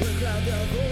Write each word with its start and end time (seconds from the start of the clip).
El 0.00 0.83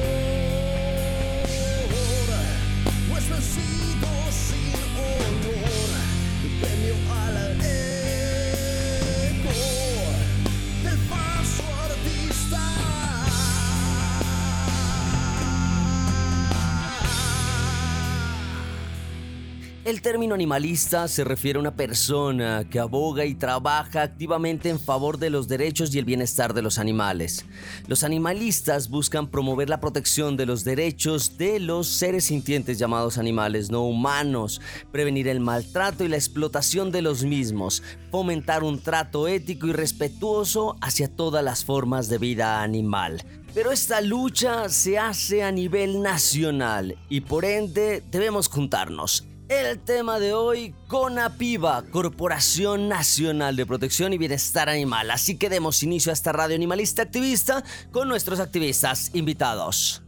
El 19.85 20.01
término 20.01 20.37
animalista 20.37 21.09
se 21.09 21.25
refiere 21.25 21.57
a 21.57 21.61
una 21.61 21.75
persona 21.75 22.65
que 22.71 22.79
aboga 22.79 23.25
y 23.25 23.35
trabaja 23.35 24.03
activamente 24.03 24.69
en 24.69 24.79
favor 24.79 25.19
de 25.19 25.29
los 25.29 25.49
derechos 25.49 25.93
y 25.93 25.99
el 25.99 26.05
bienestar 26.05 26.55
de 26.55 26.63
los 26.63 26.79
animales. 26.79 27.45
Los 27.89 28.05
animalistas 28.05 28.89
buscan 28.89 29.27
promover 29.27 29.69
la 29.69 29.81
protección 29.81 30.37
de 30.37 30.47
los 30.47 30.63
derechos 30.63 31.37
de 31.37 31.59
los 31.59 31.89
seres 31.89 32.27
sintientes 32.27 32.79
llamados 32.79 33.19
animales 33.19 33.73
no 33.73 33.83
humanos, 33.83 34.61
prevenir 34.93 35.27
el 35.27 35.41
maltrato 35.41 36.05
y 36.05 36.09
la 36.09 36.17
explotación 36.17 36.93
de 36.93 37.03
los 37.03 37.25
mismos, 37.25 37.83
fomentar 38.13 38.63
un 38.63 38.81
trato 38.81 39.27
ético 39.27 39.67
y 39.67 39.73
respetuoso 39.73 40.77
hacia 40.81 41.09
todas 41.09 41.43
las 41.43 41.65
formas 41.65 42.09
de 42.09 42.19
vida 42.19 42.63
animal. 42.63 43.25
Pero 43.53 43.73
esta 43.73 44.01
lucha 44.01 44.69
se 44.69 44.97
hace 44.97 45.43
a 45.43 45.51
nivel 45.51 46.03
nacional 46.03 46.97
y 47.09 47.23
por 47.23 47.45
ende 47.45 48.01
debemos 48.13 48.47
juntarnos 48.47 49.27
el 49.53 49.79
tema 49.79 50.19
de 50.19 50.33
hoy, 50.33 50.75
CONAPIVA, 50.89 51.85
Corporación 51.91 52.89
Nacional 52.89 53.55
de 53.57 53.67
Protección 53.67 54.13
y 54.13 54.19
Bienestar 54.19 54.69
Animal. 54.69 55.11
Así 55.11 55.37
que 55.37 55.51
demos 55.51 55.83
inicio 55.83 56.11
a 56.11 56.15
esta 56.15 56.33
radio 56.33 56.57
animalista 56.57 57.03
activista 57.03 57.63
con 57.91 58.09
nuestros 58.09 58.41
activistas 58.41 59.11
invitados. 59.15 60.03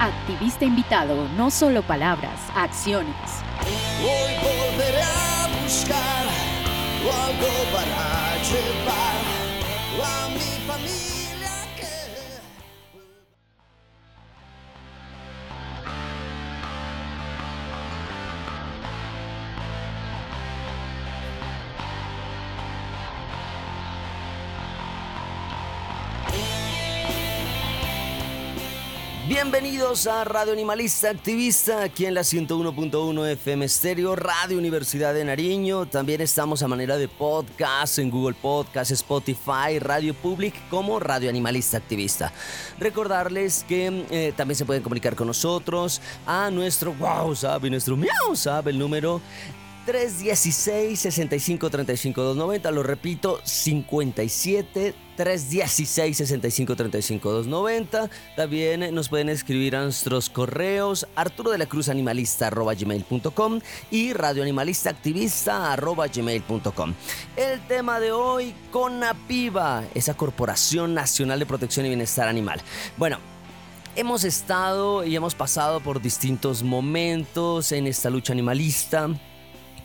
Activista 0.00 0.64
invitado, 0.64 1.28
no 1.36 1.50
solo 1.50 1.82
palabras, 1.82 2.40
acciones. 2.54 3.14
Hoy 4.00 4.34
volveré 4.42 5.02
a 5.02 5.62
buscar 5.62 6.26
algo 7.06 7.48
para 7.72 8.42
llevar 8.42 9.25
Bienvenidos 29.58 30.06
a 30.06 30.22
Radio 30.24 30.52
Animalista 30.52 31.08
Activista, 31.08 31.82
aquí 31.82 32.04
en 32.04 32.12
la 32.12 32.20
101.1 32.20 33.26
FM 33.26 33.64
Estéreo, 33.64 34.14
Radio 34.14 34.58
Universidad 34.58 35.14
de 35.14 35.24
Nariño. 35.24 35.86
También 35.86 36.20
estamos 36.20 36.62
a 36.62 36.68
manera 36.68 36.98
de 36.98 37.08
podcast 37.08 37.98
en 37.98 38.10
Google 38.10 38.36
Podcast, 38.38 38.90
Spotify, 38.90 39.78
Radio 39.80 40.12
Public 40.12 40.54
como 40.68 41.00
Radio 41.00 41.30
Animalista 41.30 41.78
Activista. 41.78 42.34
Recordarles 42.78 43.64
que 43.66 44.04
eh, 44.10 44.34
también 44.36 44.56
se 44.56 44.66
pueden 44.66 44.82
comunicar 44.82 45.16
con 45.16 45.26
nosotros 45.26 46.02
a 46.26 46.50
nuestro 46.50 46.92
wow, 46.92 47.34
sabe, 47.34 47.70
nuestro 47.70 47.96
miau, 47.96 48.36
sabe, 48.36 48.72
el 48.72 48.78
número 48.78 49.22
316 49.86 50.98
65 50.98 51.70
35 51.70 52.20
290, 52.20 52.70
lo 52.72 52.82
repito, 52.82 53.40
57 53.44 54.94
316 55.16 56.16
65 56.16 56.74
35 56.76 57.30
290. 57.30 58.10
También 58.34 58.92
nos 58.92 59.08
pueden 59.08 59.28
escribir 59.28 59.76
a 59.76 59.84
nuestros 59.84 60.28
correos 60.28 61.06
arturo 61.14 61.52
de 61.52 61.58
la 61.58 61.66
cruz 61.66 61.88
animalista 61.88 62.50
gmail.com 62.50 63.60
y 63.92 64.12
radioanimalista 64.12 64.90
activista 64.90 65.76
gmail.com. 65.76 66.94
El 67.36 67.60
tema 67.68 68.00
de 68.00 68.10
hoy, 68.10 68.54
CONAPIVA, 68.72 69.84
esa 69.94 70.14
Corporación 70.14 70.94
Nacional 70.94 71.38
de 71.38 71.46
Protección 71.46 71.86
y 71.86 71.90
Bienestar 71.90 72.26
Animal. 72.26 72.60
Bueno, 72.96 73.18
hemos 73.94 74.24
estado 74.24 75.04
y 75.04 75.14
hemos 75.14 75.36
pasado 75.36 75.78
por 75.78 76.02
distintos 76.02 76.64
momentos 76.64 77.70
en 77.70 77.86
esta 77.86 78.10
lucha 78.10 78.32
animalista 78.32 79.10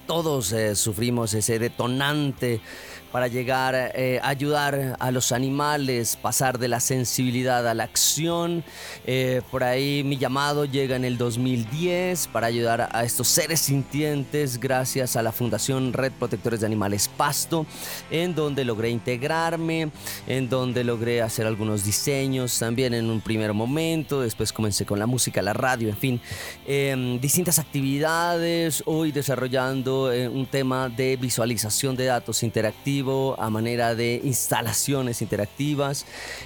todos 0.06 0.53
sufrimos 0.75 1.33
ese 1.33 1.59
detonante 1.59 2.62
para 3.11 3.27
llegar 3.27 3.91
eh, 3.95 4.19
a 4.23 4.29
ayudar 4.29 4.95
a 4.99 5.11
los 5.11 5.31
animales, 5.31 6.15
pasar 6.15 6.57
de 6.57 6.67
la 6.67 6.79
sensibilidad 6.79 7.67
a 7.67 7.73
la 7.73 7.83
acción. 7.83 8.63
Eh, 9.05 9.41
por 9.51 9.63
ahí 9.63 10.03
mi 10.03 10.17
llamado 10.17 10.65
llega 10.65 10.95
en 10.95 11.03
el 11.03 11.17
2010 11.17 12.27
para 12.27 12.47
ayudar 12.47 12.89
a 12.91 13.03
estos 13.03 13.27
seres 13.27 13.59
sintientes 13.59 14.59
gracias 14.59 15.15
a 15.15 15.21
la 15.21 15.31
Fundación 15.31 15.91
Red 15.93 16.13
Protectores 16.13 16.61
de 16.61 16.65
Animales 16.65 17.09
Pasto, 17.09 17.65
en 18.09 18.33
donde 18.33 18.63
logré 18.63 18.89
integrarme, 18.89 19.91
en 20.27 20.49
donde 20.49 20.83
logré 20.83 21.21
hacer 21.21 21.45
algunos 21.45 21.83
diseños 21.83 22.57
también 22.57 22.93
en 22.93 23.09
un 23.09 23.19
primer 23.19 23.53
momento, 23.53 24.21
después 24.21 24.53
comencé 24.53 24.85
con 24.85 24.99
la 24.99 25.05
música, 25.05 25.41
la 25.41 25.53
radio, 25.53 25.89
en 25.89 25.97
fin, 25.97 26.21
em, 26.65 27.19
distintas 27.19 27.59
actividades, 27.59 28.83
hoy 28.85 29.11
desarrollando 29.11 30.11
eh, 30.11 30.29
un 30.29 30.45
tema 30.45 30.87
de 30.87 31.17
visualización 31.17 31.95
de 31.95 32.05
datos 32.05 32.43
interactivos 32.43 33.00
a 33.39 33.50
manera 33.50 33.95
de 33.95 34.21
instalaciones 34.24 35.21
interactivas. 35.21 36.06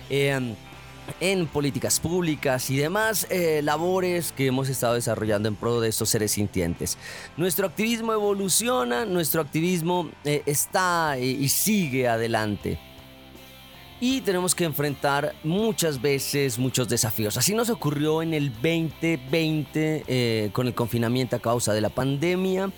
Em, 0.10 0.56
en 1.19 1.46
políticas 1.48 2.00
públicas 2.00 2.69
y 2.72 2.78
demás 2.78 3.28
eh, 3.30 3.62
labores 3.63 4.31
que 4.31 4.48
hemos 4.48 4.69
estado 4.69 4.96
desarrollando 4.96 5.48
en 5.48 5.56
pro 5.56 5.80
de 5.80 5.90
estos 5.90 6.10
seres 6.10 6.31
sintientes. 6.31 6.98
Nuestro 7.38 7.68
activismo 7.68 8.12
evoluciona, 8.13 9.06
nuestro 9.06 9.42
activismo 9.42 10.10
eh, 10.24 10.42
está 10.48 11.18
y 11.19 11.48
sigue 11.50 12.07
adelante. 12.07 12.80
Y 14.01 14.22
tenemos 14.22 14.54
que 14.54 14.66
enfrentar 14.66 15.34
muchas 15.44 16.01
veces 16.01 16.60
muchos 16.60 16.90
desafíos. 16.90 17.38
Así 17.38 17.54
nos 17.54 17.69
ocurrió 17.69 18.22
en 18.22 18.34
el 18.34 18.51
2020 18.51 20.04
eh, 20.08 20.50
con 20.51 20.68
el 20.68 20.74
confinamiento 20.74 21.38
a 21.38 21.40
causa 21.40 21.74
de 21.74 21.81
la 21.81 21.90
pandemia 21.90 22.72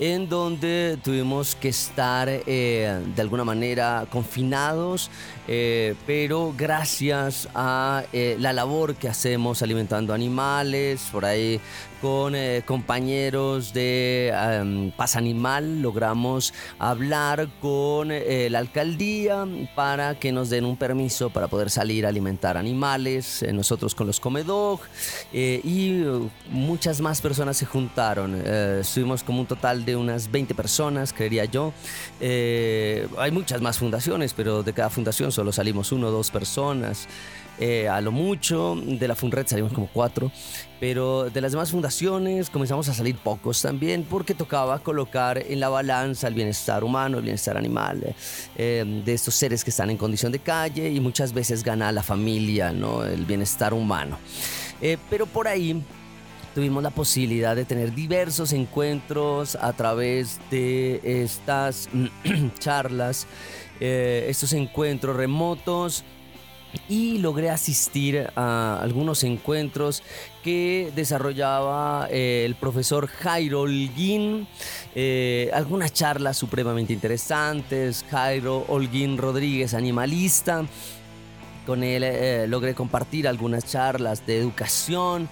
en 0.00 0.30
donde 0.30 0.98
tuvimos 1.04 1.54
que 1.54 1.68
estar 1.68 2.26
eh, 2.30 3.00
de 3.14 3.22
alguna 3.22 3.44
manera 3.44 4.06
confinados, 4.10 5.10
eh, 5.46 5.94
pero 6.06 6.54
gracias 6.56 7.48
a 7.54 8.04
eh, 8.14 8.34
la 8.40 8.54
labor 8.54 8.94
que 8.94 9.08
hacemos 9.08 9.62
alimentando 9.62 10.14
animales, 10.14 11.06
por 11.12 11.26
ahí 11.26 11.60
con 12.00 12.34
eh, 12.34 12.62
compañeros 12.64 13.72
de 13.72 14.32
Paz 14.96 15.16
Animal 15.16 15.82
logramos 15.82 16.54
hablar 16.78 17.48
con 17.60 18.10
eh, 18.10 18.48
la 18.50 18.58
alcaldía 18.58 19.46
para 19.74 20.18
que 20.18 20.32
nos 20.32 20.50
den 20.50 20.64
un 20.64 20.76
permiso 20.76 21.30
para 21.30 21.48
poder 21.48 21.70
salir 21.70 22.06
a 22.06 22.08
alimentar 22.08 22.56
animales, 22.56 23.42
eh, 23.42 23.52
nosotros 23.52 23.94
con 23.94 24.06
los 24.06 24.20
Comedog 24.20 24.80
y 25.32 26.02
muchas 26.50 27.00
más 27.00 27.20
personas 27.20 27.56
se 27.56 27.66
juntaron. 27.66 28.34
estuvimos 28.34 29.22
como 29.22 29.40
un 29.40 29.46
total 29.46 29.84
de 29.84 29.96
unas 29.96 30.30
20 30.30 30.54
personas, 30.54 31.12
creería 31.12 31.44
yo. 31.44 31.72
hay 32.20 33.30
muchas 33.30 33.60
más 33.60 33.78
fundaciones, 33.78 34.34
pero 34.34 34.62
de 34.62 34.72
cada 34.72 34.90
fundación 34.90 35.32
solo 35.32 35.52
salimos 35.52 35.92
uno 35.92 36.08
o 36.08 36.10
dos 36.10 36.30
personas. 36.30 37.08
A 37.90 38.00
lo 38.00 38.12
mucho, 38.12 38.76
de 38.76 39.06
la 39.06 39.14
FUNRED 39.14 39.46
salimos 39.46 39.72
como 39.72 39.88
cuatro 39.92 40.30
pero 40.80 41.28
de 41.28 41.40
las 41.42 41.52
demás 41.52 41.70
fundaciones 41.70 42.48
comenzamos 42.48 42.88
a 42.88 42.94
salir 42.94 43.14
pocos 43.16 43.60
también 43.60 44.02
porque 44.02 44.34
tocaba 44.34 44.78
colocar 44.78 45.38
en 45.38 45.60
la 45.60 45.68
balanza 45.68 46.26
el 46.26 46.34
bienestar 46.34 46.82
humano, 46.82 47.18
el 47.18 47.24
bienestar 47.24 47.58
animal, 47.58 48.14
eh, 48.56 49.02
de 49.04 49.12
estos 49.12 49.34
seres 49.34 49.62
que 49.62 49.70
están 49.70 49.90
en 49.90 49.98
condición 49.98 50.32
de 50.32 50.38
calle 50.38 50.90
y 50.90 50.98
muchas 50.98 51.34
veces 51.34 51.62
gana 51.62 51.92
la 51.92 52.02
familia, 52.02 52.72
¿no? 52.72 53.04
el 53.04 53.26
bienestar 53.26 53.74
humano. 53.74 54.18
Eh, 54.80 54.96
pero 55.10 55.26
por 55.26 55.46
ahí 55.46 55.84
tuvimos 56.54 56.82
la 56.82 56.90
posibilidad 56.90 57.54
de 57.54 57.66
tener 57.66 57.94
diversos 57.94 58.54
encuentros 58.54 59.56
a 59.56 59.74
través 59.74 60.40
de 60.50 61.00
estas 61.04 61.90
charlas, 62.58 63.26
eh, 63.80 64.26
estos 64.30 64.54
encuentros 64.54 65.14
remotos 65.14 66.04
y 66.88 67.18
logré 67.18 67.50
asistir 67.50 68.28
a 68.36 68.78
algunos 68.80 69.24
encuentros 69.24 70.02
que 70.42 70.92
desarrollaba 70.94 72.08
eh, 72.10 72.44
el 72.46 72.54
profesor 72.54 73.06
Jairo 73.06 73.62
Holguín, 73.62 74.46
eh, 74.94 75.50
algunas 75.52 75.92
charlas 75.92 76.36
supremamente 76.36 76.92
interesantes, 76.92 78.04
Jairo 78.10 78.64
Holguín 78.68 79.18
Rodríguez, 79.18 79.74
animalista, 79.74 80.64
con 81.66 81.82
él 81.84 82.02
eh, 82.04 82.46
logré 82.48 82.74
compartir 82.74 83.28
algunas 83.28 83.64
charlas 83.64 84.26
de 84.26 84.38
educación, 84.38 85.28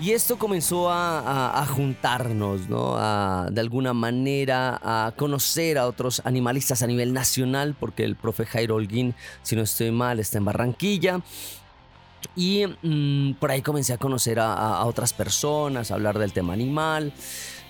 y 0.00 0.10
esto 0.12 0.38
comenzó 0.38 0.90
a, 0.90 1.64
juntarnos, 1.74 2.68
¿no? 2.68 2.96
de 3.50 3.60
alguna 3.60 3.92
manera 3.92 4.80
a 4.82 5.12
conocer 5.12 5.78
a 5.78 5.86
otros 5.86 6.20
animalistas 6.24 6.82
a 6.82 6.86
nivel 6.86 7.12
nacional, 7.12 7.76
porque 7.78 8.04
el 8.04 8.16
profe 8.16 8.44
Jairo 8.44 8.76
Holguín, 8.76 9.14
si 9.42 9.54
no 9.56 9.62
estoy 9.62 9.90
mal, 9.90 10.18
está 10.18 10.38
en 10.38 10.44
Barranquilla. 10.44 11.20
Y 12.36 12.64
mm, 12.82 13.34
por 13.34 13.50
ahí 13.50 13.62
comencé 13.62 13.92
a 13.92 13.98
conocer 13.98 14.40
a, 14.40 14.84
otras 14.84 15.12
personas, 15.12 15.90
a 15.90 15.94
hablar 15.94 16.18
del 16.18 16.32
tema 16.32 16.52
animal. 16.52 17.12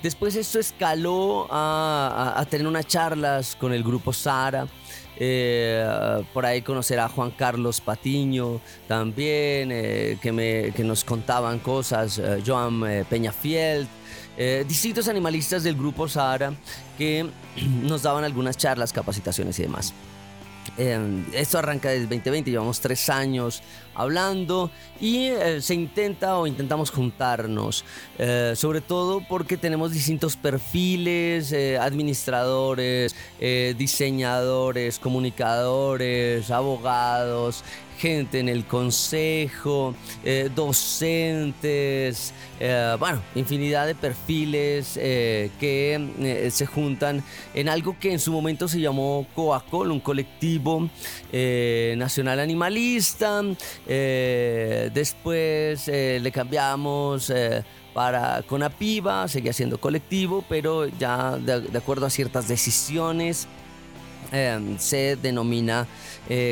Después 0.03 0.37
esto 0.37 0.59
escaló 0.59 1.47
a, 1.51 2.35
a 2.37 2.45
tener 2.47 2.67
unas 2.67 2.87
charlas 2.87 3.57
con 3.57 3.73
el 3.73 3.83
grupo 3.83 4.13
Sara. 4.13 4.67
Eh, 5.17 6.25
por 6.33 6.45
ahí 6.45 6.63
conocer 6.63 6.99
a 6.99 7.09
Juan 7.09 7.31
Carlos 7.31 7.81
Patiño 7.81 8.61
también, 8.89 9.71
eh, 9.73 10.19
que, 10.21 10.33
me, 10.33 10.73
que, 10.73 10.83
nos 10.83 11.05
contaban 11.05 11.61
cosas, 11.61 12.19
eh, 12.19 12.43
Joan 12.45 13.05
Peñafiel, 13.09 13.87
distintos 14.67 15.07
animalistas 15.07 15.63
del 15.63 15.77
grupo 15.77 16.09
Sahara 16.09 16.53
que 16.99 17.27
nos 17.83 18.03
daban 18.03 18.25
algunas 18.25 18.57
charlas, 18.57 18.93
capacitaciones 18.93 19.59
y 19.61 19.63
demás. 19.63 19.95
Esto 21.33 21.59
arranca 21.59 21.91
desde 21.91 22.07
2020, 22.07 22.51
llevamos 22.51 22.81
tres 22.81 23.09
años 23.09 23.63
hablando 23.95 24.71
y 25.01 25.29
eh, 25.29 25.61
se 25.61 25.75
intenta 25.75 26.37
o 26.39 26.47
intentamos 26.47 26.91
juntarnos, 26.91 27.85
eh, 28.19 28.53
sobre 28.57 28.81
todo 28.81 29.21
porque 29.27 29.57
tenemos 29.57 29.93
distintos 29.93 30.37
perfiles, 30.37 31.53
eh, 31.53 31.79
administradores, 31.79 33.15
diseñadores, 33.77 34.99
comunicadores, 34.99 36.51
abogados, 36.51 37.63
gente 37.99 38.41
en 38.41 38.49
el 38.49 38.65
consejo, 38.65 39.95
docentes, 40.55 42.33
bueno, 42.99 43.23
infinidad 43.35 43.87
de 43.87 43.95
perfiles 43.95 44.95
que 44.95 46.51
se 46.51 46.67
juntan 46.67 47.23
en 47.55 47.69
algo 47.69 47.97
que 47.99 48.13
en 48.13 48.19
su 48.19 48.33
momento 48.33 48.69
se 48.69 48.81
llamó 48.81 49.27
Coacol, 49.35 49.91
un 49.91 50.01
colectivo 50.01 50.89
nacional 51.97 52.41
animalista. 52.41 53.43
Eh, 53.87 54.91
después 54.93 55.89
eh, 55.89 56.19
le 56.21 56.33
cambiamos 56.33 57.31
eh, 57.31 57.65
para 57.93 58.43
Conapiva, 58.43 59.29
seguía 59.29 59.53
siendo 59.53 59.79
colectivo, 59.79 60.45
pero 60.49 60.87
ya 60.87 61.37
de, 61.39 61.77
acuerdo 61.77 62.07
a 62.07 62.11
ciertas 62.11 62.49
decisiones 62.49 63.47
se 64.79 65.15
denomina 65.15 65.87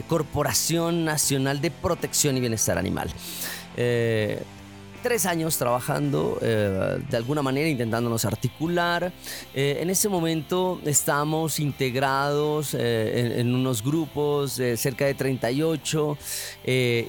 Corporación 0.06 1.04
Nacional 1.04 1.60
de 1.60 1.70
Protección 1.70 2.36
y 2.36 2.40
Bienestar 2.40 2.78
Animal 2.78 3.10
tres 5.02 5.26
años 5.26 5.58
trabajando 5.58 6.38
eh, 6.40 6.98
de 7.10 7.16
alguna 7.16 7.42
manera 7.42 7.68
intentándonos 7.68 8.24
articular. 8.24 9.12
Eh, 9.52 9.78
en 9.80 9.90
ese 9.90 10.08
momento 10.08 10.80
estamos 10.86 11.58
integrados 11.58 12.74
eh, 12.74 13.34
en, 13.38 13.54
unos 13.54 13.82
grupos 13.82 14.60
cerca 14.76 15.06
de 15.06 15.14
38 15.14 16.16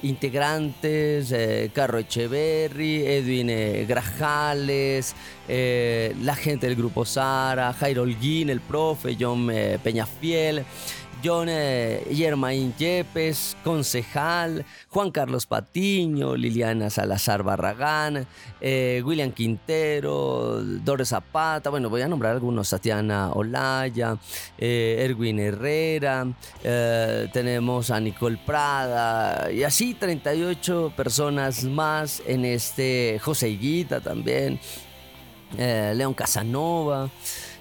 integrantes, 0.02 1.32
Carro 1.72 1.98
Echeverry, 1.98 3.06
Edwin 3.06 3.86
Grajales, 3.86 5.14
la 5.48 6.34
gente 6.34 6.66
del 6.66 6.76
grupo 6.76 7.04
Sara, 7.04 7.72
Jairo 7.72 8.02
Holguín, 8.02 8.50
el 8.50 8.60
profe, 8.60 9.16
John 9.18 9.50
Peñafiel. 9.82 10.64
John 11.24 11.48
eh, 11.48 12.04
Yermain 12.10 12.74
Yepes, 12.76 13.56
concejal, 13.64 14.66
Juan 14.90 15.10
Carlos 15.10 15.46
Patiño, 15.46 16.36
Liliana 16.36 16.90
Salazar 16.90 17.42
Barragán, 17.42 18.26
eh, 18.60 19.02
William 19.02 19.32
Quintero, 19.32 20.60
Dores 20.62 21.08
Zapata, 21.08 21.70
bueno, 21.70 21.88
voy 21.88 22.02
a 22.02 22.08
nombrar 22.08 22.32
algunos, 22.32 22.68
Tatiana 22.68 23.32
Olaya, 23.32 24.18
eh, 24.58 24.96
Erwin 25.00 25.38
Herrera, 25.38 26.26
tenemos 27.32 27.90
a 27.90 28.00
Nicole 28.00 28.38
Prada, 28.44 29.50
y 29.50 29.62
así 29.62 29.94
38 29.94 30.92
personas 30.94 31.64
más 31.64 32.22
en 32.26 32.44
este, 32.44 33.18
José 33.22 33.48
Higuita 33.48 34.00
también, 34.00 34.60
León 35.56 36.12
Casanova. 36.12 37.08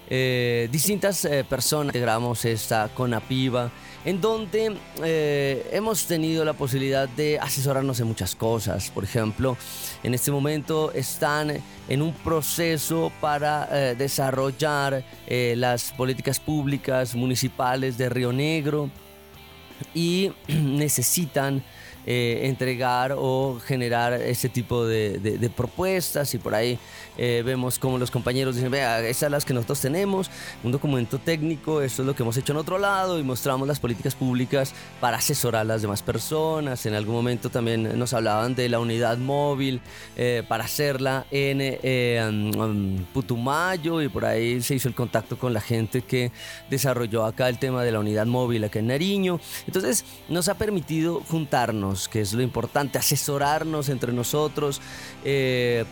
Eh, 0.10 0.68
distintas 0.72 1.24
eh, 1.26 1.44
personas 1.44 1.96
integramos 1.96 2.44
esta 2.46 2.90
Conapiva, 2.94 3.72
en 4.04 4.20
donde 4.20 4.76
eh, 5.02 5.70
hemos 5.72 6.06
tenido 6.06 6.44
la 6.44 6.54
posibilidad 6.54 7.08
de 7.08 7.40
asesorarnos 7.40 8.00
en 8.02 8.08
muchas 8.08 8.36
cosas. 8.36 8.90
Por 8.90 9.06
ejemplo, 9.06 9.56
en 10.04 10.14
este 10.14 10.30
momento 10.30 10.92
están 10.92 11.54
en 11.88 12.02
un 12.02 12.14
proceso 12.14 13.12
para 13.22 13.94
desarrollar 13.96 15.04
las 15.28 15.92
políticas 15.94 16.40
públicas 16.40 17.16
municipales 17.16 17.98
de 17.98 18.10
Río 18.10 18.34
Negro 18.34 18.90
y 19.94 20.32
necesitan 20.48 21.64
entregar 22.06 23.16
o 23.18 23.58
generar 23.66 24.12
ese 24.14 24.50
tipo 24.50 24.86
de, 24.86 25.50
propuestas 25.56 26.34
y 26.34 26.38
por 26.38 26.54
ahí 26.54 26.78
eh, 27.18 27.44
vemos 27.46 27.78
como 27.78 27.98
los 27.98 28.10
compañeros 28.10 28.56
dicen, 28.56 28.72
vea, 28.72 29.00
esas 29.02 29.18
son 29.18 29.32
las 29.32 29.46
que 29.46 29.54
nosotros 29.54 29.80
tenemos, 29.82 30.30
un 30.64 30.72
documento 30.72 31.20
técnico, 31.20 31.82
esto 31.82 32.02
es 32.02 32.08
lo 32.08 32.16
que 32.16 32.24
hemos 32.24 32.38
hecho 32.38 32.54
en 32.54 32.58
otro 32.58 32.78
lado 32.78 33.20
y 33.20 33.24
mostramos 33.24 33.68
las 33.68 33.80
políticas 33.80 34.16
públicas 34.16 34.74
para 35.00 35.18
asesorar 35.18 35.62
a 35.62 35.64
las 35.66 35.82
demás 35.82 36.02
personas. 36.02 36.86
En 36.86 36.96
algún 36.96 37.16
momento 37.16 37.50
también 37.50 37.98
nos 37.98 38.14
hablaban 38.14 38.56
de 38.56 38.70
la 38.70 38.80
unidad 38.80 39.18
móvil 39.18 39.82
eh, 40.16 40.44
para 40.48 40.64
hacerla 40.64 41.26
en 41.32 41.60
eh, 41.62 43.02
Putumayo 43.14 44.02
y 44.02 44.10
por 44.10 44.26
ahí 44.26 44.62
se 44.62 44.76
hizo 44.76 44.88
el 44.88 44.96
contacto 44.96 45.38
con 45.38 45.54
la 45.54 45.62
gente 45.62 46.02
que 46.02 46.32
desarrolló 46.70 47.26
acá 47.26 47.50
el 47.50 47.60
tema 47.60 47.84
de 47.84 47.92
la 47.92 48.00
unidad 48.00 48.26
móvil 48.26 48.64
acá 48.64 48.80
en 48.80 48.88
Nariño. 48.88 49.40
Entonces 49.68 50.06
nos 50.30 50.50
ha 50.50 50.56
permitido 50.56 51.22
juntarnos, 51.22 52.08
que 52.08 52.22
es 52.22 52.34
lo 52.34 52.42
importante, 52.42 52.98
asesorarnos 52.98 53.90
entre 53.90 54.14
nosotros, 54.14 54.82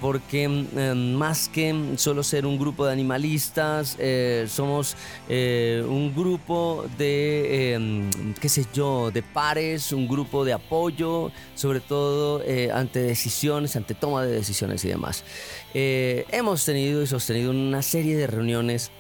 porque 0.02 0.44
em, 0.44 1.11
más 1.16 1.50
que 1.50 1.94
solo 1.98 2.24
ser 2.24 2.46
un 2.46 2.58
grupo 2.58 2.86
de 2.86 2.94
animalistas, 2.94 3.98
eh, 4.00 4.46
somos 4.48 4.96
eh, 5.30 5.84
un 5.88 6.14
grupo 6.16 6.86
de, 6.98 7.74
em, 7.74 8.34
qué 8.40 8.50
sé 8.50 8.66
yo, 8.74 9.12
de 9.12 9.22
pares, 9.24 9.92
un 9.92 10.08
grupo 10.08 10.46
de 10.46 10.54
apoyo, 10.54 11.32
sobre 11.56 11.80
todo 11.80 12.42
eh, 12.46 12.70
ante 12.74 13.02
decisiones, 13.02 13.76
ante 13.76 13.94
toma 13.94 14.24
de 14.24 14.32
decisiones 14.32 14.84
y 14.86 14.90
demás. 14.90 15.24
hemos 15.74 16.66
tenido 16.66 17.02
y 17.02 17.08
sostenido 17.08 17.52
una 17.52 17.82
serie 17.82 18.18
de 18.18 18.28
reuniones 18.28 18.92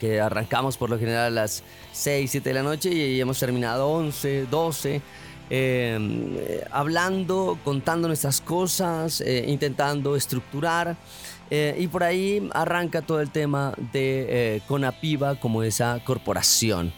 que 0.00 0.20
arrancamos 0.20 0.76
por 0.78 0.88
lo 0.88 0.98
general 0.98 1.26
a 1.26 1.30
las 1.30 1.62
6, 1.92 2.30
7 2.30 2.48
de 2.48 2.54
la 2.54 2.62
noche 2.62 2.90
y 2.90 3.20
hemos 3.20 3.38
terminado 3.38 3.88
11, 3.88 4.46
12. 4.50 5.02
Em, 5.50 6.36
hablando, 6.70 7.58
contando 7.64 8.08
nuestras 8.08 8.40
cosas, 8.40 9.22
intentando 9.46 10.16
estructurar. 10.16 10.96
Eh, 11.50 11.74
y 11.78 11.88
por 11.88 12.04
ahí 12.04 12.48
arranca 12.52 13.02
todo 13.02 13.20
el 13.20 13.30
tema 13.30 13.74
de 13.92 14.56
eh, 14.56 14.62
Conapiva 14.68 15.34
como 15.34 15.64
esa 15.64 15.98
corporación, 16.04 16.92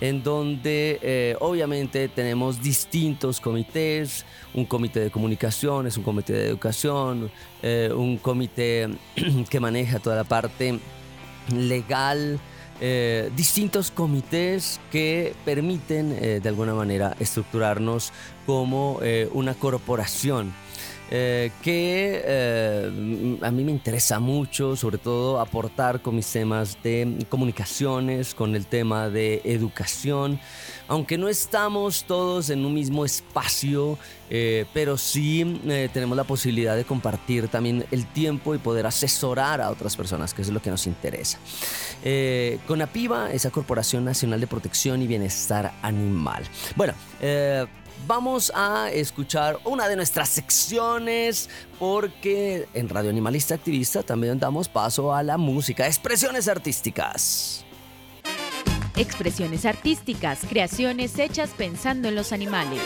en 0.00 0.22
donde 0.22 0.98
eh, 1.02 1.36
obviamente 1.40 2.08
tenemos 2.08 2.62
distintos 2.62 3.38
comités, 3.38 4.24
un 4.54 4.64
comité 4.64 5.00
de 5.00 5.10
comunicaciones, 5.10 5.98
un 5.98 6.04
comité 6.04 6.32
de 6.32 6.48
educación, 6.48 7.30
un 7.62 8.16
comité 8.16 8.88
que 9.50 9.60
maneja 9.60 9.98
toda 9.98 10.16
la 10.16 10.24
parte 10.24 10.78
legal, 11.54 12.40
distintos 13.36 13.90
comités 13.90 14.80
que 14.92 15.34
permiten 15.44 16.40
de 16.40 16.48
alguna 16.48 16.72
manera 16.72 17.16
estructurarnos 17.18 18.12
como 18.46 19.00
una 19.32 19.54
corporación. 19.54 20.52
Eh, 21.10 21.50
que 21.62 22.22
eh, 22.22 23.38
a 23.40 23.50
mí 23.50 23.64
me 23.64 23.72
interesa 23.72 24.20
mucho, 24.20 24.76
sobre 24.76 24.98
todo 24.98 25.40
aportar 25.40 26.02
con 26.02 26.14
mis 26.14 26.26
temas 26.26 26.76
de 26.82 27.24
comunicaciones, 27.30 28.34
con 28.34 28.54
el 28.54 28.66
tema 28.66 29.08
de 29.08 29.40
educación, 29.44 30.38
aunque 30.86 31.16
no 31.16 31.28
estamos 31.28 32.04
todos 32.04 32.50
en 32.50 32.64
un 32.64 32.74
mismo 32.74 33.06
espacio, 33.06 33.98
eh, 34.28 34.66
pero 34.74 34.98
sí 34.98 35.60
tenemos 35.92 36.16
la 36.16 36.24
posibilidad 36.24 36.76
de 36.76 36.84
compartir 36.84 37.48
también 37.48 37.86
el 37.90 38.06
tiempo 38.06 38.54
y 38.54 38.58
poder 38.58 38.86
asesorar 38.86 39.62
a 39.62 39.70
otras 39.70 39.96
personas, 39.96 40.34
que 40.34 40.42
es 40.42 40.50
lo 40.50 40.60
que 40.60 40.70
nos 40.70 40.86
interesa. 40.86 41.38
con 42.66 42.82
APIVA, 42.82 43.32
esa 43.32 43.50
Corporación 43.50 44.04
Nacional 44.04 44.40
de 44.40 44.46
Protección 44.46 45.00
y 45.02 45.06
Bienestar 45.06 45.72
Animal. 45.82 46.44
Bueno, 46.76 46.94
vamos 48.08 48.50
a 48.54 48.90
escuchar 48.90 49.58
una 49.64 49.86
de 49.86 49.94
nuestras 49.94 50.30
secciones 50.30 51.48
porque 51.78 52.66
en 52.72 52.88
Radio 52.88 53.10
Animalista 53.10 53.54
Activista 53.54 54.02
también 54.02 54.40
damos 54.40 54.68
paso 54.68 55.14
a 55.14 55.22
la 55.22 55.36
música, 55.36 55.86
expresiones 55.86 56.48
artísticas. 56.48 57.64
Expresiones 58.96 59.64
artísticas, 59.66 60.40
creaciones 60.48 61.18
hechas 61.18 61.50
pensando 61.50 62.08
en 62.08 62.14
los 62.16 62.32
animales. 62.32 62.80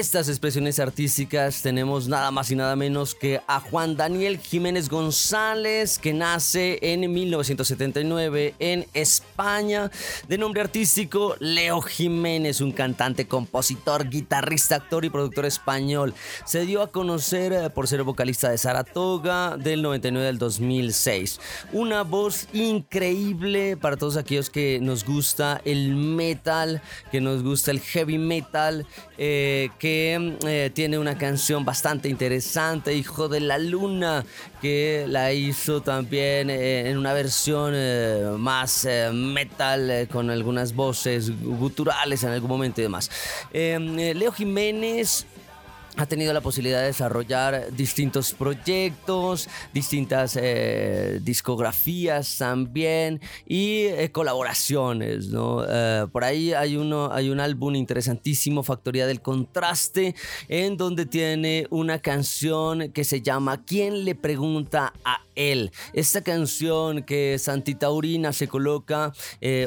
Estas 0.00 0.30
expresiones 0.30 0.78
artísticas 0.78 1.60
tenemos 1.60 2.08
nada 2.08 2.30
más 2.30 2.50
y 2.50 2.56
nada 2.56 2.74
menos 2.74 3.14
que 3.14 3.42
a 3.46 3.60
Juan 3.60 3.98
Daniel 3.98 4.38
Jiménez 4.38 4.88
González, 4.88 5.98
que 5.98 6.14
nace 6.14 6.78
en 6.80 7.12
1979 7.12 8.54
en 8.58 8.86
España, 8.94 9.90
de 10.26 10.38
nombre 10.38 10.62
artístico 10.62 11.36
Leo 11.38 11.82
Jiménez, 11.82 12.62
un 12.62 12.72
cantante, 12.72 13.28
compositor, 13.28 14.08
guitarrista, 14.08 14.76
actor 14.76 15.04
y 15.04 15.10
productor 15.10 15.44
español. 15.44 16.14
Se 16.46 16.64
dio 16.64 16.80
a 16.80 16.90
conocer 16.90 17.52
eh, 17.52 17.68
por 17.68 17.86
ser 17.86 18.02
vocalista 18.02 18.48
de 18.48 18.56
Saratoga 18.56 19.58
del 19.58 19.82
99 19.82 20.28
al 20.28 20.38
2006. 20.38 21.40
Una 21.74 22.04
voz 22.04 22.48
increíble 22.54 23.76
para 23.76 23.98
todos 23.98 24.16
aquellos 24.16 24.48
que 24.48 24.78
nos 24.80 25.04
gusta 25.04 25.60
el 25.66 25.94
metal, 25.94 26.80
que 27.12 27.20
nos 27.20 27.42
gusta 27.42 27.70
el 27.70 27.80
heavy 27.80 28.16
metal, 28.16 28.86
eh, 29.18 29.68
que 29.78 29.89
eh, 29.92 30.70
tiene 30.72 30.98
una 30.98 31.18
canción 31.18 31.64
bastante 31.64 32.08
interesante, 32.08 32.94
Hijo 32.94 33.28
de 33.28 33.40
la 33.40 33.58
Luna, 33.58 34.24
que 34.62 35.04
la 35.08 35.32
hizo 35.32 35.82
también 35.82 36.50
eh, 36.50 36.88
en 36.90 36.96
una 36.96 37.12
versión 37.12 37.72
eh, 37.74 38.30
más 38.38 38.86
metal, 39.12 40.08
con 40.12 40.30
algunas 40.30 40.74
voces 40.74 41.30
guturales 41.42 42.22
en 42.22 42.30
algún 42.30 42.50
momento 42.50 42.80
y 42.80 42.84
demás. 42.84 43.10
Leo 43.52 44.32
Jiménez 44.32 45.26
ha 46.00 46.06
tenido 46.06 46.32
la 46.32 46.40
posibilidad 46.40 46.80
de 46.80 46.86
desarrollar 46.86 47.72
distintos 47.76 48.32
proyectos, 48.32 49.48
distintas 49.74 50.38
eh, 50.40 51.20
discografías 51.22 52.38
también 52.38 53.20
y 53.46 53.82
eh, 53.82 54.10
colaboraciones, 54.10 55.28
¿no? 55.28 55.62
Eh, 55.68 56.06
por 56.10 56.24
ahí 56.24 56.54
hay, 56.54 56.76
uno, 56.76 57.12
hay 57.12 57.28
un 57.28 57.38
álbum 57.38 57.74
interesantísimo, 57.74 58.62
Factoría 58.62 59.06
del 59.06 59.20
Contraste, 59.20 60.14
en 60.48 60.78
donde 60.78 61.04
tiene 61.04 61.66
una 61.68 61.98
canción 61.98 62.92
que 62.92 63.04
se 63.04 63.20
llama 63.20 63.62
¿Quién 63.64 64.06
le 64.06 64.14
pregunta 64.14 64.94
a 65.04 65.20
él. 65.34 65.70
Esta 65.92 66.22
canción 66.22 67.02
que 67.02 67.38
Santi 67.38 67.74
Taurina 67.74 68.32
se 68.32 68.48
coloca 68.48 69.12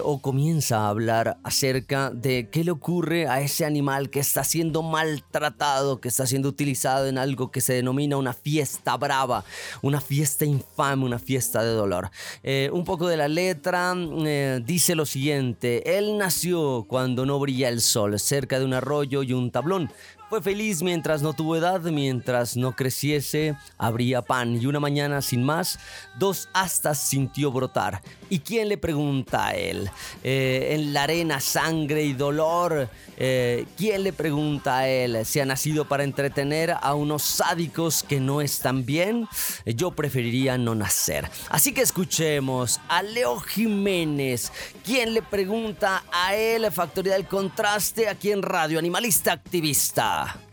o 0.04 0.22
comienza 0.22 0.82
a 0.82 0.90
hablar 0.90 1.38
acerca 1.44 2.12
de 2.12 2.50
qué 2.52 2.64
le 2.64 2.72
ocurre 2.72 3.28
a 3.28 3.42
ese 3.42 3.66
animal 3.66 4.10
que 4.10 4.20
está 4.20 4.44
siendo 4.44 4.84
maltratado, 4.84 6.00
que 6.00 6.10
está 6.10 6.23
siendo 6.26 6.50
utilizado 6.50 7.08
en 7.08 7.18
algo 7.18 7.52
que 7.52 7.62
se 7.62 7.74
denomina 7.74 8.18
una 8.18 8.34
fiesta 8.34 8.98
brava, 8.98 9.44
una 9.82 10.02
fiesta 10.02 10.46
infame, 10.46 11.06
una 11.06 11.20
fiesta 11.20 11.64
de 11.64 11.72
dolor. 11.72 12.10
Eh, 12.44 12.70
un 12.74 12.84
poco 12.84 13.08
de 13.08 13.18
la 13.18 13.28
letra 13.28 13.94
eh, 13.96 14.62
dice 14.66 14.96
lo 14.96 15.06
siguiente, 15.06 15.98
él 15.98 16.18
nació 16.18 16.86
cuando 16.88 17.26
no 17.26 17.40
brilla 17.40 17.70
el 17.70 17.82
sol, 17.82 18.20
cerca 18.20 18.60
de 18.60 18.66
un 18.66 18.74
arroyo 18.74 19.24
y 19.24 19.34
un 19.34 19.52
tablón. 19.52 19.92
Fue 20.34 20.42
feliz 20.42 20.82
mientras 20.82 21.22
no 21.22 21.34
tuvo 21.34 21.58
edad, 21.58 21.80
mientras 21.82 22.58
no 22.58 22.76
creciese, 22.76 23.56
habría 23.78 24.24
pan. 24.24 24.60
Y 24.60 24.66
una 24.66 24.80
mañana 24.80 25.22
sin 25.22 25.44
más, 25.44 25.78
dos 26.18 26.50
astas 26.54 26.98
sintió 26.98 27.52
brotar. 27.52 28.02
¿Y 28.32 28.40
quién 28.40 28.68
le 28.68 28.80
pregunta 28.80 29.50
a 29.50 29.52
él? 29.52 29.92
Eh, 30.24 30.70
en 30.72 30.92
la 30.92 31.04
arena, 31.04 31.40
sangre 31.40 32.04
y 32.04 32.14
dolor. 32.14 32.90
Eh, 33.18 33.68
¿Quién 33.78 34.02
le 34.02 34.12
pregunta 34.12 34.80
a 34.80 34.88
él? 34.88 35.24
¿Se 35.24 35.40
ha 35.40 35.46
nacido 35.46 35.88
para 35.88 36.04
entretener 36.04 36.74
a 36.82 36.96
unos 36.96 37.22
sádicos 37.22 38.02
que 38.02 38.20
no 38.20 38.42
están 38.42 38.88
bien? 38.88 39.28
Yo 39.68 39.92
preferiría 39.92 40.58
no 40.58 40.74
nacer. 40.74 41.30
Así 41.50 41.74
que 41.74 41.82
escuchemos 41.82 42.82
a 42.88 43.04
Leo 43.04 43.40
Jiménez. 43.40 44.52
¿Quién 44.84 45.14
le 45.14 45.22
pregunta 45.22 46.04
a 46.12 46.36
él? 46.36 46.72
Factoría 46.72 47.14
del 47.14 47.28
Contraste 47.28 48.10
aquí 48.10 48.32
en 48.32 48.42
Radio 48.42 48.80
Animalista 48.80 49.32
Activista. 49.32 50.23
Él 50.24 50.30
nació 50.30 50.42
cuando 50.42 50.48
no 50.48 50.53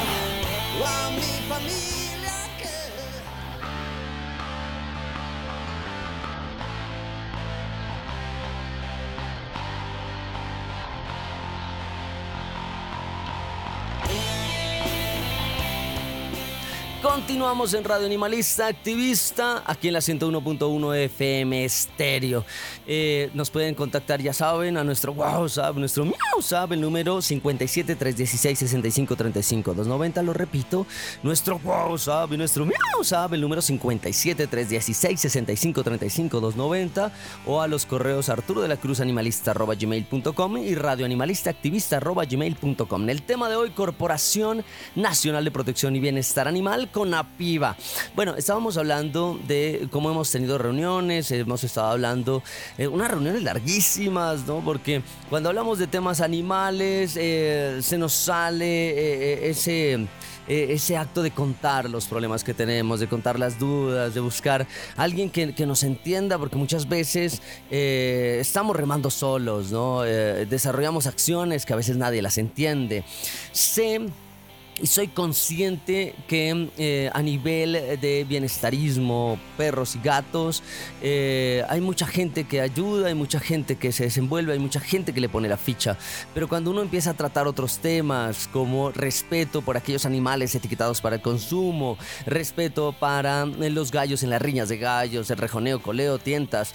Continuamos 17.31 17.73
en 17.75 17.85
Radio 17.85 18.07
Animalista 18.07 18.67
Activista, 18.67 19.63
aquí 19.65 19.87
en 19.87 19.93
la 19.93 19.99
101.1 20.01 20.95
FM 21.05 21.63
Estéreo. 21.63 22.43
Eh, 22.85 23.29
nos 23.33 23.49
pueden 23.49 23.73
contactar, 23.73 24.21
ya 24.21 24.33
saben, 24.33 24.75
a 24.75 24.83
nuestro 24.83 25.13
WhatsApp, 25.13 25.77
nuestro 25.77 26.03
WhatsApp, 26.03 26.73
el 26.73 26.81
número 26.81 27.21
57 27.21 27.95
316 27.95 28.59
65 28.59 29.15
35 29.15 29.73
290, 29.73 30.23
lo 30.23 30.33
repito, 30.33 30.85
nuestro 31.23 31.55
WhatsApp 31.63 32.33
y 32.33 32.37
nuestro 32.37 32.67
WhatsApp, 32.97 33.31
el 33.31 33.39
número 33.39 33.61
57 33.61 34.47
316 34.47 35.21
65 35.21 35.83
35 35.83 36.41
290 36.41 37.13
o 37.45 37.61
a 37.61 37.69
los 37.69 37.85
correos 37.85 38.27
arturo 38.27 38.61
de 38.61 38.67
la 38.67 38.75
cruz 38.75 38.99
animalista 38.99 39.51
arroba 39.51 39.75
gmail.com 39.75 40.57
y 40.57 40.75
radioanimalista 40.75 41.49
activista 41.49 41.95
arroba 41.95 42.25
gmail.com. 42.25 43.09
El 43.09 43.21
tema 43.21 43.47
de 43.47 43.55
hoy, 43.55 43.69
Corporación 43.69 44.65
Nacional 44.95 45.45
de 45.45 45.51
Protección 45.51 45.95
y 45.95 46.01
Bienestar 46.01 46.49
Animal 46.49 46.91
con 46.91 47.20
APIVA. 47.21 47.75
Bueno, 48.15 48.35
estábamos 48.35 48.77
hablando 48.77 49.39
de 49.47 49.87
cómo 49.91 50.11
hemos 50.11 50.29
tenido 50.31 50.57
reuniones, 50.57 51.31
hemos 51.31 51.63
estado 51.63 51.87
hablando, 51.87 52.43
eh, 52.77 52.87
unas 52.87 53.09
reuniones 53.09 53.43
larguísimas, 53.43 54.45
¿no? 54.45 54.59
Porque 54.59 55.01
cuando 55.29 55.49
hablamos 55.49 55.79
de 55.79 55.87
temas 55.87 56.21
animales, 56.21 57.15
eh, 57.15 57.79
se 57.81 57.97
nos 57.97 58.13
sale 58.13 58.89
eh, 58.89 59.49
ese 59.49 60.07
eh, 60.47 60.73
ese 60.73 60.97
acto 60.97 61.21
de 61.21 61.31
contar 61.31 61.89
los 61.89 62.07
problemas 62.07 62.43
que 62.43 62.53
tenemos, 62.53 62.99
de 62.99 63.07
contar 63.07 63.39
las 63.39 63.59
dudas, 63.59 64.13
de 64.13 64.19
buscar 64.19 64.67
a 64.97 65.03
alguien 65.03 65.29
que, 65.29 65.65
nos 65.65 65.83
entienda, 65.83 66.37
porque 66.37 66.57
muchas 66.57 66.89
veces 66.89 67.41
estamos 67.69 68.75
remando 68.75 69.11
solos, 69.11 69.71
¿no? 69.71 70.01
Desarrollamos 70.01 71.05
acciones 71.05 71.65
que 71.65 71.73
a 71.73 71.75
veces 71.75 71.95
nadie 71.95 72.21
las 72.21 72.37
entiende. 72.37 73.05
Sé 73.51 74.01
y 74.81 74.87
soy 74.87 75.07
consciente 75.07 76.15
que 76.27 76.69
eh, 76.77 77.09
a 77.13 77.21
nivel 77.21 77.73
de 78.01 78.25
bienestarismo, 78.27 79.39
perros 79.57 79.95
y 79.95 79.99
gatos, 79.99 80.63
eh, 81.01 81.63
hay 81.69 81.81
mucha 81.81 82.07
gente 82.07 82.45
que 82.45 82.61
ayuda, 82.61 83.07
hay 83.07 83.13
mucha 83.13 83.39
gente 83.39 83.75
que 83.75 83.91
se 83.91 84.05
desenvuelve, 84.05 84.53
hay 84.53 84.59
mucha 84.59 84.79
gente 84.79 85.13
que 85.13 85.21
le 85.21 85.29
pone 85.29 85.47
la 85.47 85.57
ficha. 85.57 85.97
Pero 86.33 86.47
cuando 86.47 86.71
uno 86.71 86.81
empieza 86.81 87.11
a 87.11 87.13
tratar 87.13 87.47
otros 87.47 87.77
temas 87.77 88.49
como 88.51 88.91
respeto 88.91 89.61
por 89.61 89.77
aquellos 89.77 90.05
animales 90.05 90.55
etiquetados 90.55 91.01
para 91.01 91.17
el 91.17 91.21
consumo, 91.21 91.97
respeto 92.25 92.93
para 92.93 93.43
eh, 93.43 93.69
los 93.69 93.91
gallos 93.91 94.23
en 94.23 94.31
las 94.31 94.41
riñas 94.41 94.69
de 94.69 94.77
gallos, 94.77 95.29
el 95.29 95.37
rejoneo, 95.37 95.81
coleo, 95.81 96.17
tientas, 96.17 96.73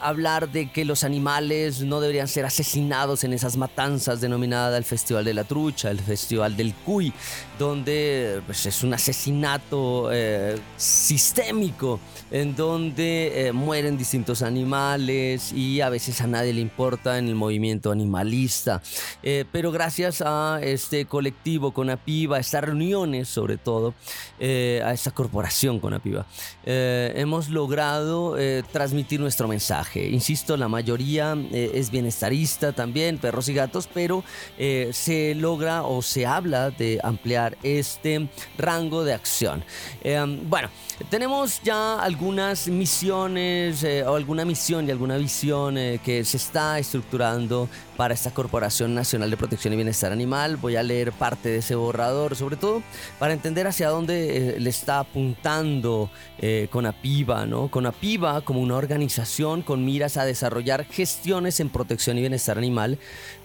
hablar 0.00 0.50
de 0.50 0.70
que 0.70 0.84
los 0.84 1.04
animales 1.04 1.80
no 1.80 2.00
deberían 2.00 2.28
ser 2.28 2.44
asesinados 2.44 3.24
en 3.24 3.32
esas 3.32 3.56
matanzas 3.56 4.20
denominadas 4.20 4.76
el 4.76 4.84
Festival 4.84 5.24
de 5.24 5.34
la 5.34 5.44
Trucha, 5.44 5.90
el 5.90 6.00
Festival 6.00 6.56
del 6.56 6.74
Cuy, 6.74 7.05
음 7.06 7.55
donde 7.58 8.42
pues, 8.46 8.66
es 8.66 8.82
un 8.82 8.94
asesinato 8.94 10.10
eh, 10.12 10.58
sistémico 10.76 12.00
en 12.30 12.56
donde 12.56 13.48
eh, 13.48 13.52
mueren 13.52 13.96
distintos 13.96 14.42
animales 14.42 15.52
y 15.52 15.80
a 15.80 15.88
veces 15.88 16.20
a 16.20 16.26
nadie 16.26 16.52
le 16.52 16.60
importa 16.60 17.18
en 17.18 17.28
el 17.28 17.34
movimiento 17.34 17.92
animalista. 17.92 18.82
Eh, 19.22 19.44
pero 19.52 19.70
gracias 19.70 20.22
a 20.24 20.58
este 20.62 21.04
colectivo 21.06 21.72
con 21.72 21.90
APIVA, 21.90 22.38
a 22.38 22.40
estas 22.40 22.64
reuniones 22.64 23.28
sobre 23.28 23.56
todo, 23.56 23.94
a 24.40 24.92
esta 24.92 25.10
corporación 25.12 25.80
con 25.80 25.94
APIVA, 25.94 26.26
eh, 26.64 27.12
hemos 27.16 27.48
logrado 27.48 28.36
transmitir 28.72 29.20
nuestro 29.20 29.48
mensaje. 29.48 30.08
Insisto, 30.08 30.56
la 30.56 30.68
mayoría 30.68 31.36
es 31.52 31.90
bienestarista 31.90 32.72
también, 32.72 33.18
perros 33.18 33.48
y 33.48 33.54
gatos, 33.54 33.88
pero 33.92 34.24
se 34.56 35.34
logra 35.34 35.82
o 35.82 36.02
se 36.02 36.26
habla 36.26 36.70
de 36.70 37.00
ampliar 37.02 37.45
este 37.62 38.28
rango 38.58 39.04
de 39.04 39.14
acción. 39.14 39.64
Eh, 40.02 40.24
bueno, 40.48 40.68
tenemos 41.10 41.60
ya 41.62 42.00
algunas 42.00 42.68
misiones 42.68 43.82
eh, 43.84 44.04
o 44.04 44.16
alguna 44.16 44.44
misión 44.44 44.88
y 44.88 44.90
alguna 44.90 45.16
visión 45.16 45.76
eh, 45.76 46.00
que 46.02 46.24
se 46.24 46.36
está 46.36 46.78
estructurando 46.78 47.68
para 47.96 48.14
esta 48.14 48.30
Corporación 48.32 48.94
Nacional 48.94 49.30
de 49.30 49.36
Protección 49.36 49.72
y 49.72 49.76
Bienestar 49.76 50.12
Animal. 50.12 50.56
Voy 50.56 50.76
a 50.76 50.82
leer 50.82 51.12
parte 51.12 51.48
de 51.48 51.58
ese 51.58 51.74
borrador, 51.74 52.36
sobre 52.36 52.56
todo 52.56 52.82
para 53.18 53.32
entender 53.32 53.66
hacia 53.66 53.88
dónde 53.88 54.56
eh, 54.56 54.60
le 54.60 54.70
está 54.70 55.00
apuntando 55.00 56.10
eh, 56.38 56.68
Conapiva, 56.70 57.46
¿no? 57.46 57.68
Conapiva 57.68 58.40
como 58.42 58.60
una 58.60 58.76
organización 58.76 59.62
con 59.62 59.84
miras 59.84 60.16
a 60.16 60.24
desarrollar 60.24 60.84
gestiones 60.84 61.60
en 61.60 61.70
protección 61.70 62.18
y 62.18 62.20
bienestar 62.20 62.58
animal 62.58 62.98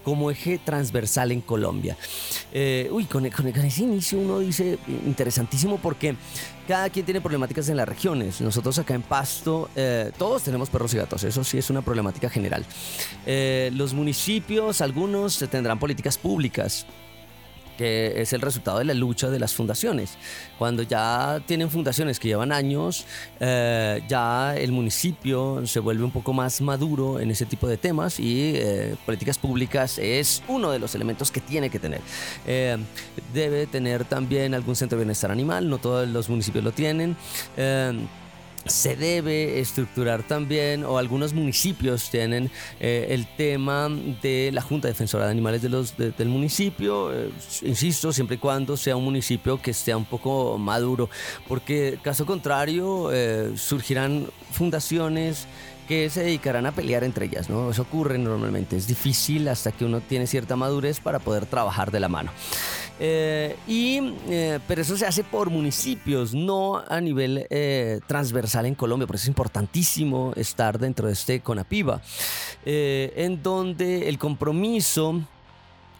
como 0.03 0.31
eje 0.31 0.57
transversal 0.57 1.31
en 1.31 1.41
Colombia. 1.41 1.95
Eh, 2.51 2.89
uy, 2.91 3.05
con, 3.05 3.25
ese 3.25 3.83
inicio 3.83 4.19
uno 4.19 4.39
dice 4.39 4.79
interesantísimo 5.05 5.77
porque 5.77 6.15
cada 6.71 6.89
quien 6.89 7.03
tiene 7.03 7.19
problemáticas 7.19 7.67
en 7.67 7.75
las 7.75 7.85
regiones. 7.85 8.39
Nosotros 8.39 8.79
acá 8.79 8.93
en 8.93 9.01
Pasto, 9.01 9.69
eh, 9.75 10.09
todos 10.17 10.43
tenemos 10.43 10.69
perros 10.69 10.93
y 10.93 10.97
gatos, 10.97 11.21
eso 11.25 11.43
sí 11.43 11.57
es 11.57 11.69
una 11.69 11.81
problemática 11.81 12.29
general. 12.29 12.65
Eh, 13.25 13.71
los 13.73 13.93
municipios, 13.93 14.79
algunos 14.79 15.37
tendrán 15.51 15.79
políticas 15.79 16.17
públicas 16.17 16.85
que 17.81 18.21
es 18.21 18.31
el 18.31 18.41
resultado 18.41 18.77
de 18.77 18.85
la 18.85 18.93
lucha 18.93 19.31
de 19.31 19.39
las 19.39 19.55
fundaciones. 19.55 20.15
Cuando 20.59 20.83
ya 20.83 21.41
tienen 21.47 21.67
fundaciones 21.71 22.19
que 22.19 22.27
llevan 22.27 22.51
años, 22.51 23.07
eh, 23.39 24.03
ya 24.07 24.55
el 24.55 24.71
municipio 24.71 25.65
se 25.65 25.79
vuelve 25.79 26.03
un 26.03 26.11
poco 26.11 26.31
más 26.31 26.61
maduro 26.61 27.19
en 27.19 27.31
ese 27.31 27.47
tipo 27.47 27.67
de 27.67 27.77
temas 27.77 28.19
y 28.19 28.53
eh, 28.55 28.95
políticas 29.03 29.39
públicas 29.39 29.97
es 29.97 30.43
uno 30.47 30.69
de 30.69 30.77
los 30.77 30.93
elementos 30.93 31.31
que 31.31 31.41
tiene 31.41 31.71
que 31.71 31.79
tener. 31.79 32.01
Eh, 32.45 32.77
debe 33.33 33.65
tener 33.65 34.05
también 34.05 34.53
algún 34.53 34.75
centro 34.75 34.99
de 34.99 35.05
bienestar 35.05 35.31
animal, 35.31 35.67
no 35.67 35.79
todos 35.79 36.07
los 36.07 36.29
municipios 36.29 36.63
lo 36.63 36.73
tienen. 36.73 37.17
Se 38.65 38.95
debe 38.95 39.59
estructurar 39.59 40.21
también, 40.23 40.83
o 40.83 40.99
algunos 40.99 41.33
municipios 41.33 42.09
tienen 42.11 42.51
eh, 42.79 43.07
el 43.09 43.25
tema 43.35 43.89
de 44.21 44.51
la 44.53 44.61
Junta 44.61 44.87
Defensora 44.87 45.25
de 45.25 45.31
Animales 45.31 45.61
del 45.63 46.29
municipio, 46.29 47.11
eh, 47.11 47.31
insisto, 47.63 48.13
siempre 48.13 48.35
y 48.35 48.39
cuando 48.39 48.77
sea 48.77 48.95
un 48.95 49.03
municipio 49.03 49.59
que 49.59 49.71
esté 49.71 49.95
un 49.95 50.05
poco 50.05 50.59
maduro, 50.59 51.09
porque 51.47 51.97
caso 52.03 52.25
contrario 52.25 53.09
eh, 53.11 53.53
surgirán 53.55 54.27
fundaciones 54.51 55.47
que 55.87 56.09
se 56.09 56.23
dedicarán 56.23 56.65
a 56.65 56.71
pelear 56.71 57.03
entre 57.03 57.25
ellas. 57.25 57.49
Eso 57.49 57.81
ocurre 57.81 58.17
normalmente, 58.17 58.77
es 58.77 58.87
difícil 58.87 59.47
hasta 59.47 59.71
que 59.71 59.85
uno 59.85 60.01
tiene 60.01 60.27
cierta 60.27 60.55
madurez 60.55 60.99
para 60.99 61.19
poder 61.19 61.45
trabajar 61.47 61.91
de 61.91 61.99
la 61.99 62.07
mano. 62.07 62.31
Eh, 63.03 63.55
y, 63.67 63.99
eh, 64.29 64.59
pero 64.67 64.83
eso 64.83 64.95
se 64.95 65.07
hace 65.07 65.23
por 65.23 65.49
municipios, 65.49 66.35
no 66.35 66.83
a 66.87 67.01
nivel 67.01 67.47
eh, 67.49 67.99
transversal 68.05 68.67
en 68.67 68.75
Colombia, 68.75 69.07
por 69.07 69.15
eso 69.15 69.23
es 69.23 69.29
importantísimo 69.29 70.33
estar 70.35 70.77
dentro 70.77 71.07
de 71.07 71.13
este 71.13 71.39
CONAPIVA, 71.39 71.99
en 72.63 73.41
donde 73.41 74.07
el 74.07 74.19
compromiso 74.19 75.19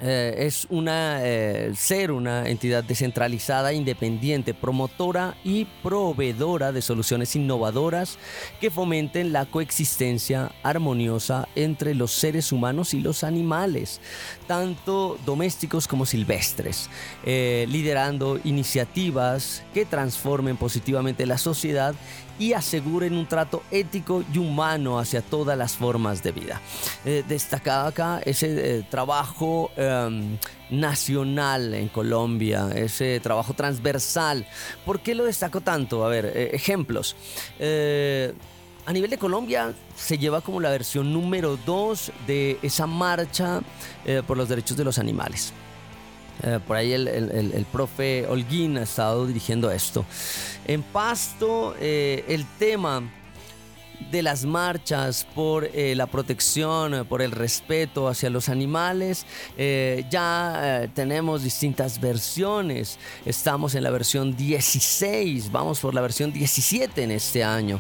eh, 0.02 0.48
es 0.48 0.66
una 0.70 1.20
eh, 1.24 1.74
ser 1.76 2.12
una 2.12 2.50
entidad 2.50 2.84
descentralizada, 2.84 3.72
independiente, 3.72 4.56
promotora 4.56 5.36
y 5.44 5.66
proveedora 5.84 6.72
de 6.72 6.82
soluciones 6.82 7.36
innovadoras 7.36 8.18
que 8.60 8.72
fomenten 8.72 9.32
la 9.32 9.46
coexistencia 9.46 10.52
armoniosa 10.64 11.48
entre 11.56 11.94
los 11.94 12.12
seres 12.12 12.52
humanos 12.52 12.96
y 12.96 13.02
los 13.02 13.24
animales, 13.24 14.02
tanto 14.48 15.20
domésticos 15.26 15.88
como 15.88 16.08
silvestres, 16.08 16.90
eh, 17.24 17.68
liderando 17.70 18.40
iniciativas 18.44 19.64
que 19.74 19.86
transformen 19.86 20.58
positivamente 20.58 21.28
la 21.28 21.38
sociedad 21.38 21.94
y 22.42 22.54
aseguren 22.54 23.14
un 23.14 23.28
trato 23.28 23.62
ético 23.70 24.24
y 24.34 24.40
humano 24.40 24.98
hacia 24.98 25.22
todas 25.22 25.56
las 25.56 25.74
formas 25.74 26.24
de 26.24 26.32
vida. 26.32 26.60
Eh, 27.06 27.24
destacaba 27.28 27.90
acá 27.90 28.20
ese 28.26 28.80
eh, 28.80 28.84
trabajo 28.90 29.70
em, 29.76 30.40
nacional 30.72 31.76
en 31.76 31.88
Colombia, 31.88 32.70
ese 32.74 33.20
trabajo 33.20 33.54
transversal. 33.54 34.48
¿Por 34.88 35.02
qué 35.02 35.14
lo 35.14 35.26
destaco 35.26 35.62
tanto? 35.62 36.04
A 36.04 36.10
ver, 36.10 36.26
eh, 36.26 36.50
ejemplos. 36.54 37.16
Eh, 37.60 38.34
a 38.88 38.92
nivel 38.92 39.12
de 39.12 39.20
Colombia 39.20 39.76
se 39.96 40.18
lleva 40.18 40.42
como 40.42 40.60
la 40.60 40.72
versión 40.72 41.14
número 41.14 41.60
2 41.64 42.12
de 42.26 42.58
esa 42.64 42.88
marcha 42.88 43.62
por 44.26 44.36
los 44.36 44.50
derechos 44.50 44.76
de 44.76 44.84
los 44.84 44.98
animales. 44.98 45.54
Eh, 46.44 46.60
por 46.66 46.78
ahí 46.78 46.92
el, 46.94 47.08
el- 47.08 47.32
el- 47.54 47.66
profe 47.66 48.26
Holguín 48.28 48.78
ha 48.78 48.84
estado 48.84 49.28
dirigiendo 49.28 49.70
esto. 49.72 50.06
En 50.66 50.82
Pasto, 50.84 51.76
eh, 51.80 52.24
el 52.28 52.46
tema 52.58 53.04
de 54.12 54.24
las 54.24 54.46
marchas 54.46 55.28
por 55.36 55.66
eh, 55.74 55.94
la 55.96 56.08
protección, 56.08 57.06
por 57.08 57.22
el 57.22 57.32
respeto 57.32 58.08
hacia 58.08 58.32
los 58.32 58.50
animales. 58.50 59.26
Ya 60.10 60.90
tenemos 60.96 61.44
distintas 61.44 62.02
versiones. 62.02 62.98
Estamos 63.26 63.76
en 63.76 63.84
la 63.84 63.92
versión 63.92 64.36
16, 64.36 65.52
vamos 65.52 65.80
por 65.80 65.94
la 65.94 66.02
versión 66.02 66.34
17 66.34 67.04
en 67.04 67.12
este 67.12 67.44
año. 67.44 67.80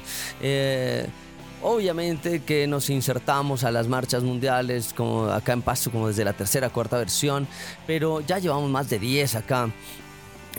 Obviamente 1.63 2.41
que 2.41 2.65
nos 2.65 2.89
insertamos 2.89 3.63
a 3.63 3.71
las 3.71 3.87
marchas 3.87 4.23
mundiales, 4.23 4.93
como 4.95 5.25
acá 5.25 5.53
en 5.53 5.61
Pasto, 5.61 5.91
como 5.91 6.07
desde 6.07 6.25
la 6.25 6.33
tercera, 6.33 6.69
cuarta 6.69 6.97
versión, 6.97 7.47
pero 7.85 8.21
ya 8.21 8.39
llevamos 8.39 8.69
más 8.71 8.89
de 8.89 8.97
10 8.97 9.35
acá. 9.35 9.69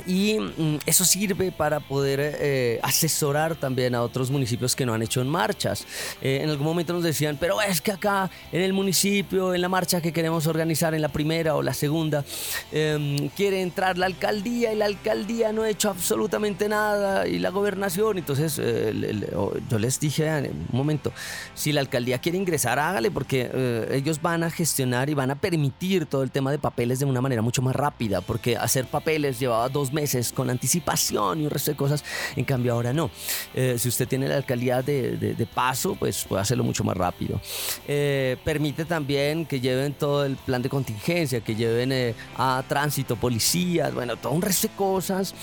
Y 0.07 0.38
mm, 0.38 0.78
eso 0.87 1.05
sirve 1.05 1.52
para 1.52 1.81
poder 1.81 2.18
eh, 2.20 2.81
asesorar 2.83 3.57
también 3.57 3.94
a 3.94 4.02
otros 4.02 4.31
municipios 4.31 4.74
que 4.74 4.87
no 4.87 4.94
han 4.94 5.02
hecho 5.02 5.22
marchas. 5.24 5.87
Eh, 6.20 6.40
en 6.42 6.50
algún 6.50 6.66
momento 6.66 6.92
nos 6.92 7.02
decían, 7.02 7.37
pero 7.38 7.61
es 7.61 7.81
que 7.81 7.92
acá 7.92 8.31
en 8.50 8.62
el 8.62 8.72
municipio, 8.72 9.55
en 9.55 9.61
la 9.61 9.68
marcha 9.68 10.00
que 10.00 10.12
queremos 10.12 10.46
organizar 10.46 10.94
en 10.94 11.02
la 11.02 11.09
primera 11.09 11.55
o 11.55 11.62
la 11.62 11.74
segunda, 11.74 12.24
em, 12.72 13.28
quiere 13.31 13.61
entrar 13.62 13.98
la 13.98 14.07
alcaldía 14.07 14.72
y 14.72 14.76
la 14.76 14.87
alcaldía 14.87 15.52
no 15.52 15.62
ha 15.62 15.70
hecho 15.70 15.90
absolutamente 15.90 16.68
nada 16.68 17.26
y 17.26 17.38
la 17.38 17.50
gobernación. 17.50 18.18
Entonces 18.18 18.59
eh, 18.62 19.28
yo 19.70 19.78
les 19.78 20.00
dije 20.00 20.26
en 20.26 20.46
un 20.46 20.66
momento, 20.78 21.12
si 21.55 21.72
la 21.72 21.81
alcaldía 21.81 22.18
quiere 22.18 22.38
ingresar, 22.38 22.78
hágale 22.78 23.11
porque 23.11 23.50
ellos 23.90 24.20
van 24.22 24.42
a 24.42 24.50
gestionar 24.50 25.11
y 25.11 25.14
van 25.14 25.31
a 25.31 25.35
permitir 25.35 26.07
todo 26.07 26.22
el 26.22 26.31
tema 26.31 26.50
de 26.50 26.59
papeles 26.59 26.98
de 26.98 27.05
una 27.05 27.20
manera 27.20 27.42
mucho 27.42 27.62
más 27.62 27.76
rápida, 27.76 28.20
porque 28.20 28.57
hacer 28.57 28.87
papeles 28.87 29.38
llevaba 29.38 29.68
dos 29.68 29.82
meses 29.90 30.33
con 30.33 30.51
anticipación 30.51 31.40
y 31.40 31.45
un 31.45 31.51
resto 31.51 31.71
de 31.71 31.77
cosas. 31.79 32.05
En 32.37 32.45
cambio, 32.45 32.75
ahora 32.75 32.92
no. 32.92 33.11
Eh, 33.55 33.77
si 33.79 33.88
usted 33.88 34.07
tiene 34.07 34.29
la 34.29 34.37
alcaldía 34.37 34.83
de, 34.83 35.49
paso, 35.55 35.97
pues 35.97 36.25
puede 36.25 36.42
hacerlo 36.42 36.62
mucho 36.62 36.85
más 36.85 36.97
rápido. 36.97 37.40
Eh, 37.88 38.37
permite 38.45 38.85
también 38.85 39.47
que 39.47 39.61
lleven 39.61 39.95
todo 39.95 40.25
el 40.27 40.37
plan 40.37 40.61
de 40.61 40.68
contingencia, 40.68 41.40
que 41.40 41.55
lleven 41.55 41.90
eh, 41.92 42.14
a 42.37 42.62
tránsito, 42.68 43.16
policías, 43.16 43.92
bueno, 43.95 44.16
todo 44.16 44.33
un 44.33 44.42
resto 44.42 44.68
de 44.68 44.75
cosas 44.75 45.35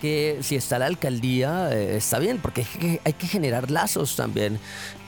que 0.00 0.38
si 0.42 0.56
está 0.56 0.78
la 0.78 0.86
alcaldía 0.86 1.72
está 1.72 2.18
bien, 2.18 2.38
porque 2.38 2.66
hay 3.04 3.12
que, 3.12 3.26
generar 3.26 3.70
lazos 3.70 4.16
también 4.16 4.58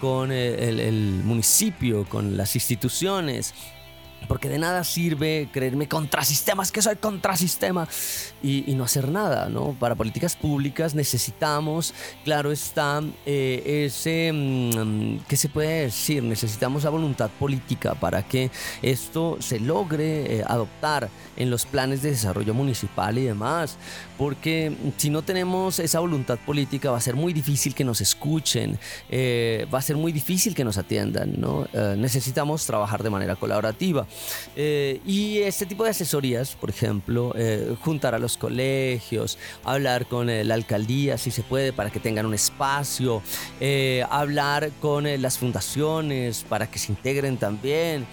con 0.00 0.30
el, 0.30 1.20
municipio, 1.24 2.04
con 2.08 2.36
las 2.36 2.54
instituciones, 2.54 3.54
porque 4.28 4.48
de 4.48 4.58
nada 4.58 4.84
sirve 4.84 5.48
creerme 5.52 5.88
contrasistemas, 5.88 6.72
que 6.72 6.82
soy 6.82 6.96
contrasistema, 6.96 7.88
y, 8.44 8.70
y 8.70 8.74
no 8.74 8.84
hacer 8.84 9.08
nada, 9.08 9.48
¿no? 9.48 9.74
Para 9.80 9.94
políticas 9.94 10.36
públicas 10.36 10.94
necesitamos, 10.94 11.94
claro 12.24 12.52
está, 12.52 13.02
eh, 13.24 13.86
ese, 13.86 14.30
mm, 14.32 15.24
¿qué 15.26 15.36
se 15.36 15.48
puede 15.48 15.84
decir? 15.84 16.22
Necesitamos 16.22 16.84
la 16.84 16.90
voluntad 16.90 17.30
política 17.38 17.94
para 17.94 18.22
que 18.22 18.50
esto 18.82 19.38
se 19.40 19.58
logre 19.58 20.38
eh, 20.38 20.44
adoptar 20.46 21.08
en 21.36 21.50
los 21.50 21.64
planes 21.64 22.02
de 22.02 22.10
desarrollo 22.10 22.52
municipal 22.54 23.16
y 23.18 23.24
demás, 23.24 23.78
porque 24.18 24.76
si 24.98 25.10
no 25.10 25.22
tenemos 25.22 25.78
esa 25.78 26.00
voluntad 26.00 26.38
política 26.38 26.90
va 26.90 26.98
a 26.98 27.00
ser 27.00 27.16
muy 27.16 27.32
difícil 27.32 27.74
que 27.74 27.84
nos 27.84 28.00
escuchen, 28.00 28.78
eh, 29.08 29.66
va 29.72 29.78
a 29.78 29.82
ser 29.82 29.96
muy 29.96 30.12
difícil 30.12 30.54
que 30.54 30.64
nos 30.64 30.78
atiendan, 30.78 31.40
¿no? 31.40 31.66
necesitamos 31.96 32.66
trabajar 32.66 33.02
de 33.02 33.10
manera 33.10 33.36
colaborativa. 33.36 34.06
Eh, 34.56 35.00
y 35.06 35.38
este 35.38 35.66
tipo 35.66 35.84
de 35.84 35.90
asesorías, 35.90 36.54
por 36.56 36.70
ejemplo, 36.70 37.32
eh, 37.36 37.76
juntar 37.80 38.14
a 38.14 38.18
los 38.18 38.33
colegios, 38.36 39.38
hablar 39.64 40.06
con 40.06 40.30
eh, 40.30 40.44
la 40.44 40.54
alcaldía 40.54 41.18
si 41.18 41.30
se 41.30 41.42
puede 41.42 41.72
para 41.72 41.90
que 41.90 42.00
tengan 42.00 42.26
un 42.26 42.34
espacio, 42.34 43.22
hablar 44.10 44.70
con 44.80 45.04
las 45.20 45.38
fundaciones 45.38 46.44
para 46.48 46.70
que 46.70 46.78
se 46.78 46.92
integren 46.92 47.36
también, 47.36 48.06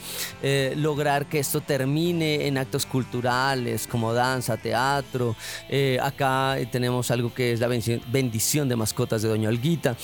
lograr 0.75 1.25
que 1.25 1.39
esto 1.39 1.61
termine 1.61 2.47
en 2.47 2.57
actos 2.57 2.85
culturales 2.85 3.87
como 3.87 4.13
danza, 4.13 4.57
teatro. 4.57 5.35
acá 6.01 6.57
tenemos 6.71 7.11
algo 7.11 7.33
que 7.33 7.53
es 7.53 7.59
la 7.59 7.67
bendición 7.67 8.69
de 8.69 8.75
mascotas 8.75 9.21
de 9.21 9.29
Doña 9.29 9.49
Olguita 9.49 9.95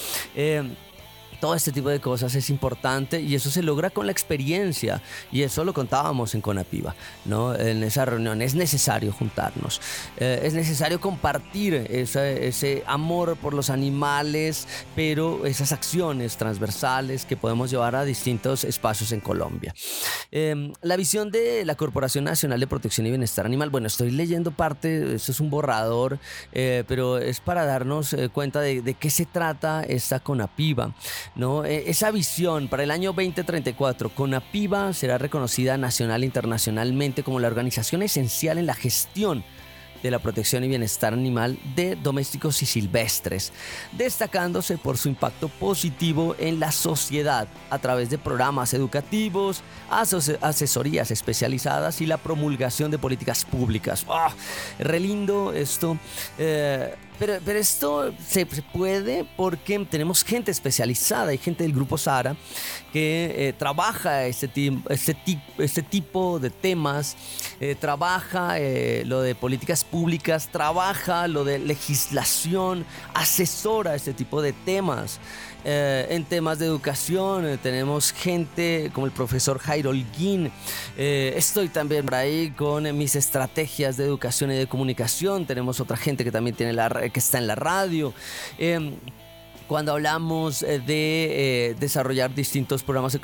todo 1.40 1.56
este 1.56 1.72
tipo 1.72 1.90
de 1.90 2.00
cosas 2.00 2.34
es 2.36 2.50
importante 2.50 3.22
y 3.22 3.36
eso 3.36 3.50
se 3.50 3.64
logra 3.64 3.90
con 3.90 4.06
la 4.06 4.12
experiencia 4.12 5.02
y 5.32 5.44
eso 5.44 5.64
lo 5.64 5.74
contábamos 5.74 6.36
en 6.36 6.42
Conapiva, 6.42 6.96
¿no? 7.26 7.56
En 7.56 7.84
esa 7.84 8.06
reunión 8.06 8.42
es 8.42 8.56
necesario 8.56 9.12
juntarnos, 9.12 9.82
eh, 10.18 10.42
es 10.44 10.54
necesario 10.54 11.00
compartir 11.00 11.74
ese, 11.90 12.84
amor 12.88 13.38
por 13.38 13.54
los 13.54 13.70
animales, 13.70 14.68
pero 14.96 15.46
esas 15.46 15.72
acciones 15.72 16.38
transversales 16.38 17.26
que 17.26 17.38
podemos 17.38 17.70
llevar 17.70 17.96
a 17.96 18.04
distintos 18.04 18.64
espacios 18.64 19.12
en 19.12 19.20
Colombia. 19.20 19.74
Em, 20.32 20.74
la 20.82 20.96
visión 20.96 21.32
de 21.32 21.66
la 21.66 21.76
Corporación 21.76 22.24
Nacional 22.24 22.60
de 22.60 22.68
Protección 22.68 23.08
y 23.08 23.10
Bienestar 23.10 23.46
Animal, 23.46 23.70
bueno, 23.70 23.88
estoy 23.88 24.12
leyendo 24.12 24.52
parte, 24.52 25.16
eso 25.16 25.32
es 25.32 25.40
un 25.40 25.50
borrador, 25.50 26.20
eh, 26.52 26.84
pero 26.88 27.18
es 27.18 27.40
para 27.40 27.66
darnos 27.66 28.14
eh, 28.14 28.30
cuenta 28.30 28.62
de, 28.62 28.82
de 28.82 28.94
qué 28.94 29.10
se 29.10 29.26
trata 29.26 29.84
esta 29.84 30.20
Conapiva. 30.20 30.94
¿No? 31.38 31.64
E, 31.64 31.90
esa 31.90 32.12
visión 32.12 32.68
para 32.68 32.84
el 32.84 32.92
año 32.92 33.14
2034, 33.14 34.10
CONAPIBA 34.10 34.92
será 34.94 35.18
reconocida 35.18 35.78
nacional 35.78 36.24
e 36.24 36.26
internacionalmente 36.26 37.24
como 37.24 37.40
la 37.40 37.48
organización 37.48 38.02
esencial 38.02 38.58
en 38.58 38.66
la 38.66 38.74
gestión 38.74 39.44
de 40.04 40.12
la 40.12 40.20
protección 40.20 40.64
y 40.64 40.68
bienestar 40.68 41.14
animal 41.14 41.58
de 41.76 41.96
domésticos 41.96 42.62
y 42.62 42.66
silvestres, 42.66 43.52
destacándose 43.94 44.78
por 44.78 44.98
su 44.98 45.10
impacto 45.10 45.50
positivo 45.50 46.36
en 46.40 46.60
la 46.60 46.72
sociedad 46.72 47.48
a 47.70 47.80
través 47.80 48.10
de 48.10 48.18
programas 48.18 48.74
educativos, 48.74 49.64
asesorías 49.90 51.12
especializadas 51.12 52.02
y 52.02 52.06
la 52.06 52.18
promulgación 52.18 52.92
de 52.92 53.00
políticas 53.00 53.46
públicas. 53.46 54.06
¡Oh! 54.08 54.30
Re 54.80 55.00
lindo 55.00 55.54
esto. 55.54 55.98
Eh, 56.38 56.94
pero, 57.20 57.58
esto 57.58 58.14
se, 58.26 58.46
puede 58.46 59.26
porque 59.36 59.80
tenemos 59.90 60.24
gente 60.24 60.52
especializada, 60.52 61.32
hay 61.32 61.38
gente 61.38 61.64
del 61.64 61.74
grupo 61.74 61.98
Sara 61.98 62.36
que 62.92 63.50
eh, 63.50 63.54
trabaja 63.54 64.26
este, 64.26 64.48
tipo 64.48 66.40
de 66.40 66.50
temas, 66.50 67.16
eh, 67.60 67.76
trabaja 67.76 68.60
eh, 68.60 69.04
lo 69.06 69.22
de 69.22 69.36
políticas 69.36 69.84
públicas, 69.84 70.50
trabaja 70.52 71.28
lo 71.28 71.44
de 71.44 71.60
legislación, 71.60 72.86
asesora 73.14 73.96
este 73.96 74.14
tipo 74.14 74.42
de 74.42 74.54
temas. 74.54 75.20
En 75.70 76.24
temas 76.24 76.60
de 76.60 76.66
educación 76.66 77.60
tenemos 77.62 78.14
gente 78.14 78.90
como 78.94 79.06
el 79.06 79.12
profesor 79.12 79.60
Jairo 79.60 79.90
Holguín. 79.90 80.50
Estoy 80.96 81.68
también 81.68 82.06
por 82.06 82.16
ahí 82.16 82.52
con 82.52 82.98
mis 82.98 83.18
estrategias 83.18 83.98
de 83.98 84.06
educación 84.06 84.52
y 84.52 84.56
de 84.56 84.68
comunicación. 84.68 85.46
Tenemos 85.46 85.82
otra 85.82 85.98
gente 85.98 86.24
que 86.24 86.32
también 86.32 86.56
tiene 86.56 86.72
la, 86.72 87.10
que 87.10 87.20
está 87.20 87.40
en 87.40 87.48
la 87.48 87.56
radio. 87.56 88.14
Cuando 89.68 89.92
hablamos 89.92 90.64
eh, 90.64 90.80
de 90.80 91.72
eh, 91.72 91.76
desarrollar 91.78 92.34
distintos 92.34 92.84
programas, 92.84 93.16
eh, 93.16 93.20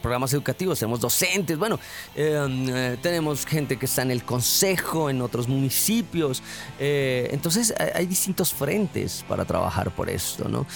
programas 0.00 0.32
educativos, 0.32 0.78
tenemos 0.78 1.00
docentes, 1.00 1.58
bueno, 1.58 1.80
em, 2.14 2.96
tenemos 2.98 3.44
gente 3.44 3.76
que 3.76 3.86
está 3.86 4.02
en 4.02 4.12
el 4.12 4.22
consejo, 4.22 5.10
en 5.10 5.20
otros 5.20 5.48
municipios, 5.48 6.42
entonces 6.78 7.74
hay, 7.94 8.06
distintos 8.06 8.52
frentes 8.52 9.24
para 9.28 9.44
trabajar 9.44 9.90
por 9.90 10.08
esto, 10.08 10.48
¿no? 10.48 10.66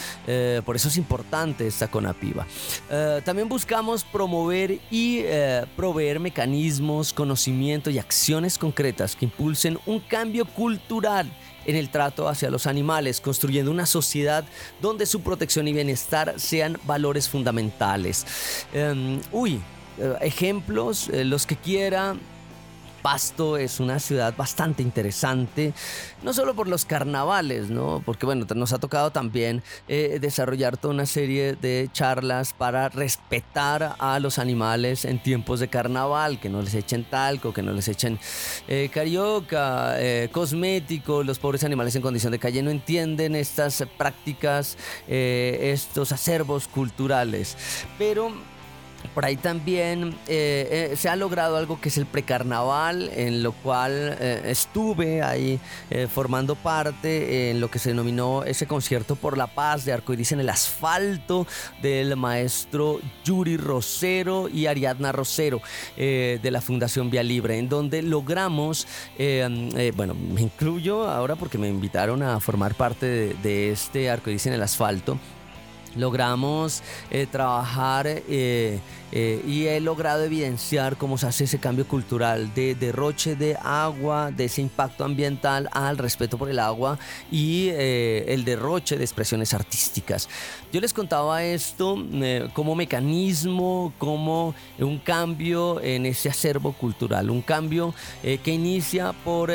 por 0.64 0.76
eso 0.76 0.88
es 0.88 0.96
importante 0.96 1.66
esta 1.66 1.88
CONAPIVA. 1.88 2.46
también 3.24 3.48
buscamos 3.48 4.04
promover 4.04 4.80
y 4.90 5.24
proveer 5.76 6.20
mecanismos, 6.20 7.12
conocimiento 7.12 7.90
y 7.90 7.98
acciones 7.98 8.58
concretas 8.58 9.16
que 9.16 9.24
impulsen 9.24 9.78
un 9.86 10.00
cambio 10.00 10.44
cultural 10.44 11.30
en 11.66 11.76
el 11.76 11.88
trato 11.90 12.28
hacia 12.28 12.50
los 12.50 12.66
animales, 12.66 13.20
construyendo 13.20 13.70
una 13.70 13.86
sociedad 13.86 14.44
donde 14.80 15.06
su 15.06 15.20
protección 15.20 15.68
y 15.68 15.72
bienestar 15.72 16.34
sean 16.36 16.78
valores 16.84 17.28
fundamentales. 17.28 18.26
Em, 18.72 19.20
uy, 19.32 19.60
eh, 19.98 20.14
ejemplos, 20.20 21.08
eh, 21.08 21.24
los 21.24 21.46
que 21.46 21.56
quiera, 21.56 22.16
Pasto 23.04 23.58
es 23.58 23.80
una 23.80 23.98
ciudad 23.98 24.34
bastante 24.34 24.82
interesante, 24.82 25.74
no 26.22 26.32
solo 26.32 26.54
por 26.54 26.68
los 26.68 26.86
carnavales, 26.86 27.68
¿no? 27.68 28.02
Porque 28.02 28.24
bueno, 28.24 28.46
nos 28.54 28.72
ha 28.72 28.78
tocado 28.78 29.10
también 29.10 29.62
eh, 29.88 30.16
desarrollar 30.22 30.78
toda 30.78 30.94
una 30.94 31.04
serie 31.04 31.54
de 31.54 31.90
charlas 31.92 32.54
para 32.54 32.88
respetar 32.88 33.94
a 33.98 34.18
los 34.20 34.38
animales 34.38 35.04
en 35.04 35.22
tiempos 35.22 35.60
de 35.60 35.68
carnaval, 35.68 36.40
que 36.40 36.48
no 36.48 36.62
les 36.62 36.72
echen 36.72 37.04
talco, 37.04 37.52
que 37.52 37.60
no 37.60 37.72
les 37.72 37.88
echen 37.88 38.18
eh, 38.68 38.88
carioca, 38.90 40.00
eh, 40.00 40.30
cosmético, 40.32 41.22
los 41.24 41.38
pobres 41.38 41.62
animales 41.62 41.94
en 41.96 42.00
condición 42.00 42.32
de 42.32 42.38
calle 42.38 42.62
no 42.62 42.70
entienden 42.70 43.36
estas 43.36 43.84
prácticas, 43.98 44.78
estos 45.06 46.10
acervos 46.10 46.68
culturales. 46.68 47.58
Pero 47.98 48.32
por 49.12 49.24
ahí 49.24 49.36
también 49.36 50.14
eh, 50.28 50.90
eh, 50.92 50.96
se 50.96 51.08
ha 51.08 51.16
logrado 51.16 51.56
algo 51.56 51.80
que 51.80 51.88
es 51.88 51.98
el 51.98 52.06
precarnaval, 52.06 53.10
en 53.14 53.42
lo 53.42 53.52
cual 53.52 54.16
eh, 54.20 54.42
estuve 54.46 55.22
ahí 55.22 55.60
formando 56.12 56.54
parte 56.56 57.50
en 57.50 57.60
lo 57.60 57.70
que 57.70 57.78
se 57.78 57.90
denominó 57.90 58.42
ese 58.44 58.66
concierto 58.66 59.16
por 59.16 59.36
la 59.36 59.46
paz 59.46 59.84
de 59.84 59.92
Arcoiris 59.92 60.32
en 60.32 60.40
el 60.40 60.48
asfalto 60.48 61.46
del 61.82 62.16
maestro 62.16 63.00
Yuri 63.24 63.56
Rosero 63.56 64.48
y 64.48 64.66
Ariadna 64.66 65.12
Rosero 65.12 65.60
de 65.96 66.50
la 66.50 66.60
Fundación 66.60 67.10
Vía 67.10 67.22
Libre, 67.22 67.58
en 67.58 67.68
donde 67.68 68.02
logramos, 68.02 68.86
bueno, 69.96 70.14
me 70.14 70.40
incluyo 70.40 71.08
ahora 71.08 71.36
porque 71.36 71.58
me 71.58 71.68
invitaron 71.68 72.22
a 72.22 72.40
formar 72.40 72.74
parte 72.74 73.06
de, 73.06 73.34
de 73.34 73.70
este 73.70 74.10
Arcoiris 74.10 74.46
en 74.46 74.54
el 74.54 74.62
asfalto 74.62 75.18
logramos 75.96 76.82
trabajar 77.30 78.06
eh, 79.16 79.40
y 79.46 79.66
he 79.66 79.78
logrado 79.78 80.24
evidenciar 80.24 80.96
cómo 80.96 81.18
se 81.18 81.28
hace 81.28 81.44
ese 81.44 81.60
cambio 81.60 81.86
cultural 81.86 82.52
de 82.52 82.74
derroche 82.74 83.36
de 83.36 83.56
agua, 83.62 84.32
de 84.32 84.46
ese 84.46 84.60
impacto 84.60 85.04
ambiental 85.04 85.68
al 85.70 85.98
respeto 85.98 86.36
por 86.36 86.50
el 86.50 86.58
agua 86.58 86.98
y 87.30 87.68
eh, 87.68 88.24
el 88.26 88.44
derroche 88.44 88.98
de 88.98 89.04
expresiones 89.04 89.54
artísticas. 89.54 90.28
Yo 90.72 90.80
les 90.80 90.92
contaba 90.92 91.44
esto 91.44 91.96
eh, 92.12 92.48
como 92.54 92.74
mecanismo, 92.74 93.92
como 93.98 94.52
un 94.80 94.98
cambio 94.98 95.80
en 95.80 96.06
ese 96.06 96.28
acervo 96.28 96.72
cultural, 96.72 97.30
un 97.30 97.42
cambio 97.42 97.94
que 98.20 98.50
inicia 98.50 99.12
por 99.12 99.52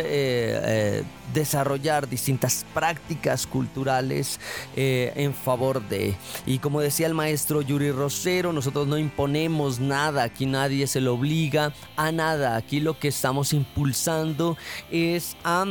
desarrollar 1.33 2.07
distintas 2.07 2.65
prácticas 2.73 3.45
culturales 3.45 4.39
en 4.75 5.33
favor 5.33 5.81
de. 5.89 6.15
Y 6.45 6.59
como 6.59 6.81
decía 6.81 7.07
el 7.07 7.13
maestro 7.13 7.61
Yuri 7.61 7.91
Rosero, 7.91 8.53
nosotros 8.53 8.87
no 8.87 8.97
imponemos 8.97 9.79
nada, 9.79 10.23
aquí 10.23 10.45
nadie 10.45 10.87
se 10.87 11.01
lo 11.01 11.13
obliga 11.13 11.73
a 11.95 12.11
nada, 12.11 12.55
aquí 12.55 12.79
lo 12.79 12.97
que 12.97 13.09
estamos 13.09 13.53
impulsando 13.53 14.57
es 14.91 15.35
a 15.43 15.65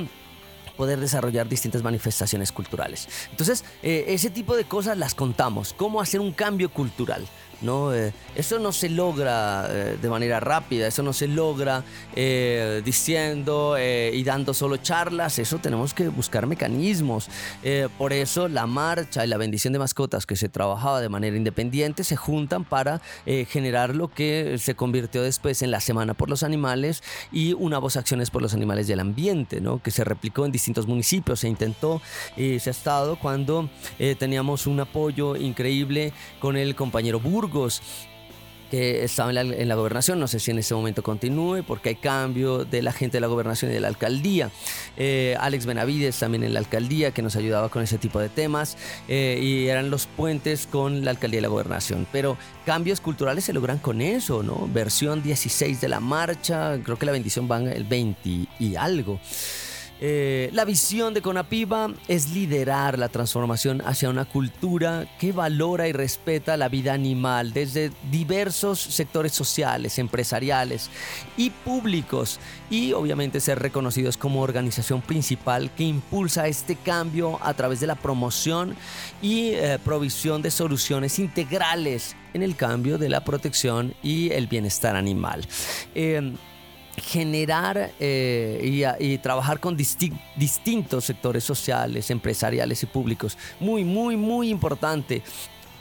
poder 0.76 1.00
desarrollar 1.00 1.48
distintas 1.48 1.82
manifestaciones 1.82 2.52
culturales. 2.52 3.08
Entonces, 3.30 3.64
eh, 3.82 4.04
ese 4.08 4.30
tipo 4.30 4.56
de 4.56 4.64
cosas 4.64 4.96
las 4.96 5.14
contamos, 5.14 5.74
cómo 5.76 6.00
hacer 6.00 6.20
un 6.20 6.32
cambio 6.32 6.68
cultural. 6.68 7.26
¿No? 7.60 7.94
Eh, 7.94 8.12
eso 8.34 8.58
no 8.58 8.72
se 8.72 8.88
logra 8.88 9.66
eh, 9.68 9.98
de 10.00 10.08
manera 10.08 10.40
rápida, 10.40 10.86
eso 10.86 11.02
no 11.02 11.12
se 11.12 11.26
logra 11.26 11.84
eh, 12.14 12.82
diciendo 12.84 13.76
y 13.78 14.22
dando 14.22 14.54
solo 14.54 14.76
charlas, 14.76 15.38
eso 15.38 15.58
tenemos 15.58 15.94
que 15.94 16.08
buscar 16.08 16.46
mecanismos. 16.46 17.28
por 17.96 18.12
eso 18.12 18.48
la 18.48 18.66
marcha 18.66 19.24
y 19.24 19.28
la 19.28 19.36
bendición 19.36 19.72
de 19.72 19.78
mascotas 19.78 20.26
que 20.26 20.36
se 20.36 20.48
trabajaba 20.48 21.00
de 21.00 21.08
manera 21.08 21.36
independiente 21.36 22.04
se 22.04 22.16
juntan 22.16 22.64
para 22.64 23.00
generar 23.48 23.94
lo 23.94 24.08
que 24.08 24.56
se 24.58 24.74
convirtió 24.74 25.22
después 25.22 25.62
en 25.62 25.70
la 25.70 25.80
Semana 25.80 26.14
por 26.14 26.28
los 26.28 26.42
Animales 26.42 27.02
y 27.32 27.52
una 27.52 27.78
voz 27.78 27.96
acciones 27.96 28.30
por 28.30 28.42
los 28.42 28.54
animales 28.54 28.86
del 28.86 29.00
ambiente, 29.00 29.60
¿no? 29.60 29.82
que 29.82 29.90
se 29.90 30.04
replicó 30.04 30.44
en 30.44 30.52
distintos 30.52 30.86
municipios, 30.86 31.40
se 31.40 31.48
intentó 31.48 32.00
y 32.36 32.58
se 32.58 32.70
ha 32.70 32.72
estado 32.72 33.18
cuando 33.18 33.68
teníamos 34.18 34.66
un 34.66 34.80
apoyo 34.80 35.36
increíble 35.36 36.12
con 36.40 36.56
el 36.56 36.74
compañero 36.74 37.20
Burgo 37.20 37.47
que 38.70 39.04
estaba 39.04 39.30
en 39.30 39.68
la, 39.68 39.74
gobernación, 39.74 40.20
no 40.20 40.28
sé 40.28 40.38
si 40.40 40.50
en 40.50 40.58
ese 40.58 40.74
momento 40.74 41.02
continúe 41.02 41.62
porque 41.66 41.90
hay 41.90 41.94
cambio 41.96 42.64
de 42.64 42.82
la 42.82 42.92
gente 42.92 43.16
de 43.16 43.20
la 43.20 43.26
gobernación 43.26 43.70
y 43.70 43.74
de 43.74 43.80
la 43.80 43.88
alcaldía. 43.88 44.50
Eh, 44.96 45.36
Alex 45.40 45.66
Benavides 45.66 46.18
también 46.18 46.42
en 46.44 46.52
la 46.52 46.60
alcaldía 46.60 47.12
que 47.12 47.22
nos 47.22 47.36
ayudaba 47.36 47.68
con 47.68 47.82
ese 47.82 47.98
tipo 47.98 48.20
de 48.20 48.28
temas 48.28 48.76
eh, 49.08 49.38
y 49.42 49.68
eran 49.68 49.90
los 49.90 50.06
puentes 50.06 50.66
con 50.66 51.04
la 51.04 51.12
alcaldía 51.12 51.38
y 51.38 51.42
la 51.42 51.48
gobernación. 51.48 52.06
Pero 52.12 52.36
cambios 52.66 53.00
culturales 53.00 53.44
se 53.44 53.52
logran 53.52 53.78
con 53.78 54.00
eso, 54.00 54.42
¿no? 54.42 54.68
Versión 54.72 55.22
16 55.22 55.80
de 55.80 55.88
la 55.88 56.00
marcha, 56.00 56.78
creo 56.82 56.98
que 56.98 57.06
la 57.06 57.12
bendición 57.12 57.48
va 57.50 57.58
el 57.58 57.84
20 57.84 58.46
y 58.58 58.76
algo. 58.76 59.18
Eh, 60.00 60.50
la 60.52 60.64
visión 60.64 61.12
de 61.12 61.22
Conapiba 61.22 61.90
es 62.06 62.30
liderar 62.30 62.98
la 62.98 63.08
transformación 63.08 63.82
hacia 63.84 64.10
una 64.10 64.24
cultura 64.24 65.06
que 65.18 65.32
valora 65.32 65.88
y 65.88 65.92
respeta 65.92 66.56
la 66.56 66.68
vida 66.68 66.92
animal 66.92 67.52
desde 67.52 67.90
diversos 68.10 68.78
sectores 68.78 69.32
sociales, 69.32 69.98
empresariales 69.98 70.88
y 71.36 71.50
públicos 71.50 72.38
y 72.70 72.92
obviamente 72.92 73.40
ser 73.40 73.58
reconocidos 73.58 74.16
como 74.16 74.42
organización 74.42 75.00
principal 75.00 75.70
que 75.74 75.84
impulsa 75.84 76.46
este 76.46 76.76
cambio 76.76 77.38
a 77.42 77.54
través 77.54 77.80
de 77.80 77.88
la 77.88 77.96
promoción 77.96 78.76
y 79.20 79.50
eh, 79.54 79.78
provisión 79.84 80.42
de 80.42 80.52
soluciones 80.52 81.18
integrales 81.18 82.14
en 82.34 82.42
el 82.42 82.54
cambio 82.54 82.98
de 82.98 83.08
la 83.08 83.24
protección 83.24 83.94
y 84.02 84.30
el 84.30 84.46
bienestar 84.46 84.94
animal. 84.94 85.46
Eh, 85.94 86.34
generar 87.00 87.92
eh, 88.00 88.96
y, 88.98 89.18
trabajar 89.18 89.60
con 89.60 89.76
distintos 89.76 91.04
sectores 91.04 91.44
sociales, 91.44 92.10
empresariales 92.10 92.82
y 92.82 92.86
públicos. 92.86 93.36
Muy, 93.60 93.84
muy, 93.84 94.16
muy 94.16 94.50
importante. 94.50 95.22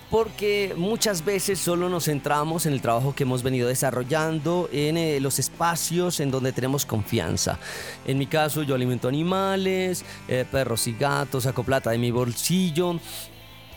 Porque 0.09 0.73
muchas 0.77 1.25
veces 1.25 1.59
solo 1.59 1.89
nos 1.89 2.05
centramos 2.05 2.65
en 2.65 2.71
el 2.71 2.81
trabajo 2.81 3.13
que 3.13 3.23
hemos 3.23 3.43
venido 3.43 3.67
desarrollando 3.67 4.69
en 4.71 4.95
eh, 4.95 5.19
los 5.19 5.37
espacios 5.37 6.21
en 6.21 6.31
donde 6.31 6.53
tenemos 6.53 6.85
confianza. 6.85 7.59
En 8.05 8.17
mi 8.17 8.25
caso, 8.25 8.63
yo 8.63 8.73
alimento 8.73 9.09
animales, 9.09 10.05
eh, 10.29 10.45
perros 10.49 10.87
y 10.87 10.93
gatos, 10.93 11.43
saco 11.43 11.63
plata 11.63 11.91
de 11.91 11.97
mi 11.97 12.11
bolsillo 12.11 13.01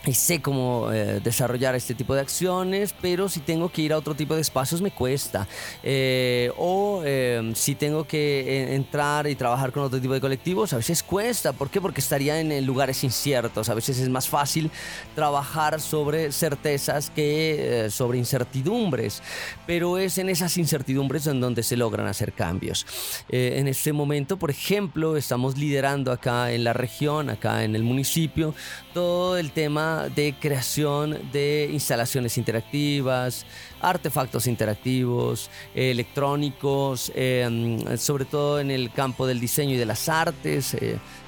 y 0.05 0.13
sé 0.13 0.41
cómo 0.41 0.91
eh, 0.91 1.19
desarrollar 1.23 1.75
este 1.75 1.93
tipo 1.93 2.15
de 2.15 2.21
acciones, 2.21 2.95
pero 3.01 3.29
si 3.29 3.39
tengo 3.39 3.69
que 3.69 3.83
ir 3.83 3.93
a 3.93 3.97
otro 3.97 4.15
tipo 4.15 4.33
de 4.33 4.41
espacios 4.41 4.81
me 4.81 4.89
cuesta. 4.89 5.47
Eh, 5.83 6.51
o 6.57 7.03
em, 7.05 7.53
si 7.53 7.75
tengo 7.75 8.07
que 8.07 8.39
eh, 8.41 8.75
entrar 8.75 9.27
y 9.27 9.35
trabajar 9.35 9.71
con 9.71 9.83
otro 9.83 10.01
tipo 10.01 10.13
de 10.13 10.21
colectivos, 10.21 10.73
a 10.73 10.77
veces 10.77 11.03
cuesta. 11.03 11.53
¿Por 11.53 11.69
qué? 11.69 11.79
Porque 11.79 12.01
estaría 12.01 12.39
en 12.39 12.65
lugares 12.65 13.03
inciertos. 13.03 13.69
A 13.69 13.75
veces 13.75 13.99
es 13.99 14.09
más 14.09 14.27
fácil 14.27 14.71
trabajar 15.13 15.79
sobre 15.79 16.31
certezas 16.31 17.11
que 17.11 17.87
sobre 17.91 18.17
incertidumbres. 18.17 19.21
Pero 19.67 19.99
es 19.99 20.17
en 20.17 20.29
esas 20.29 20.57
incertidumbres 20.57 21.27
en 21.27 21.39
donde 21.39 21.61
se 21.61 21.77
logran 21.77 22.07
hacer 22.07 22.33
cambios. 22.33 22.85
en 23.29 23.67
este 23.67 23.93
momento, 23.93 24.37
por 24.37 24.49
ejemplo, 24.49 25.15
estamos 25.15 25.57
liderando 25.57 26.11
acá 26.11 26.51
en 26.51 26.63
la 26.63 26.73
región, 26.73 27.29
acá 27.29 27.63
en 27.63 27.75
el 27.75 27.83
municipio, 27.83 28.53
todo 28.93 29.37
el 29.37 29.51
tema 29.51 29.90
de 30.15 30.35
creación 30.39 31.17
de 31.31 31.69
instalaciones 31.71 32.37
interactivas, 32.37 33.45
artefactos 33.81 34.47
interactivos, 34.47 35.49
electrónicos, 35.75 37.11
em, 37.15 37.97
sobre 37.97 38.25
todo 38.25 38.59
en 38.59 38.71
el 38.71 38.91
campo 38.91 39.27
del 39.27 39.39
diseño 39.39 39.75
y 39.75 39.77
de 39.77 39.85
las 39.85 40.09
artes. 40.09 40.75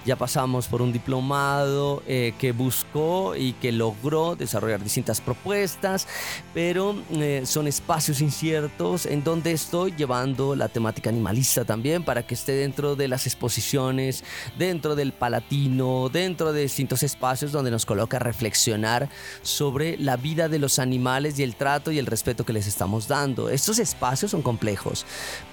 Ya 0.05 0.17
pasamos 0.17 0.67
por 0.67 0.81
un 0.81 0.91
diplomado 0.91 2.03
eh, 2.07 2.33
que 2.37 2.51
buscó 2.51 3.35
y 3.37 3.53
que 3.53 3.71
logró 3.71 4.35
desarrollar 4.35 4.83
distintas 4.83 5.21
propuestas, 5.21 6.07
pero 6.53 6.95
eh, 7.11 7.43
son 7.45 7.67
espacios 7.67 8.19
inciertos 8.19 9.05
en 9.05 9.23
donde 9.23 9.53
estoy 9.53 9.93
llevando 9.95 10.55
la 10.55 10.67
temática 10.67 11.09
animalista 11.09 11.63
también 11.63 12.03
para 12.03 12.27
que 12.27 12.33
esté 12.33 12.51
dentro 12.51 12.95
de 12.97 13.07
las 13.07 13.27
exposiciones, 13.27 14.25
dentro 14.57 14.95
del 14.95 15.13
palatino, 15.13 16.09
dentro 16.09 16.51
de 16.51 16.63
distintos 16.63 17.01
espacios 17.03 17.53
donde 17.53 17.71
nos 17.71 17.85
coloca 17.85 18.19
reflexionar 18.19 19.09
sobre 19.41 19.97
la 19.97 20.17
vida 20.17 20.49
de 20.49 20.59
los 20.59 20.79
animales 20.79 21.39
y 21.39 21.43
el 21.43 21.55
trato 21.55 21.91
y 21.91 21.99
el 21.99 22.07
respeto 22.07 22.45
que 22.45 22.53
les 22.53 22.67
estamos 22.67 23.07
dando. 23.07 23.49
Estos 23.49 23.79
espacios 23.79 24.31
son 24.31 24.41
complejos 24.41 25.05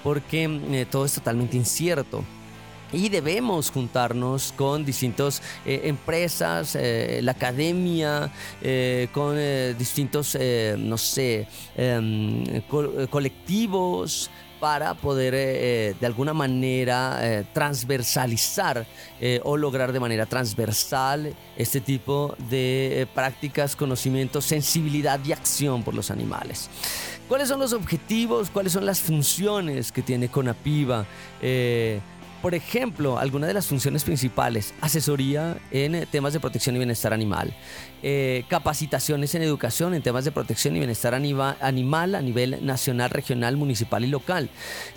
porque 0.03 0.43
eh, 0.43 0.85
todo 0.89 1.05
es 1.05 1.13
totalmente 1.13 1.55
incierto 1.55 2.25
y 2.91 3.09
debemos 3.09 3.71
juntarnos 3.71 4.53
con 4.55 4.85
distintas 4.85 5.41
eh, 5.65 5.81
empresas, 5.85 6.75
eh, 6.75 7.19
la 7.21 7.31
academia, 7.33 8.31
con 9.11 9.37
distintos, 9.77 10.37
no 10.77 10.97
sé, 10.97 11.47
em, 11.75 12.43
colectivos, 13.09 14.29
para 14.61 14.93
poder 14.93 15.33
eh, 15.33 15.39
eh, 15.89 15.95
de 15.99 16.05
alguna 16.05 16.33
manera 16.33 17.17
eh, 17.19 17.45
transversalizar 17.51 18.85
o 19.43 19.57
lograr 19.57 19.91
de 19.91 19.99
manera 19.99 20.25
transversal 20.25 21.35
este 21.57 21.81
tipo 21.81 22.35
de 22.49 23.07
prácticas, 23.13 23.75
conocimientos, 23.75 24.45
sensibilidad 24.45 25.19
y 25.25 25.31
acción 25.31 25.83
por 25.83 25.93
los 25.93 26.09
animales. 26.11 26.69
¿Cuáles 27.27 27.49
son 27.49 27.59
los 27.59 27.73
objetivos? 27.73 28.49
¿Cuáles 28.49 28.73
son 28.73 28.85
las 28.85 28.99
funciones 28.99 29.91
que 29.91 30.01
tiene 30.01 30.29
Conapiva? 30.29 31.05
Por 32.41 32.55
ejemplo, 32.55 33.19
algunas 33.19 33.47
de 33.47 33.53
las 33.53 33.67
funciones 33.67 34.03
principales, 34.03 34.73
asesoría 34.81 35.57
en 35.71 36.05
temas 36.07 36.33
de 36.33 36.39
protección 36.39 36.75
y 36.75 36.79
bienestar 36.79 37.13
animal, 37.13 37.53
eh, 38.03 38.45
capacitaciones 38.47 39.35
en 39.35 39.43
educación 39.43 39.93
en 39.93 40.01
temas 40.01 40.25
de 40.25 40.31
protección 40.31 40.75
y 40.75 40.79
bienestar 40.79 41.13
animal 41.13 42.15
a 42.15 42.21
nivel 42.21 42.65
nacional, 42.65 43.11
regional, 43.11 43.57
municipal 43.57 44.03
y 44.03 44.07
local. 44.07 44.49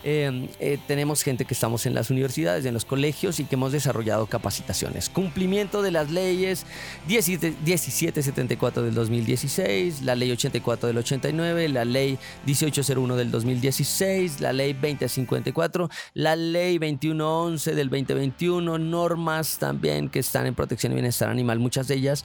Eh, 0.04 0.48
eh, 0.58 0.78
tenemos 0.86 1.22
gente 1.22 1.44
que 1.44 1.52
estamos 1.52 1.84
en 1.84 1.94
las 1.94 2.10
universidades, 2.10 2.64
en 2.64 2.72
los 2.72 2.86
colegios 2.86 3.40
y 3.40 3.44
que 3.44 3.56
hemos 3.56 3.72
desarrollado 3.72 4.26
capacitaciones. 4.26 5.10
Cumplimiento 5.10 5.82
de 5.82 5.90
las 5.90 6.10
leyes 6.10 6.64
1774 7.06 8.82
del 8.82 8.94
2016, 8.94 10.02
la 10.02 10.14
ley 10.14 10.30
84 10.30 10.86
del 10.86 10.98
89, 10.98 11.68
la 11.68 11.84
ley 11.84 12.18
1801 12.46 13.16
del 13.16 13.30
2016, 13.30 14.40
la 14.40 14.52
ley 14.52 14.72
2054, 14.72 15.90
la 16.14 16.36
ley 16.36 16.78
2111 16.78 17.74
del 17.74 17.90
2021, 17.90 18.78
normas 18.78 19.58
también 19.58 20.08
que 20.08 20.20
están 20.20 20.46
en 20.46 20.54
protección 20.54 20.92
y 20.92 20.94
bienestar 20.94 21.28
animal, 21.28 21.58
muchas 21.58 21.88
de 21.88 21.96
ellas 21.96 22.24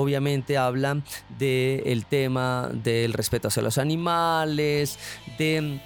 obviamente 0.00 0.56
habla 0.56 1.02
del 1.38 2.06
tema 2.06 2.70
del 2.72 3.12
respeto 3.12 3.48
hacia 3.48 3.62
los 3.62 3.78
animales, 3.78 4.98
de 5.38 5.80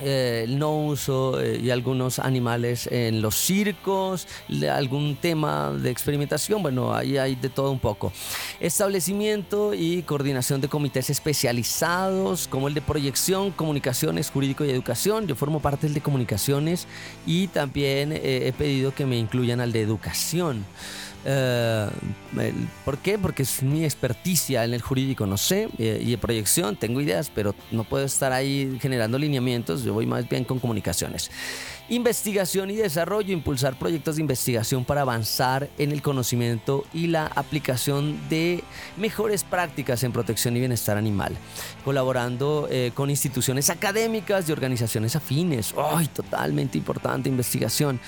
eh, 0.00 0.46
no 0.48 0.76
uso 0.76 1.40
eh, 1.40 1.60
y 1.62 1.70
algunos 1.70 2.18
animales 2.18 2.88
en 2.88 3.22
los 3.22 3.36
circos, 3.36 4.26
algún 4.68 5.14
tema 5.14 5.70
de 5.70 5.90
experimentación, 5.90 6.62
bueno, 6.62 6.92
ahí 6.92 7.16
hay 7.16 7.36
de 7.36 7.48
todo 7.48 7.70
un 7.70 7.78
poco. 7.78 8.12
Establecimiento 8.58 9.72
y 9.72 10.02
coordinación 10.02 10.60
de 10.60 10.68
comités 10.68 11.10
especializados 11.10 12.48
como 12.48 12.66
el 12.66 12.74
de 12.74 12.82
proyección, 12.82 13.52
comunicaciones, 13.52 14.30
jurídico 14.30 14.64
y 14.64 14.70
educación. 14.70 15.28
Yo 15.28 15.36
formo 15.36 15.60
parte 15.60 15.86
del 15.86 15.94
de 15.94 16.00
comunicaciones 16.00 16.88
y 17.24 17.46
también 17.46 18.10
eh, 18.10 18.48
he 18.48 18.52
pedido 18.52 18.92
que 18.92 19.06
me 19.06 19.16
incluyan 19.16 19.60
al 19.60 19.70
de 19.70 19.80
educación. 19.80 20.64
Eh, 21.24 21.88
¿Por 22.84 22.98
qué? 22.98 23.18
Porque 23.18 23.42
es 23.44 23.62
mi 23.62 23.84
experticia 23.84 24.64
en 24.64 24.74
el 24.74 24.82
jurídico, 24.82 25.26
no 25.26 25.36
sé, 25.36 25.68
eh, 25.78 26.00
y 26.04 26.10
de 26.10 26.18
proyección, 26.18 26.76
tengo 26.76 27.00
ideas, 27.00 27.30
pero 27.34 27.54
no 27.70 27.84
puedo 27.84 28.04
estar 28.04 28.32
ahí 28.32 28.78
generando 28.80 29.18
lineamientos, 29.18 29.84
yo 29.84 29.94
voy 29.94 30.06
más 30.06 30.28
bien 30.28 30.44
con 30.44 30.58
comunicaciones. 30.58 31.30
Investigación 31.90 32.70
y 32.70 32.76
desarrollo, 32.76 33.34
impulsar 33.34 33.78
proyectos 33.78 34.16
de 34.16 34.22
investigación 34.22 34.86
para 34.86 35.02
avanzar 35.02 35.68
en 35.76 35.92
el 35.92 36.00
conocimiento 36.00 36.86
y 36.94 37.08
la 37.08 37.26
aplicación 37.26 38.18
de 38.30 38.64
mejores 38.96 39.44
prácticas 39.44 40.02
en 40.02 40.10
protección 40.10 40.56
y 40.56 40.60
bienestar 40.60 40.96
animal, 40.96 41.36
colaborando 41.84 42.68
eh, 42.70 42.92
con 42.94 43.10
instituciones 43.10 43.68
académicas 43.68 44.48
y 44.48 44.52
organizaciones 44.52 45.14
afines. 45.14 45.74
¡Ay, 45.76 46.06
totalmente 46.06 46.78
importante 46.78 47.28
investigación! 47.28 48.00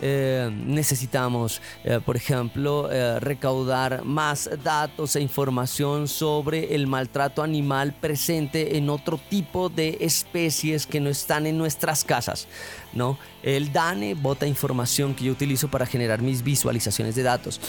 Eh, 0.00 0.48
necesitamos, 0.64 1.60
eh, 1.82 1.98
por 2.06 2.16
ejemplo, 2.16 2.88
recaudar 3.18 4.04
más 4.04 4.48
datos 4.62 5.16
e 5.16 5.20
información 5.20 6.06
sobre 6.06 6.76
el 6.76 6.86
maltrato 6.86 7.42
animal 7.42 7.94
presente 8.00 8.76
en 8.76 8.90
otro 8.90 9.18
tipo 9.18 9.70
de 9.70 9.96
especies 10.00 10.86
que 10.86 11.00
no 11.00 11.10
están 11.10 11.46
en 11.46 11.58
nuestras 11.58 12.04
casas. 12.04 12.46
¿No? 12.94 13.18
El 13.42 13.72
DANE 13.72 14.14
bota 14.14 14.46
información 14.46 15.14
que 15.14 15.24
yo 15.24 15.32
utilizo 15.32 15.68
para 15.68 15.86
generar 15.86 16.22
mis 16.22 16.42
visualizaciones 16.42 17.14
de 17.14 17.22
datos, 17.22 17.60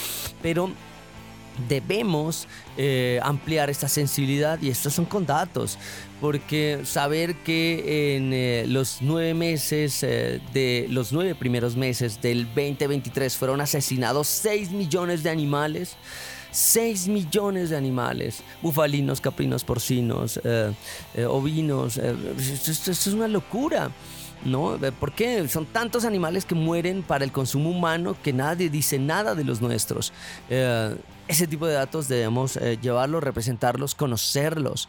pero 0.41 0.71
debemos 1.67 2.47
eh, 2.77 3.19
ampliar 3.23 3.69
esta 3.69 3.87
sensibilidad 3.87 4.61
y 4.61 4.69
estos 4.69 4.93
son 4.93 5.05
con 5.05 5.25
datos, 5.25 5.77
porque 6.21 6.81
saber 6.83 7.35
que 7.37 8.15
en 8.15 8.33
eh, 8.33 8.65
los 8.67 8.97
nueve 9.01 9.33
meses, 9.33 10.03
eh, 10.03 10.41
de 10.53 10.87
los 10.89 11.11
nueve 11.11 11.35
primeros 11.35 11.75
meses 11.75 12.21
del 12.21 12.45
2023 12.45 13.35
fueron 13.35 13.61
asesinados 13.61 14.27
6 14.27 14.71
millones 14.71 15.23
de 15.23 15.29
animales. 15.29 15.95
6 16.51 17.09
millones 17.09 17.69
de 17.69 17.75
animales, 17.75 18.41
bufalinos, 18.61 19.19
caprinos, 19.19 19.65
porcinos, 19.65 20.39
ovinos. 21.27 21.97
esto, 21.97 22.91
es 22.91 23.07
una 23.07 23.27
locura. 23.27 23.91
¿No? 24.43 24.77
¿Por 24.99 25.11
qué? 25.11 25.47
Son 25.47 25.65
tantos 25.65 26.05
animales 26.05 26.45
que 26.45 26.55
mueren 26.55 27.03
para 27.03 27.23
el 27.23 27.31
consumo 27.31 27.69
humano 27.69 28.15
que 28.21 28.33
nadie 28.33 28.69
dice 28.69 28.99
nada 28.99 29.35
de 29.35 29.43
los 29.43 29.61
nuestros. 29.61 30.13
Eh, 30.49 30.95
ese 31.27 31.47
tipo 31.47 31.65
de 31.65 31.73
datos 31.73 32.07
debemos 32.07 32.57
eh, 32.57 32.77
llevarlos, 32.81 33.23
representarlos, 33.23 33.95
conocerlos. 33.95 34.87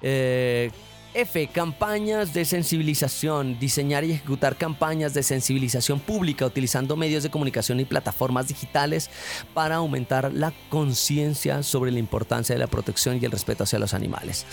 Eh, 0.00 0.70
F. 1.14 1.46
Campañas 1.48 2.32
de 2.32 2.44
sensibilización. 2.44 3.58
Diseñar 3.58 4.04
y 4.04 4.12
ejecutar 4.12 4.56
campañas 4.56 5.12
de 5.12 5.22
sensibilización 5.22 6.00
pública 6.00 6.46
utilizando 6.46 6.96
medios 6.96 7.22
de 7.22 7.30
comunicación 7.30 7.80
y 7.80 7.84
plataformas 7.84 8.48
digitales 8.48 9.10
para 9.52 9.76
aumentar 9.76 10.32
la 10.32 10.52
conciencia 10.70 11.62
sobre 11.62 11.90
la 11.90 11.98
importancia 11.98 12.54
de 12.54 12.58
la 12.58 12.66
protección 12.66 13.18
y 13.20 13.24
el 13.24 13.30
respeto 13.30 13.64
hacia 13.64 13.78
los 13.78 13.92
animales. 13.92 14.46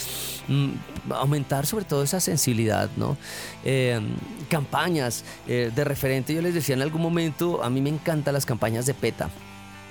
Mm, 0.48 0.72
aumentar 1.12 1.66
sobre 1.66 1.86
todo 1.86 2.04
esa 2.04 2.20
sensibilidad, 2.20 2.90
¿no? 2.98 3.18
Eh, 3.64 4.00
campañas 4.50 5.24
eh, 5.48 5.72
de 5.74 5.84
referente. 5.86 6.34
Yo 6.34 6.42
les 6.42 6.54
decía 6.54 6.76
en 6.76 6.82
algún 6.82 7.02
momento, 7.02 7.64
a 7.64 7.70
mí 7.70 7.80
me 7.80 7.90
encantan 7.90 8.34
las 8.34 8.46
campañas 8.46 8.86
de 8.86 8.94
PETA. 8.94 9.30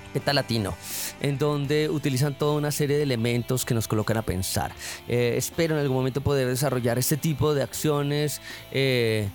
PETA 0.08 0.32
Latino, 0.32 0.74
en 1.20 1.38
donde 1.38 1.88
utilizan 1.88 2.36
toda 2.36 2.54
una 2.54 2.70
serie 2.70 2.96
de 2.96 3.02
elementos 3.02 3.64
que 3.64 3.74
nos 3.74 3.88
colocan 3.88 4.16
a 4.16 4.22
pensar. 4.22 4.72
Eh, 5.06 5.34
espero 5.36 5.74
en 5.74 5.80
algún 5.80 5.96
momento 5.96 6.20
poder 6.20 6.48
desarrollar 6.48 6.98
este 6.98 7.16
tipo 7.16 7.54
de 7.54 7.62
acciones. 7.62 8.40
Eh, 8.72 9.28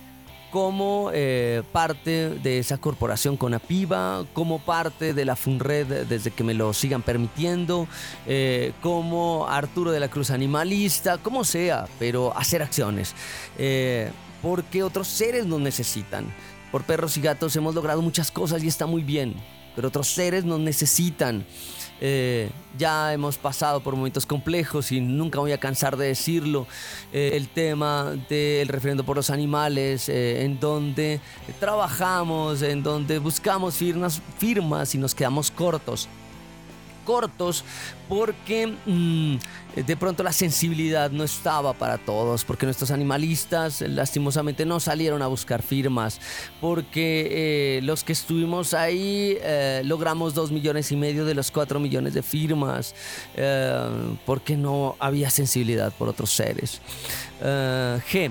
como 0.50 1.10
eh, 1.12 1.64
parte 1.72 2.30
de 2.30 2.60
esa 2.60 2.78
corporación 2.78 3.36
con 3.36 3.54
APIVA, 3.54 4.24
como 4.34 4.60
parte 4.60 5.12
de 5.12 5.24
la 5.24 5.34
FUNRED 5.34 6.06
desde 6.06 6.30
que 6.30 6.44
me 6.44 6.54
lo 6.54 6.72
sigan 6.72 7.02
permitiendo, 7.02 7.88
como 8.80 9.48
Arturo 9.48 9.90
de 9.90 9.98
la 9.98 10.06
Cruz 10.06 10.30
Animalista, 10.30 11.18
como 11.18 11.42
sea, 11.42 11.86
pero 11.98 12.32
hacer 12.36 12.62
acciones, 12.62 13.16
porque 14.42 14.84
otros 14.84 15.08
seres 15.08 15.44
nos 15.44 15.58
necesitan. 15.58 16.32
Por 16.70 16.84
perros 16.84 17.16
y 17.16 17.20
gatos 17.20 17.56
hemos 17.56 17.74
logrado 17.74 18.00
muchas 18.00 18.30
cosas 18.30 18.62
y 18.62 18.68
está 18.68 18.86
muy 18.86 19.02
bien, 19.02 19.34
pero 19.74 19.88
otros 19.88 20.08
seres 20.08 20.44
nos 20.44 20.60
necesitan. 20.60 21.44
Eh, 22.00 22.50
ya 22.76 23.12
hemos 23.12 23.38
pasado 23.38 23.80
por 23.80 23.94
momentos 23.94 24.26
complejos 24.26 24.90
y 24.92 25.00
nunca 25.00 25.38
voy 25.38 25.52
a 25.52 25.58
cansar 25.58 25.96
de 25.96 26.08
decirlo. 26.08 26.66
Eh, 27.12 27.30
el 27.34 27.48
tema 27.48 28.12
del 28.28 28.68
referendo 28.68 29.04
por 29.04 29.16
los 29.16 29.30
animales, 29.30 30.08
eh, 30.08 30.44
en 30.44 30.58
donde 30.58 31.20
trabajamos, 31.60 32.62
en 32.62 32.82
donde 32.82 33.18
buscamos 33.18 33.76
firmas, 33.76 34.20
firmas 34.38 34.94
y 34.94 34.98
nos 34.98 35.14
quedamos 35.14 35.50
cortos 35.50 36.08
cortos 37.04 37.64
porque 38.08 38.74
mm, 38.86 39.36
de 39.82 39.96
pronto 39.96 40.22
la 40.22 40.32
sensibilidad 40.32 41.10
no 41.10 41.24
estaba 41.24 41.72
para 41.72 41.98
todos, 41.98 42.44
porque 42.44 42.66
nuestros 42.66 42.90
animalistas 42.90 43.80
lastimosamente 43.80 44.64
no 44.64 44.78
salieron 44.80 45.22
a 45.22 45.26
buscar 45.26 45.62
firmas, 45.62 46.20
porque 46.60 47.78
eh, 47.78 47.80
los 47.82 48.04
que 48.04 48.12
estuvimos 48.12 48.74
ahí 48.74 49.36
eh, 49.40 49.82
logramos 49.84 50.34
dos 50.34 50.52
millones 50.52 50.92
y 50.92 50.96
medio 50.96 51.24
de 51.24 51.34
los 51.34 51.50
cuatro 51.50 51.80
millones 51.80 52.14
de 52.14 52.22
firmas, 52.22 52.94
eh, 53.36 53.88
porque 54.26 54.56
no 54.56 54.96
había 54.98 55.30
sensibilidad 55.30 55.92
por 55.92 56.08
otros 56.08 56.30
seres. 56.30 56.80
G. 57.40 58.30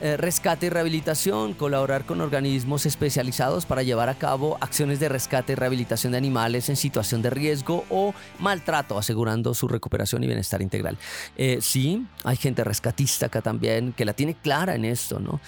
Eh, 0.00 0.16
rescate 0.16 0.66
y 0.66 0.68
rehabilitación, 0.68 1.54
colaborar 1.54 2.04
con 2.04 2.20
organismos 2.20 2.86
especializados 2.86 3.66
para 3.66 3.82
llevar 3.82 4.08
a 4.08 4.14
cabo 4.14 4.58
acciones 4.60 5.00
de 5.00 5.08
rescate 5.08 5.52
y 5.52 5.56
rehabilitación 5.56 6.12
de 6.12 6.18
animales 6.18 6.68
en 6.68 6.76
situación 6.76 7.22
de 7.22 7.30
riesgo 7.30 7.84
o 7.90 8.14
maltrato, 8.38 8.98
asegurando 8.98 9.54
su 9.54 9.68
recuperación 9.68 10.22
y 10.24 10.26
bienestar 10.26 10.62
integral. 10.62 10.98
Eh, 11.36 11.58
sí, 11.60 12.06
hay 12.24 12.36
gente 12.36 12.64
rescatista 12.64 13.26
acá 13.26 13.40
también 13.40 13.92
que 13.92 14.04
la 14.04 14.12
tiene 14.12 14.34
clara 14.34 14.74
en 14.74 14.84
esto, 14.84 15.18
¿no? 15.18 15.40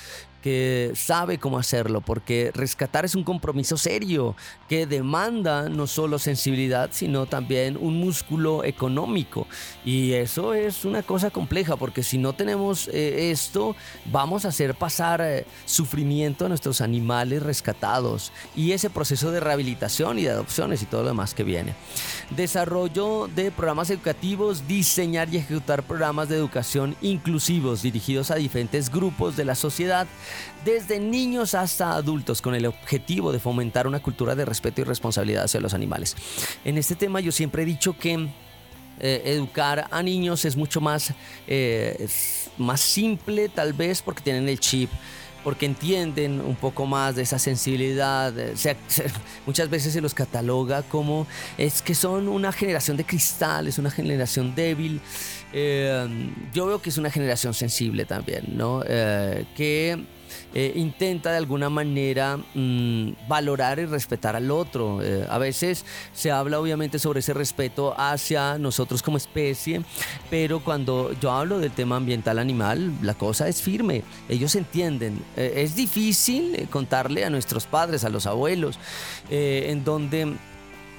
Que 0.43 0.93
sabe 0.95 1.39
cómo 1.39 1.59
hacerlo, 1.59 2.01
porque 2.01 2.51
rescatar 2.53 3.05
es 3.05 3.15
un 3.15 3.25
compromiso 3.25 3.77
serio 3.77 4.37
que 4.69 4.87
demanda 4.87 5.69
no 5.69 5.87
solo 5.87 6.19
sensibilidad, 6.19 6.91
sino 6.93 7.27
también 7.27 7.79
un 7.81 7.99
músculo 7.99 8.65
económico. 8.65 9.47
Y 9.85 10.13
eso 10.13 10.53
es 10.53 10.85
una 10.85 11.03
cosa 11.03 11.31
compleja, 11.31 11.77
porque 11.77 12.03
si 12.03 12.19
no 12.19 12.33
tenemos 12.33 12.89
eh, 12.89 13.31
esto, 13.31 13.77
vamos 14.07 14.45
a 14.45 14.49
hacer 14.49 14.75
pasar 14.75 15.21
eh, 15.23 15.47
sufrimiento 15.65 16.47
a 16.47 16.49
nuestros 16.49 16.81
animales 16.81 17.43
rescatados 17.43 18.33
y 18.57 18.73
ese 18.73 18.91
proceso 18.91 19.31
de 19.31 19.41
rehabilitación 19.41 20.19
y 20.19 20.23
de 20.23 20.31
adopciones 20.31 20.83
y 20.83 20.87
todo 20.87 21.03
lo 21.03 21.09
demás 21.09 21.35
que 21.35 21.45
viene. 21.45 21.75
Desarrollo 22.31 23.29
de 23.35 23.51
programas 23.51 23.91
educativos, 23.91 24.67
diseñar 24.67 25.33
y 25.33 25.37
ejecutar 25.37 25.85
programas 25.85 26.29
de 26.29 26.37
educación 26.37 26.97
inclusivos 27.01 27.83
dirigidos 27.83 28.31
a 28.31 28.37
diferentes 28.37 28.91
grupos 28.91 29.37
de 29.37 29.45
la 29.45 29.55
sociedad 29.55 30.07
desde 30.65 31.01
niños 31.01 31.55
hasta 31.55 31.93
adultos 31.93 32.43
con 32.43 32.55
el 32.55 32.67
objetivo 32.67 33.33
de 33.33 33.39
fomentar 33.39 33.87
una 33.87 34.01
cultura 34.01 34.35
de 34.35 34.45
respeto 34.45 34.81
y 34.81 34.85
responsabilidad 34.85 35.45
hacia 35.45 35.61
los 35.61 35.75
animales. 35.75 36.17
En 36.65 36.79
este 36.79 36.95
tema 36.95 37.21
yo 37.21 37.33
siempre 37.33 37.63
he 37.63 37.67
dicho 37.67 37.97
que 37.99 38.29
eh, 39.01 39.23
educar 39.25 39.89
a 39.91 40.03
niños 40.03 40.45
es 40.45 40.57
mucho 40.57 40.81
más, 40.81 41.13
eh, 41.47 42.07
más 42.59 42.81
simple 42.81 43.49
tal 43.49 43.73
vez 43.73 44.03
porque 44.03 44.23
tienen 44.23 44.49
el 44.49 44.61
chip 44.61 44.91
porque 45.43 45.67
entienden 45.67 46.41
un 46.41 46.57
poco 46.57 46.87
más 46.87 47.17
de 47.17 47.23
esa 47.23 47.39
sensibilidad. 47.39 48.33
muchas 49.47 49.69
veces 49.69 49.93
se 49.93 50.01
los 50.01 50.15
cataloga 50.15 50.83
como 50.83 51.27
es 51.59 51.83
que 51.83 51.95
son 51.95 52.29
una 52.29 52.53
generación 52.53 52.97
de 52.97 53.05
cristal, 53.05 53.69
es 53.69 53.79
una 53.79 53.91
generación 53.91 54.55
débil. 54.55 55.01
Eh, 55.53 56.31
yo 56.53 56.67
veo 56.67 56.81
que 56.81 56.91
es 56.91 56.99
una 56.99 57.11
generación 57.11 57.55
sensible 57.55 58.05
también, 58.05 58.57
¿no? 58.57 58.83
Eh, 58.87 59.45
que 59.57 60.05
eh, 60.55 60.73
intenta 60.77 61.31
de 61.31 61.39
alguna 61.39 61.71
manera 61.71 62.39
mm, 62.55 63.29
valorar 63.29 63.79
y 63.79 63.87
respetar 63.87 64.37
al 64.37 64.51
otro. 64.51 65.03
Eh, 65.03 65.27
a 65.29 65.39
veces 65.39 65.85
se 66.13 66.31
habla 66.31 66.61
obviamente 66.61 66.99
sobre 66.99 67.21
ese 67.21 67.35
respeto 67.35 67.95
hacia 67.99 68.59
nosotros 68.59 69.03
como 69.03 69.17
especie, 69.17 69.83
pero 70.31 70.61
cuando 70.61 71.13
yo 71.21 71.31
hablo 71.33 71.59
del 71.59 71.71
tema 71.71 71.97
ambiental 71.97 72.39
animal, 72.39 72.93
la 73.03 73.15
cosa 73.15 73.49
es 73.49 73.63
firme. 73.63 74.03
Ellos 74.29 74.55
entienden. 74.55 75.23
Eh, 75.37 75.55
es 75.57 75.75
difícil 75.75 76.69
contarle 76.71 77.25
a 77.25 77.31
nuestros 77.31 77.67
padres, 77.67 78.05
a 78.05 78.11
los 78.11 78.27
abuelos, 78.27 78.79
en 79.31 79.85
donde 79.85 80.35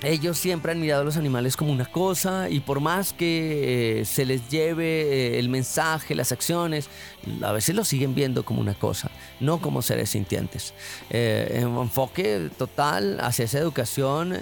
ellos 0.03 0.37
siempre 0.37 0.71
han 0.73 0.81
mirado 0.81 1.01
a 1.01 1.05
los 1.05 1.17
animales 1.17 1.55
como 1.55 1.71
una 1.71 1.85
cosa 1.85 2.49
y 2.49 2.59
por 2.59 2.81
más 2.81 3.13
que 3.13 4.01
eh, 4.01 4.05
se 4.05 4.25
les 4.25 4.49
lleve 4.49 4.85
eh, 4.85 5.39
el 5.39 5.49
mensaje, 5.49 6.13
las 6.13 6.31
acciones, 6.31 6.89
a 7.41 7.51
veces 7.53 7.73
lo 7.75 7.85
siguen 7.85 8.13
viendo 8.13 8.43
como 8.43 8.59
una 8.59 8.73
cosa, 8.73 9.09
no 9.39 9.59
como 9.59 9.81
seres 9.81 10.09
sintientes. 10.09 10.73
Eh, 11.09 11.59
enfoque 11.61 12.49
total 12.57 13.19
hacia 13.21 13.45
esa 13.45 13.59
educación 13.59 14.39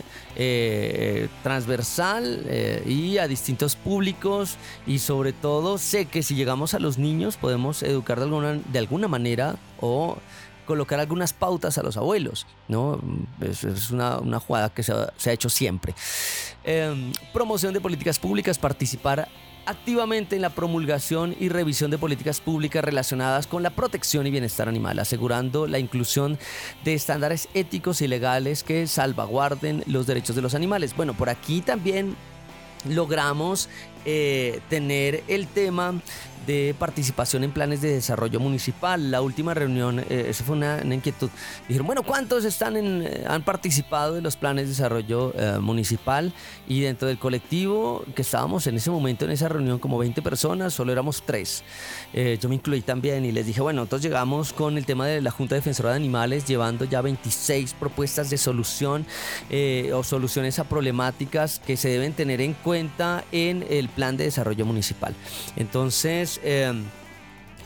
transversal 1.44 2.46
y 2.86 3.18
a 3.18 3.28
distintos 3.28 3.76
públicos 3.76 4.58
y 4.88 5.00
sobre 5.00 5.34
todo 5.34 5.78
sé 5.78 6.06
que 6.06 6.24
si 6.24 6.36
llegamos 6.36 6.74
a 6.74 6.80
los 6.80 6.98
niños 6.98 7.38
podemos 7.38 7.84
educar 7.84 8.20
de 8.20 8.80
alguna 8.80 9.08
manera 9.08 9.58
o 9.80 10.18
colocar 10.72 11.02
algunas 11.02 11.34
pautas 11.34 11.78
a 11.78 11.84
los 11.84 11.98
abuelos, 11.98 12.48
¿no? 12.70 12.98
Es, 13.42 13.92
una, 13.92 14.40
jugada 14.40 14.70
que 14.70 14.84
se 14.84 14.94
ha, 14.94 15.34
hecho 15.34 15.50
siempre. 15.50 15.94
Em, 16.64 17.12
promoción 17.34 17.74
de 17.74 17.82
políticas 17.82 18.18
públicas, 18.18 18.58
participar 18.58 19.28
activamente 19.66 20.38
en 20.38 20.42
la 20.42 20.50
promulgación 20.52 21.36
y 21.38 21.50
revisión 21.50 21.92
de 21.92 21.98
políticas 21.98 22.40
públicas 22.40 22.86
relacionadas 22.86 23.48
con 23.48 23.64
la 23.64 23.72
protección 23.72 24.26
y 24.28 24.32
bienestar 24.32 24.70
animal, 24.70 24.98
asegurando 25.00 25.68
la 25.68 25.78
inclusión 25.78 26.40
de 26.86 26.94
estándares 26.94 27.50
éticos 27.54 28.02
y 28.02 28.08
legales 28.08 28.64
que 28.64 28.88
salvaguarden 28.88 29.84
los 29.88 30.08
derechos 30.08 30.38
de 30.38 30.42
los 30.42 30.56
animales. 30.56 30.96
Bueno, 30.96 31.14
por 31.16 31.28
aquí 31.28 31.60
también 31.60 32.16
logramos 32.88 33.68
eh, 34.06 34.62
tener 34.70 35.26
el 35.28 35.48
tema 35.48 36.02
de 36.46 36.76
participación 36.78 37.44
en 37.44 37.52
planes 37.52 37.82
de 37.82 37.94
desarrollo 37.94 38.40
municipal. 38.40 39.12
La 39.12 39.22
última 39.22 39.54
reunión, 39.54 40.00
eh, 40.00 40.26
esa 40.30 40.44
fue 40.44 40.56
una, 40.56 40.82
inquietud. 40.84 41.30
Dijeron, 41.68 41.88
bueno, 41.88 42.04
¿cuántos 42.04 42.46
están 42.46 42.78
en, 42.78 43.04
eh, 43.04 43.24
han 43.28 43.44
participado 43.44 44.18
en 44.18 44.24
los 44.24 44.36
planes 44.38 44.66
de 44.66 44.70
desarrollo 44.70 45.34
eh, 45.36 45.60
municipal? 45.60 46.34
Y 46.68 46.82
dentro 46.82 47.08
del 47.08 47.20
colectivo 47.20 48.04
que 48.16 48.22
estábamos 48.22 48.68
en 48.68 48.76
ese 48.76 48.90
momento, 48.90 49.26
en 49.26 49.32
esa 49.32 49.50
reunión, 49.50 49.80
como 49.80 49.98
20 49.98 50.22
personas, 50.22 50.74
solo 50.74 50.92
éramos 50.92 51.24
tres. 51.26 51.64
yo 52.14 52.50
me 52.50 52.56
incluí 52.56 52.82
también 52.82 53.26
y 53.26 53.32
les 53.32 53.46
dije, 53.46 53.62
bueno, 53.62 53.84
entonces 53.84 54.04
llegamos 54.04 54.54
con 54.54 54.78
el 54.78 54.86
tema 54.86 55.08
de 55.08 55.22
la 55.22 55.32
Junta 55.32 55.56
Defensora 55.56 55.92
de 55.92 55.96
Animales, 55.98 56.46
llevando 56.46 56.86
ya 56.86 57.02
26 57.02 57.74
propuestas 57.74 58.30
de 58.30 58.38
solución 58.38 59.06
o 59.94 60.04
soluciones 60.04 60.60
a 60.60 60.64
problemáticas 60.64 61.60
que 61.60 61.78
se 61.78 61.90
deben 61.90 62.14
tener 62.14 62.42
en 62.42 62.54
cuenta 62.54 63.24
en 63.32 63.66
el 63.70 63.90
plan 63.90 64.18
de 64.18 64.26
desarrollo 64.26 64.66
municipal. 64.66 65.16
Entonces, 65.56 66.31
is 66.38 66.70
um, 66.70 66.92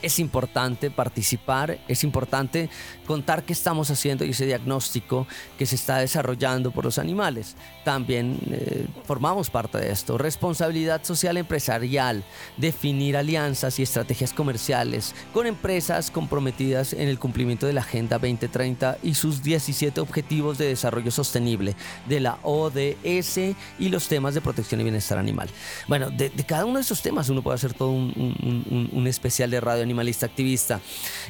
es 0.05 0.19
importante 0.19 0.91
participar, 0.91 1.79
es 1.87 2.03
importante 2.03 2.69
contar 3.07 3.43
qué 3.43 3.53
estamos 3.53 3.89
haciendo 3.89 4.23
y 4.23 4.29
ese 4.29 4.45
diagnóstico 4.45 5.25
que 5.57 5.65
se 5.65 5.75
está 5.75 5.97
desarrollando 5.97 6.69
por 6.69 6.85
los 6.85 6.99
animales. 6.99 7.55
También 7.83 8.37
eh, 8.51 8.85
formamos 9.05 9.49
parte 9.49 9.79
de 9.79 9.91
esto. 9.91 10.19
Responsabilidad 10.19 11.03
social 11.03 11.37
empresarial, 11.37 12.23
definir 12.57 13.17
alianzas 13.17 13.79
y 13.79 13.83
estrategias 13.83 14.31
comerciales 14.31 15.15
con 15.33 15.47
empresas 15.47 16.11
comprometidas 16.11 16.93
en 16.93 17.07
el 17.07 17.17
cumplimiento 17.17 17.65
de 17.65 17.73
la 17.73 17.81
Agenda 17.81 18.19
2030 18.19 18.99
y 19.01 19.15
sus 19.15 19.41
17 19.41 20.01
Objetivos 20.01 20.59
de 20.59 20.67
Desarrollo 20.67 21.09
Sostenible 21.09 21.75
de 22.07 22.19
la 22.19 22.37
ODS 22.43 23.55
y 23.79 23.89
los 23.89 24.07
temas 24.07 24.35
de 24.35 24.41
protección 24.41 24.81
y 24.81 24.83
bienestar 24.83 25.17
animal. 25.17 25.49
Bueno, 25.87 26.11
de, 26.11 26.29
cada 26.47 26.65
uno 26.65 26.75
de 26.75 26.81
esos 26.81 27.01
temas 27.01 27.27
uno 27.29 27.41
puede 27.41 27.55
hacer 27.55 27.73
todo 27.73 27.89
un, 27.89 28.91
un 28.93 29.07
especial 29.07 29.49
de 29.49 29.61
radio 29.61 29.83
animalista 29.95 30.25
activista. 30.25 30.81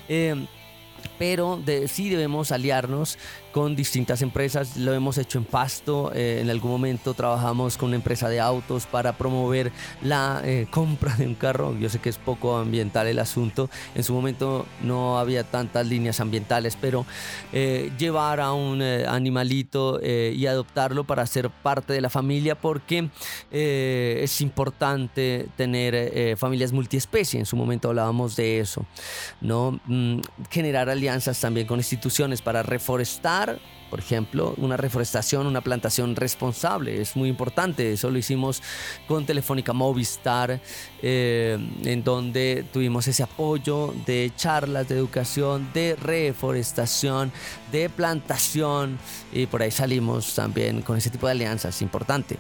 Eh, 0.10 0.48
pero 1.20 1.58
de, 1.64 1.88
sí 1.88 2.10
debemos 2.10 2.52
aliarnos 2.52 3.18
con 3.56 3.74
distintas 3.74 4.22
empresas. 4.22 4.76
Lo 4.76 4.94
hemos 4.94 5.18
hecho 5.18 5.38
en 5.38 5.46
Pasto. 5.46 6.12
Eh, 6.14 6.40
en 6.42 6.50
algún 6.50 6.72
momento 6.72 7.14
trabajamos 7.14 7.78
con 7.78 7.88
una 7.88 7.96
empresa 7.96 8.28
de 8.28 8.42
autos 8.42 8.86
para 8.86 9.18
promover 9.18 9.72
la 10.02 10.42
eh, 10.44 10.68
compra 10.70 11.16
de 11.16 11.26
un 11.26 11.36
carro. 11.36 11.74
Yo 11.80 11.88
sé 11.88 12.00
que 12.00 12.10
es 12.10 12.18
poco 12.18 12.58
ambiental 12.58 13.08
el 13.08 13.18
asunto. 13.18 13.70
En 13.96 14.04
su 14.04 14.14
momento 14.14 14.66
no 14.82 15.20
había 15.20 15.46
tantas 15.46 15.88
líneas 15.88 16.20
ambientales, 16.20 16.78
pero 16.82 17.06
eh, 17.54 17.94
llevar 17.98 18.42
a 18.42 18.52
un 18.52 18.82
animalito 18.82 20.02
y 20.04 20.46
adoptarlo 20.48 21.06
para 21.06 21.26
ser 21.26 21.50
parte 21.50 21.94
de 21.94 22.02
la 22.02 22.10
familia 22.10 22.56
porque 22.56 23.10
es 23.52 24.42
importante 24.42 25.48
tener 25.56 26.36
familias 26.38 26.74
multiespecie. 26.74 27.40
En 27.40 27.46
su 27.46 27.56
momento 27.56 27.88
hablábamos 27.88 28.36
de 28.36 28.60
eso. 28.60 28.86
¿no? 29.40 29.80
Mm, 29.86 30.20
generar 30.50 30.90
alianzas 30.90 31.40
también 31.40 31.68
con 31.68 31.80
instituciones 31.80 32.42
para 32.42 32.62
reforestar 32.62 33.45
por 33.90 34.00
ejemplo, 34.00 34.54
una 34.58 34.78
reforestación, 34.78 35.48
una 35.48 35.62
plantación 35.62 36.16
responsable. 36.16 37.00
Es 37.02 37.16
muy 37.16 37.30
importante. 37.30 37.94
Eso 37.94 38.10
lo 38.10 38.18
hicimos 38.18 38.62
con 39.08 39.26
Telefónica 39.26 39.74
Movistar, 39.74 40.60
eh, 41.02 41.58
en 41.84 42.04
donde 42.04 42.66
tuvimos 42.74 43.08
ese 43.08 43.24
apoyo 43.24 43.94
de 44.06 44.32
charlas 44.36 44.90
de 44.90 44.96
educación, 44.96 45.70
de 45.74 45.96
reforestación, 45.96 47.32
de 47.72 47.90
plantación. 47.90 49.00
Y 49.32 49.46
por 49.46 49.62
ahí 49.62 49.72
salimos 49.72 50.36
también 50.36 50.82
con 50.82 50.98
ese 50.98 51.10
tipo 51.10 51.28
de 51.28 51.32
alianzas. 51.32 51.82
Importante. 51.82 52.38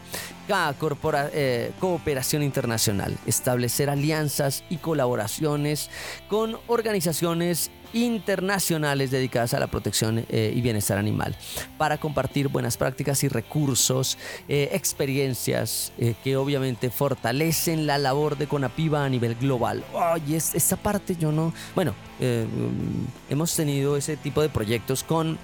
Corpora, 0.77 1.29
eh, 1.33 1.71
cooperación 1.79 2.43
internacional. 2.43 3.17
Establecer 3.25 3.89
alianzas 3.89 4.63
y 4.69 4.77
colaboraciones 4.77 5.89
con 6.27 6.57
organizaciones 6.67 7.71
internacionales 7.95 9.09
dedicadas 9.09 9.53
a 9.53 9.59
la 9.59 9.67
protección 9.67 10.25
eh, 10.29 10.51
y 10.53 10.61
bienestar 10.61 10.97
animal, 10.97 11.35
para 11.77 11.97
compartir 11.97 12.49
buenas 12.49 12.75
prácticas 12.75 13.23
y 13.23 13.29
recursos, 13.29 14.17
eh, 14.49 14.69
experiencias 14.73 15.93
eh, 15.97 16.13
que 16.23 16.35
obviamente 16.35 16.89
fortalecen 16.89 17.87
la 17.87 17.97
labor 17.97 18.37
de 18.37 18.47
Conapiva 18.47 19.05
a 19.05 19.09
nivel 19.09 19.35
global. 19.35 19.83
Oye, 19.93 20.35
esta 20.35 20.75
parte 20.75 21.15
yo 21.15 21.31
no... 21.31 21.53
Bueno, 21.73 21.95
mm, 22.19 23.31
hemos 23.31 23.55
tenido 23.55 23.95
ese 23.95 24.17
tipo 24.17 24.41
de 24.41 24.49
proyectos 24.49 25.03
con 25.03 25.37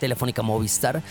Telefónica 0.00 0.40
Movistar. 0.42 1.02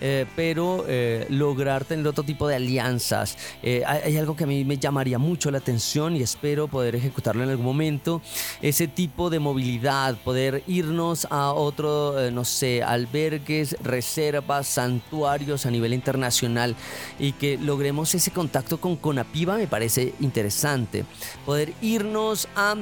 Eh, 0.00 0.26
pero 0.36 0.84
eh, 0.88 1.26
lograr 1.28 1.84
tener 1.84 2.06
otro 2.06 2.24
tipo 2.24 2.46
de 2.46 2.56
alianzas. 2.56 3.36
Eh, 3.62 3.82
hay, 3.86 4.16
algo 4.16 4.36
que 4.36 4.44
a 4.44 4.46
mí 4.46 4.64
me 4.64 4.78
llamaría 4.78 5.18
mucho 5.18 5.50
la 5.50 5.58
atención 5.58 6.16
y 6.16 6.22
espero 6.22 6.68
poder 6.68 6.94
ejecutarlo 6.94 7.42
en 7.42 7.50
algún 7.50 7.66
momento. 7.66 8.22
Ese 8.62 8.88
tipo 8.88 9.30
de 9.30 9.38
movilidad, 9.38 10.16
poder 10.16 10.62
irnos 10.66 11.26
a 11.30 11.52
otro, 11.52 12.30
no 12.30 12.44
sé, 12.44 12.82
albergues, 12.82 13.76
reservas, 13.82 14.66
santuarios 14.66 15.66
a 15.66 15.70
nivel 15.70 15.94
internacional 15.94 16.76
y 17.18 17.32
que 17.32 17.58
logremos 17.58 18.14
ese 18.14 18.30
contacto 18.30 18.80
con 18.80 18.96
Conapiva 18.96 19.56
me 19.56 19.66
parece 19.66 20.14
interesante. 20.20 21.04
Poder 21.44 21.72
irnos 21.80 22.48
a 22.54 22.76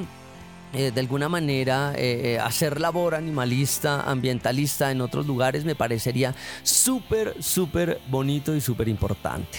eh, 0.77 0.91
de 0.91 1.01
alguna 1.01 1.29
manera 1.29 1.95
eh, 1.97 2.35
eh, 2.35 2.39
hacer 2.39 2.81
labor 2.81 3.15
animalista, 3.15 4.03
ambientalista 4.03 4.91
en 4.91 5.01
otros 5.01 5.27
lugares 5.27 5.65
me 5.65 5.75
parecería 5.75 6.35
súper, 6.63 7.43
súper 7.43 8.01
bonito 8.09 8.55
y 8.55 8.61
súper 8.61 8.89
importante. 8.89 9.59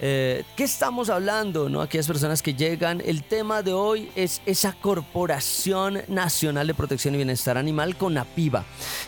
¿Qué 0.00 0.44
estamos 0.58 1.10
hablando? 1.10 1.68
¿no? 1.68 1.82
Aquellas 1.82 2.06
personas 2.06 2.42
que 2.42 2.54
llegan, 2.54 3.02
el 3.04 3.22
tema 3.22 3.62
de 3.62 3.72
hoy 3.72 4.10
es 4.16 4.40
esa 4.46 4.72
Corporación 4.72 6.02
Nacional 6.08 6.66
de 6.66 6.74
Protección 6.74 7.14
y 7.14 7.18
Bienestar 7.18 7.58
Animal 7.58 7.96
con 7.96 8.16
APIVA. 8.16 8.64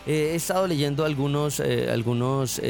he 0.06 0.34
estado 0.34 0.66
leyendo 0.66 1.04
algunos, 1.04 1.60
algunos 1.60 2.60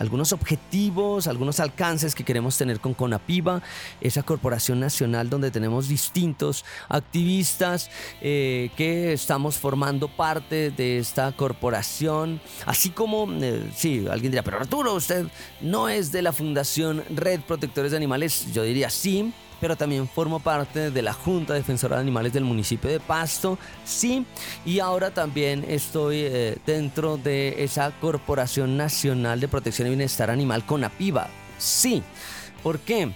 algunos 0.00 0.32
objetivos, 0.32 1.28
algunos 1.28 1.60
alcances 1.60 2.14
que 2.14 2.24
queremos 2.24 2.56
tener 2.56 2.80
con 2.80 2.94
Conapiva, 2.94 3.62
esa 4.00 4.22
corporación 4.22 4.80
nacional 4.80 5.28
donde 5.28 5.50
tenemos 5.50 5.88
distintos 5.88 6.64
activistas 6.88 7.90
eh, 8.22 8.70
que 8.76 9.12
estamos 9.12 9.58
formando 9.58 10.08
parte 10.08 10.70
de 10.70 10.98
esta 10.98 11.30
corporación, 11.32 12.40
así 12.64 12.90
como, 12.90 13.30
eh, 13.42 13.70
sí, 13.76 14.06
alguien 14.10 14.32
dirá, 14.32 14.42
pero 14.42 14.56
Arturo, 14.56 14.94
usted 14.94 15.26
no 15.60 15.88
es 15.88 16.10
de 16.12 16.22
la 16.22 16.32
Fundación 16.32 17.04
Red 17.10 17.40
Protectores 17.42 17.90
de 17.90 17.98
Animales, 17.98 18.46
yo 18.54 18.62
diría 18.62 18.88
sí, 18.88 19.32
pero 19.60 19.76
también 19.76 20.08
formo 20.08 20.40
parte 20.40 20.90
de 20.90 21.02
la 21.02 21.12
Junta 21.12 21.54
Defensora 21.54 21.96
de 21.96 22.02
Animales 22.02 22.32
del 22.32 22.44
municipio 22.44 22.90
de 22.90 23.00
Pasto, 23.00 23.58
sí, 23.84 24.24
y 24.64 24.80
ahora 24.80 25.10
también 25.10 25.64
estoy 25.68 26.20
eh, 26.20 26.58
dentro 26.66 27.16
de 27.16 27.62
esa 27.62 27.90
Corporación 28.00 28.76
Nacional 28.76 29.40
de 29.40 29.48
Protección 29.48 29.86
y 29.88 29.90
Bienestar 29.90 30.30
Animal 30.30 30.64
con 30.64 30.84
APIVA, 30.84 31.28
sí. 31.58 32.02
¿Por 32.62 32.78
qué? 32.78 33.14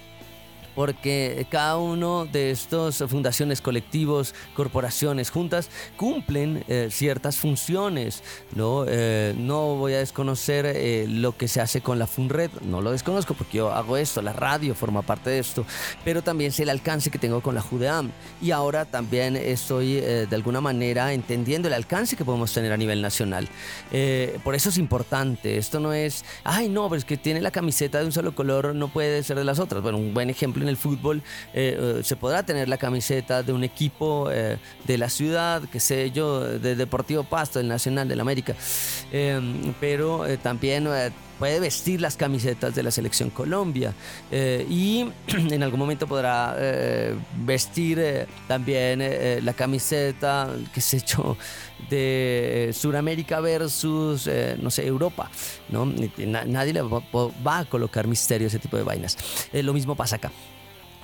Porque 0.75 1.47
cada 1.51 1.77
uno 1.77 2.27
de 2.27 2.51
estos 2.51 3.05
fundaciones, 3.09 3.61
colectivos, 3.61 4.35
corporaciones, 4.55 5.31
juntas, 5.31 5.71
cumplen 5.97 6.65
eh, 6.69 6.89
ciertas 6.91 7.37
funciones. 7.37 8.23
¿no? 8.55 8.85
Eh, 8.89 9.35
no 9.39 9.77
voy 9.77 9.95
a 9.95 9.99
desconocer 9.99 10.67
eh, 10.67 11.07
lo 11.09 11.37
que 11.37 11.49
se 11.49 11.61
hace 11.61 11.81
con 11.81 11.99
la 11.99 12.07
FUNRED, 12.07 12.51
no 12.63 12.81
lo 12.81 12.93
desconozco 12.93 13.35
porque 13.35 13.59
yo 13.59 13.73
hago 13.73 13.97
esto, 13.97 14.23
la 14.23 14.33
radio 14.33 14.75
forma 14.75 15.03
parte 15.03 15.31
de 15.31 15.39
esto, 15.39 15.65
pero 16.05 16.23
también 16.23 16.53
sé 16.53 16.65
el 16.65 16.71
alcance 16.71 17.11
que 17.11 17.19
tengo 17.19 17.41
con 17.41 17.55
la 17.55 17.61
JUDEAM 17.61 18.11
y 18.41 18.51
ahora 18.51 18.85
también 18.85 19.37
estoy 19.37 19.95
de 19.95 20.35
alguna 20.35 20.61
manera 20.61 21.13
entendiendo 21.13 21.69
el 21.69 21.75
alcance 21.75 22.17
que 22.17 22.25
podemos 22.25 22.53
tener 22.53 22.73
a 22.73 22.77
nivel 22.77 23.03
nacional. 23.03 23.49
por 24.43 24.55
eso 24.55 24.69
es 24.69 24.79
importante, 24.79 25.59
esto 25.59 25.81
no 25.81 25.93
es, 25.93 26.25
ay 26.45 26.69
no, 26.69 26.89
pero 26.89 26.99
es 26.99 27.05
que 27.05 27.17
tiene 27.17 27.41
la 27.41 27.51
camiseta 27.51 27.99
de 27.99 28.07
un 28.07 28.13
solo 28.13 28.35
color, 28.35 28.75
no 28.75 28.89
puede 28.89 29.23
ser 29.23 29.37
de 29.37 29.45
las 29.45 29.59
otras. 29.59 29.83
Bueno, 29.83 29.99
un 29.99 30.15
buen 30.15 30.31
ejemplo 30.31 30.64
en 30.65 30.69
el 30.69 30.77
fútbol 30.77 31.23
eh, 31.53 31.79
eh, 31.79 32.01
se 32.03 32.17
podrá 32.17 32.43
tener 32.43 32.69
la 32.69 32.79
camiseta 32.79 33.43
de 33.43 33.53
un 33.53 33.65
equipo 33.65 34.31
eh, 34.31 34.59
de 34.85 34.99
la 34.99 35.09
ciudad, 35.09 35.63
que 35.63 35.79
sé 35.79 36.11
yo, 36.11 36.41
de 36.41 36.75
Deportivo 36.75 37.23
Pasto, 37.25 37.59
del 37.59 37.69
Nacional 37.69 38.09
del 38.09 38.21
América, 38.21 38.55
pero 39.81 40.25
también 40.43 40.89
puede 41.39 41.61
vestir 41.61 42.01
las 42.01 42.17
camisetas 42.17 42.75
de 42.75 42.83
la 42.83 42.91
selección 42.91 43.31
Colombia 43.31 43.93
y 44.33 45.07
en 45.29 45.63
algún 45.63 45.79
momento 45.79 46.07
podrá 46.07 46.57
vestir 47.45 48.27
también 48.49 49.45
la 49.45 49.53
camiseta, 49.53 50.51
qué 50.73 50.81
sé 50.81 51.03
yo, 51.07 51.37
de 51.91 52.71
Sudamérica 52.73 53.41
versus, 53.41 54.29
no 54.61 54.71
sé, 54.71 54.87
Europa, 54.87 55.31
¿no? 55.69 55.87
nadie 55.87 56.73
le 56.73 56.83
va, 56.83 57.59
a 57.59 57.65
colocar 57.65 58.07
misterio 58.07 58.47
a 58.47 58.49
ese 58.49 58.59
tipo 58.59 58.77
de 58.77 58.83
vainas. 58.83 59.17
lo 59.53 59.73
mismo 59.73 59.95
pasa 59.95 60.17
acá. 60.17 60.33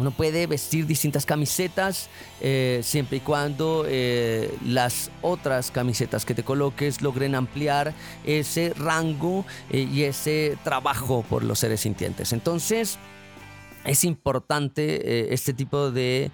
Uno 0.00 0.12
puede 0.12 0.46
vestir 0.46 0.86
distintas 0.86 1.26
camisetas 1.26 2.08
eh, 2.40 2.80
siempre 2.82 3.18
y 3.18 3.20
cuando 3.20 3.84
eh, 3.86 4.56
las 4.64 5.10
otras 5.20 5.70
camisetas 5.70 6.24
que 6.24 6.34
te 6.34 6.42
coloques 6.42 7.02
logren 7.02 7.34
ampliar 7.34 7.92
ese 8.24 8.72
rango 8.74 9.44
eh, 9.68 9.86
y 9.92 10.04
ese 10.04 10.56
trabajo 10.64 11.22
por 11.28 11.44
los 11.44 11.58
seres 11.58 11.82
sintientes. 11.82 12.32
Entonces, 12.32 12.98
es 13.84 14.04
importante 14.04 15.34
este 15.34 15.52
tipo 15.52 15.90
de 15.90 16.30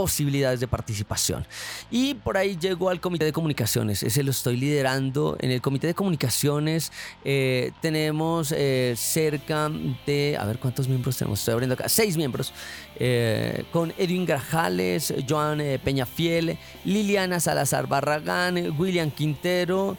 posibilidades 0.00 0.60
de 0.60 0.66
participación. 0.66 1.46
Y 1.90 2.14
por 2.14 2.38
ahí 2.38 2.56
llego 2.56 2.88
al 2.88 3.00
comité 3.00 3.26
de 3.26 3.34
comunicaciones, 3.34 4.02
ese 4.02 4.22
lo 4.22 4.30
estoy 4.30 4.56
liderando. 4.56 5.36
En 5.40 5.50
el 5.50 5.60
comité 5.60 5.88
de 5.88 5.94
comunicaciones 5.94 6.90
eh, 7.22 7.72
tenemos 7.82 8.50
eh, 8.56 8.94
cerca 8.96 9.70
de, 10.06 10.38
a 10.40 10.46
ver 10.46 10.58
cuántos 10.58 10.88
miembros 10.88 11.18
tenemos, 11.18 11.40
estoy 11.40 11.52
abriendo 11.52 11.74
acá, 11.74 11.90
seis 11.90 12.16
miembros, 12.16 12.54
eh, 12.96 13.64
con 13.72 13.92
Edwin 13.98 14.24
Grajales, 14.24 15.12
Joan 15.28 15.60
Peñafiel, 15.84 16.56
Liliana 16.86 17.38
Salazar 17.38 17.86
Barragán, 17.86 18.74
William 18.78 19.10
Quintero 19.10 19.98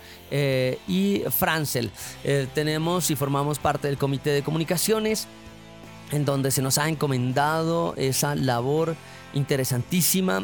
y 0.87 1.21
Francel. 1.29 1.91
tenemos 2.55 3.11
y 3.11 3.15
formamos 3.15 3.59
parte 3.59 3.87
del 3.87 3.97
comité 3.99 4.31
de 4.31 4.41
comunicaciones 4.41 5.27
en 6.11 6.25
donde 6.25 6.49
se 6.51 6.61
nos 6.61 6.77
ha 6.77 6.89
encomendado 6.89 7.93
esa 7.97 8.35
labor 8.35 8.95
interesantísima 9.33 10.43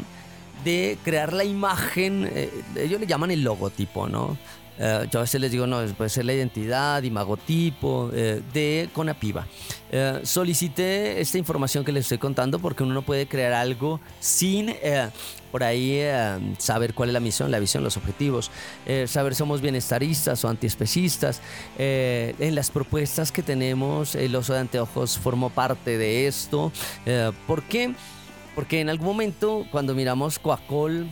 de 0.63 0.97
crear 1.03 1.33
la 1.33 1.43
imagen, 1.43 2.29
eh, 2.33 2.49
ellos 2.75 2.99
le 2.99 3.07
llaman 3.07 3.31
el 3.31 3.43
logotipo, 3.43 4.07
¿no? 4.07 4.37
Eh, 4.79 5.07
yo 5.09 5.19
a 5.19 5.21
veces 5.23 5.41
les 5.41 5.51
digo, 5.51 5.65
no, 5.65 5.83
puede 5.95 6.09
ser 6.09 6.25
la 6.25 6.33
identidad, 6.33 7.01
imagotipo 7.01 8.11
eh, 8.13 8.41
de 8.53 8.89
Conapiva. 8.93 9.47
solicité 10.23 11.19
esta 11.19 11.37
información 11.39 11.83
que 11.83 11.91
les 11.91 12.05
estoy 12.05 12.19
contando 12.19 12.59
porque 12.59 12.83
uno 12.83 12.93
no 12.93 13.01
puede 13.01 13.27
crear 13.27 13.53
algo 13.53 13.99
sin 14.19 14.75
por 15.51 15.63
ahí 15.63 16.01
saber 16.59 16.93
cuál 16.93 17.09
es 17.09 17.13
la 17.13 17.21
misión, 17.21 17.49
la 17.49 17.59
visión, 17.59 17.83
los 17.83 17.95
objetivos, 17.95 18.51
saber 19.07 19.33
si 19.33 19.39
somos 19.39 19.61
bienestaristas 19.61 20.43
o 20.43 20.49
antiespecistas. 20.49 21.41
en 21.77 22.53
las 22.53 22.69
propuestas 22.69 23.31
que 23.31 23.41
tenemos, 23.41 24.13
el 24.13 24.35
oso 24.35 24.53
de 24.53 24.59
anteojos 24.59 25.17
formó 25.17 25.49
parte 25.49 25.97
de 25.97 26.27
esto. 26.27 26.71
¿Por 27.47 27.63
qué? 27.63 27.95
En 28.79 28.89
algún 28.89 29.05
momento, 29.05 29.67
cuando 29.71 29.93
miramos 29.93 30.39
Coacol, 30.39 31.07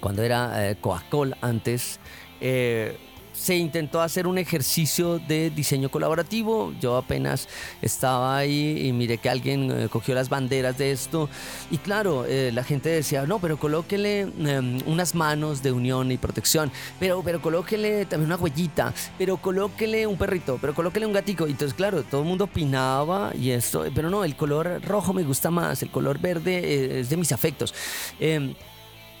cuando 0.00 0.24
era 0.24 0.68
eh, 0.68 0.74
Coacol 0.74 1.36
antes, 1.40 2.00
eh, 2.40 2.96
se 3.38 3.56
intentó 3.56 4.00
hacer 4.00 4.26
un 4.26 4.36
ejercicio 4.36 5.18
de 5.20 5.50
diseño 5.50 5.90
colaborativo. 5.90 6.72
Yo 6.80 6.96
apenas 6.96 7.48
estaba 7.80 8.36
ahí 8.36 8.86
y 8.86 8.92
miré 8.92 9.18
que 9.18 9.30
alguien 9.30 9.70
eh, 9.70 9.88
cogió 9.88 10.14
las 10.14 10.28
banderas 10.28 10.76
de 10.76 10.90
esto. 10.90 11.28
Y 11.70 11.78
claro, 11.78 12.26
eh, 12.26 12.50
la 12.52 12.64
gente 12.64 12.88
decía, 12.88 13.24
no, 13.26 13.38
pero 13.38 13.56
colóquele 13.56 14.20
em, 14.22 14.80
unas 14.86 15.14
manos 15.14 15.62
de 15.62 15.72
unión 15.72 16.10
y 16.10 16.18
protección, 16.18 16.70
pero, 16.98 17.22
pero 17.22 17.40
colóquele 17.40 18.06
también 18.06 18.32
una 18.32 18.42
huellita, 18.42 18.92
pero 19.18 19.36
colóquele 19.36 20.06
un 20.06 20.18
perrito, 20.18 20.58
pero 20.60 20.74
colóquele 20.74 21.06
un 21.06 21.12
gatico. 21.12 21.46
Y 21.46 21.52
entonces, 21.52 21.74
claro, 21.74 22.02
todo 22.02 22.22
el 22.22 22.26
mundo 22.26 22.44
opinaba 22.44 23.32
y 23.34 23.50
esto, 23.50 23.84
pero 23.94 24.10
no, 24.10 24.24
el 24.24 24.34
color 24.36 24.82
rojo 24.84 25.12
me 25.12 25.22
gusta 25.22 25.50
más, 25.50 25.82
el 25.82 25.90
color 25.90 26.18
verde 26.18 26.58
eh, 26.58 27.00
es 27.00 27.08
de 27.08 27.16
mis 27.16 27.32
afectos. 27.32 27.72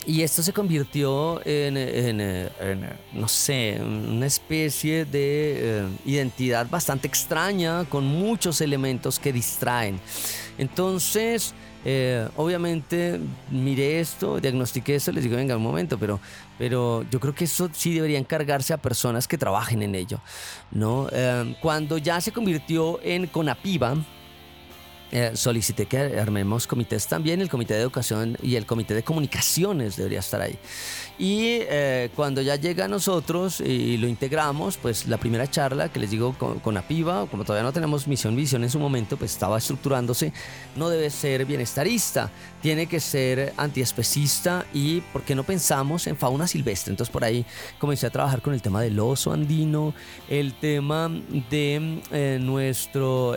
Y 0.08 0.22
esto 0.22 0.42
se 0.42 0.54
convirtió 0.54 1.38
en, 1.44 2.48
no 3.12 3.28
sé, 3.28 3.78
una 3.78 4.24
especie 4.24 5.04
de 5.04 5.82
eh, 5.82 5.88
identidad 6.06 6.66
bastante 6.70 7.06
extraña 7.06 7.84
con 7.84 8.06
muchos 8.06 8.62
elementos 8.62 9.18
que 9.18 9.34
distraen. 9.34 10.00
Entonces, 10.56 11.52
eh, 11.84 12.26
obviamente 12.36 13.20
miré 13.50 14.00
esto, 14.00 14.40
diagnostiqué 14.40 14.94
esto, 14.94 15.12
les 15.12 15.24
digo, 15.24 15.36
venga, 15.36 15.58
un 15.58 15.62
momento, 15.62 15.98
pero, 15.98 16.20
pero 16.56 17.04
yo 17.10 17.20
creo 17.20 17.34
que 17.34 17.44
eso 17.44 17.68
sí 17.70 17.92
debería 17.92 18.18
encargarse 18.18 18.72
a 18.72 18.78
personas 18.78 19.28
que 19.28 19.36
trabajen 19.36 19.82
en 19.82 19.94
ello. 19.94 20.22
¿no? 20.70 21.08
Eh, 21.12 21.54
cuando 21.60 21.98
ya 21.98 22.18
se 22.22 22.32
convirtió 22.32 22.98
en 23.02 23.26
Conapiva, 23.26 23.94
eh, 25.10 25.32
solicité 25.34 25.86
que 25.86 26.18
armemos 26.18 26.66
comités 26.66 27.06
también, 27.06 27.40
el 27.40 27.48
comité 27.48 27.74
de 27.74 27.80
educación 27.80 28.36
y 28.42 28.56
el 28.56 28.66
comité 28.66 28.94
de 28.94 29.02
comunicaciones 29.02 29.96
debería 29.96 30.20
estar 30.20 30.40
ahí. 30.40 30.58
Y 31.18 31.58
eh, 31.62 32.10
cuando 32.14 32.40
ya 32.42 32.54
llega 32.54 32.84
a 32.84 32.88
nosotros 32.88 33.60
y 33.60 33.96
lo 33.96 34.06
integramos, 34.06 34.76
pues 34.76 35.08
la 35.08 35.16
primera 35.16 35.50
charla 35.50 35.88
que 35.88 35.98
les 35.98 36.12
digo 36.12 36.32
con, 36.38 36.60
con 36.60 36.76
APIVA, 36.76 37.26
como 37.26 37.44
todavía 37.44 37.64
no 37.64 37.72
tenemos 37.72 38.06
misión, 38.06 38.36
visión 38.36 38.62
en 38.62 38.70
su 38.70 38.78
momento, 38.78 39.16
pues 39.16 39.32
estaba 39.32 39.58
estructurándose, 39.58 40.32
no 40.76 40.88
debe 40.88 41.10
ser 41.10 41.44
bienestarista, 41.44 42.30
tiene 42.62 42.86
que 42.86 43.00
ser 43.00 43.52
antiespecista 43.56 44.64
y 44.72 45.00
por 45.12 45.22
qué 45.22 45.34
no 45.34 45.42
pensamos 45.42 46.06
en 46.06 46.16
fauna 46.16 46.46
silvestre. 46.46 46.92
Entonces 46.92 47.12
por 47.12 47.24
ahí 47.24 47.44
comencé 47.80 48.06
a 48.06 48.10
trabajar 48.10 48.40
con 48.40 48.54
el 48.54 48.62
tema 48.62 48.80
del 48.80 49.00
oso 49.00 49.32
andino, 49.32 49.94
el 50.28 50.54
tema 50.54 51.10
de 51.50 52.00
eh, 52.12 52.38
nuestro 52.40 53.34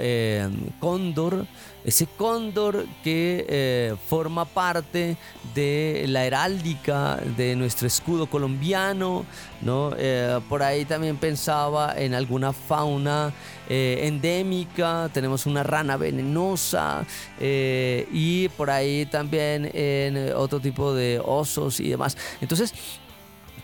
cóndor, 0.79 1.47
ese 1.83 2.05
cóndor 2.05 2.85
que 3.03 3.45
eh, 3.49 3.95
forma 4.07 4.45
parte 4.45 5.17
de 5.55 6.05
la 6.07 6.25
heráldica 6.25 7.17
de 7.37 7.55
nuestro 7.55 7.87
escudo 7.87 8.27
colombiano, 8.27 9.25
¿no? 9.61 9.91
Eh, 9.97 10.39
por 10.47 10.63
ahí 10.63 10.85
también 10.85 11.17
pensaba 11.17 11.93
en 11.97 12.13
alguna 12.13 12.53
fauna 12.53 13.33
eh, 13.69 14.01
endémica, 14.03 15.09
tenemos 15.13 15.45
una 15.45 15.63
rana 15.63 15.97
venenosa 15.97 17.05
y 17.39 18.49
por 18.49 18.69
ahí 18.69 19.05
también 19.05 19.69
en 19.73 20.33
otro 20.35 20.59
tipo 20.59 20.93
de 20.93 21.21
osos 21.23 21.79
y 21.79 21.89
demás. 21.89 22.17
Entonces, 22.41 22.73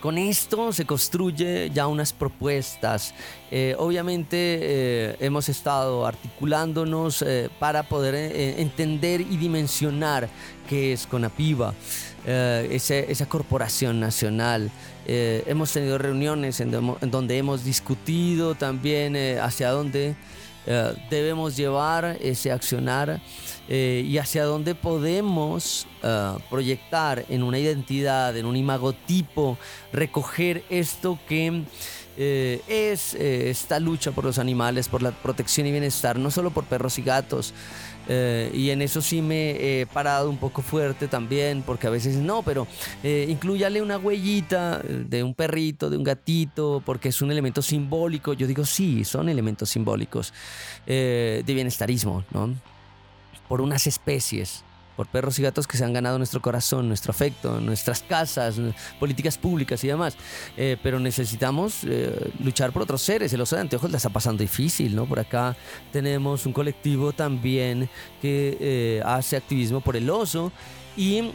con 0.08 0.18
esto 0.18 0.72
se 0.72 0.86
construye 0.86 1.70
ya 1.70 1.86
unas 1.88 2.14
propuestas. 2.14 3.14
Eh, 3.52 3.76
obviamente 3.78 4.38
eh, 4.38 5.18
hemos 5.20 5.50
estado 5.50 6.06
articulándonos 6.06 7.22
eh, 7.24 7.50
para 7.60 7.84
poder 7.84 8.16
entender 8.16 9.20
y 9.20 9.36
dimensionar 9.36 10.30
qué 10.70 10.94
es 10.94 11.06
Conapiva, 11.08 11.74
esa 12.26 13.26
corporación 13.26 14.00
nacional. 14.00 14.72
hemos 15.06 15.74
tenido 15.74 15.98
reuniones 15.98 16.62
en, 16.62 16.72
donde 16.72 17.38
hemos 17.38 17.66
discutido 17.66 18.56
también 18.56 19.18
hacia 19.40 19.72
dónde 19.72 20.16
debemos 21.10 21.56
llevar 21.56 22.18
ese 22.22 22.52
accionar 22.52 23.22
y 23.70 24.18
hacia 24.18 24.44
dónde 24.46 24.76
podemos 24.76 25.88
proyectar 26.50 27.26
en 27.30 27.44
una 27.44 27.60
identidad, 27.60 28.36
en 28.38 28.46
un 28.46 28.56
imagotipo, 28.56 29.58
recoger 29.92 30.64
esto 30.70 31.18
que 31.28 31.64
eh, 32.20 32.62
es 32.68 33.14
eh, 33.14 33.52
esta 33.52 33.80
lucha 33.80 34.12
por 34.12 34.26
los 34.26 34.40
animales, 34.40 34.90
por 34.90 35.04
la 35.04 35.12
protección 35.12 35.68
y 35.68 35.72
bienestar, 35.72 36.18
no 36.18 36.32
solo 36.32 36.50
por 36.50 36.64
perros 36.64 36.98
y 36.98 37.04
gatos. 37.04 37.54
Eh, 38.10 38.52
y 38.54 38.70
en 38.70 38.82
eso 38.82 39.02
sí 39.02 39.22
me 39.22 39.82
he 39.82 39.86
parado 39.86 40.30
un 40.30 40.38
poco 40.38 40.62
fuerte 40.62 41.08
también, 41.08 41.64
porque 41.64 41.88
a 41.88 41.90
veces 41.90 42.16
no, 42.18 42.44
pero 42.44 42.68
incluyale 43.04 43.82
una 43.82 43.98
huellita 43.98 44.80
de 44.80 45.24
un 45.24 45.34
perrito, 45.34 45.90
de 45.90 45.98
un 45.98 46.04
gatito, 46.04 46.82
porque 46.86 47.10
es 47.10 47.22
un 47.22 47.32
elemento 47.32 47.62
simbólico. 47.62 48.34
Yo 48.34 48.48
digo, 48.48 48.66
sí, 48.66 49.04
son 49.04 49.30
elementos 49.30 49.70
simbólicos 49.70 50.34
de 50.86 51.44
bienestarismo, 51.46 52.24
¿no? 52.32 52.54
Por 53.48 53.62
unas 53.62 53.88
especies 53.88 54.64
por 54.98 55.08
perros 55.08 55.38
y 55.40 55.44
gatos 55.44 55.68
que 55.68 55.78
se 55.78 55.86
han 55.86 55.94
ganado 55.94 56.18
nuestro 56.18 56.42
corazón, 56.42 56.88
nuestro 56.88 57.12
afecto, 57.12 57.62
nuestras 57.62 58.02
casas, 58.02 58.56
políticas 59.00 59.38
públicas 59.38 59.82
y 59.84 59.88
demás. 59.88 60.18
Eh, 60.58 60.76
pero 60.82 61.00
necesitamos 61.00 61.84
eh, 61.86 62.32
luchar 62.40 62.74
por 62.74 62.82
otros 62.82 63.02
seres. 63.04 63.32
El 63.32 63.42
oso 63.42 63.56
de 63.56 63.62
anteojos 63.62 63.92
la 63.92 63.98
está 63.98 64.10
pasando 64.10 64.42
difícil, 64.42 64.96
¿no? 64.96 65.06
Por 65.06 65.20
acá 65.20 65.56
tenemos 65.94 66.46
un 66.48 66.52
colectivo 66.52 67.14
también 67.14 67.90
que 68.22 68.58
eh, 68.60 69.02
hace 69.06 69.38
activismo 69.38 69.82
por 69.82 69.96
el 69.96 70.10
oso 70.10 70.52
y 70.98 71.32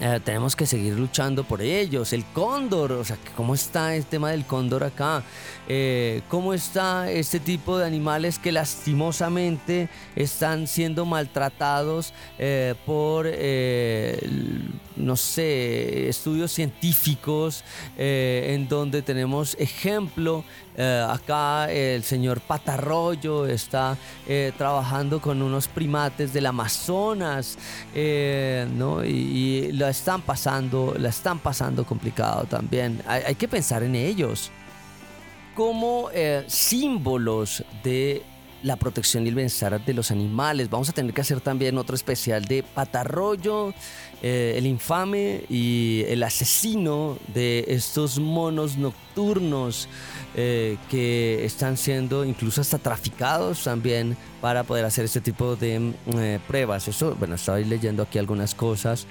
eh, 0.00 0.20
tenemos 0.22 0.54
que 0.54 0.66
seguir 0.66 0.92
luchando 0.92 1.44
por 1.44 1.62
ellos. 1.62 2.12
El 2.12 2.24
cóndor, 2.26 2.92
o 2.92 3.04
sea, 3.04 3.16
¿cómo 3.34 3.54
está 3.54 3.96
el 3.96 4.04
tema 4.04 4.30
del 4.30 4.44
cóndor 4.44 4.84
acá? 4.84 5.22
Eh, 5.68 6.20
¿Cómo 6.28 6.52
está 6.52 7.10
este 7.10 7.40
tipo 7.40 7.78
de 7.78 7.86
animales 7.86 8.38
que 8.38 8.52
lastimosamente 8.52 9.88
están 10.14 10.66
siendo 10.66 11.06
maltratados 11.06 12.12
eh, 12.38 12.74
por, 12.84 13.26
no 14.96 15.16
sé, 15.16 16.08
estudios 16.08 16.52
científicos 16.52 17.64
en 17.96 18.68
donde 18.68 19.00
tenemos 19.00 19.56
ejemplo 19.58 20.44
eh, 20.76 21.06
acá 21.08 21.70
el 21.72 22.02
señor 22.02 22.40
Patarroyo 22.40 23.46
está 23.46 23.96
eh, 24.26 24.52
trabajando 24.58 25.20
con 25.20 25.40
unos 25.40 25.68
primates 25.68 26.32
del 26.32 26.46
Amazonas, 26.46 27.56
eh, 27.94 28.68
¿no? 28.74 29.04
Y, 29.04 29.72
la 29.72 29.90
están 29.90 30.22
pasando, 30.22 30.94
la 30.98 31.08
están 31.08 31.38
pasando 31.38 31.84
complicado 31.84 32.44
también. 32.44 33.02
Hay, 33.06 33.34
que 33.34 33.48
pensar 33.48 33.82
en 33.82 33.94
ellos 33.94 34.50
como 35.54 36.10
símbolos 36.46 37.64
de 37.82 38.22
la 38.66 38.76
protección 38.76 39.24
y 39.24 39.28
el 39.28 39.36
bienestar 39.36 39.82
de 39.84 39.94
los 39.94 40.10
animales. 40.10 40.68
Vamos 40.68 40.88
a 40.88 40.92
tener 40.92 41.14
que 41.14 41.20
hacer 41.20 41.40
también 41.40 41.78
otro 41.78 41.94
especial 41.94 42.44
de 42.46 42.64
Patarroyo, 42.64 43.72
el 44.22 44.66
infame 44.66 45.44
y 45.48 46.02
el 46.08 46.22
asesino 46.24 47.16
de 47.32 47.64
estos 47.68 48.18
monos 48.18 48.76
nocturnos 48.76 49.88
eh, 50.34 50.76
que 50.90 51.44
están 51.44 51.76
siendo 51.76 52.24
incluso 52.24 52.60
hasta 52.60 52.78
traficados 52.78 53.64
también 53.64 54.18
para 54.40 54.64
poder 54.64 54.84
hacer 54.84 55.04
este 55.06 55.20
tipo 55.20 55.56
de 55.56 55.78
mm, 55.78 55.94
eh, 56.18 56.40
pruebas. 56.46 56.88
Eso, 56.88 57.14
bueno, 57.14 57.36
estoy 57.36 57.64
leyendo 57.64 58.02
aquí 58.02 58.18
algunas 58.18 58.54
cosas 58.54 59.06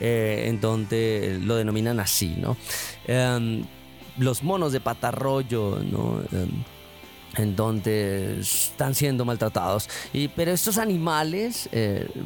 eh, 0.00 0.44
en 0.46 0.60
donde 0.60 1.38
lo 1.42 1.56
denominan 1.56 2.00
así, 2.00 2.36
¿no? 2.38 2.56
Em, 3.06 3.64
los 4.16 4.42
monos 4.42 4.72
de 4.72 4.80
patarroyo, 4.80 5.80
¿no? 5.80 6.22
Em, 6.32 6.64
en 7.36 7.56
donde 7.56 8.40
están 8.40 8.94
siendo 8.94 9.24
maltratados. 9.24 9.88
Y, 10.12 10.28
pero 10.28 10.50
estos 10.50 10.78
animales 10.78 11.68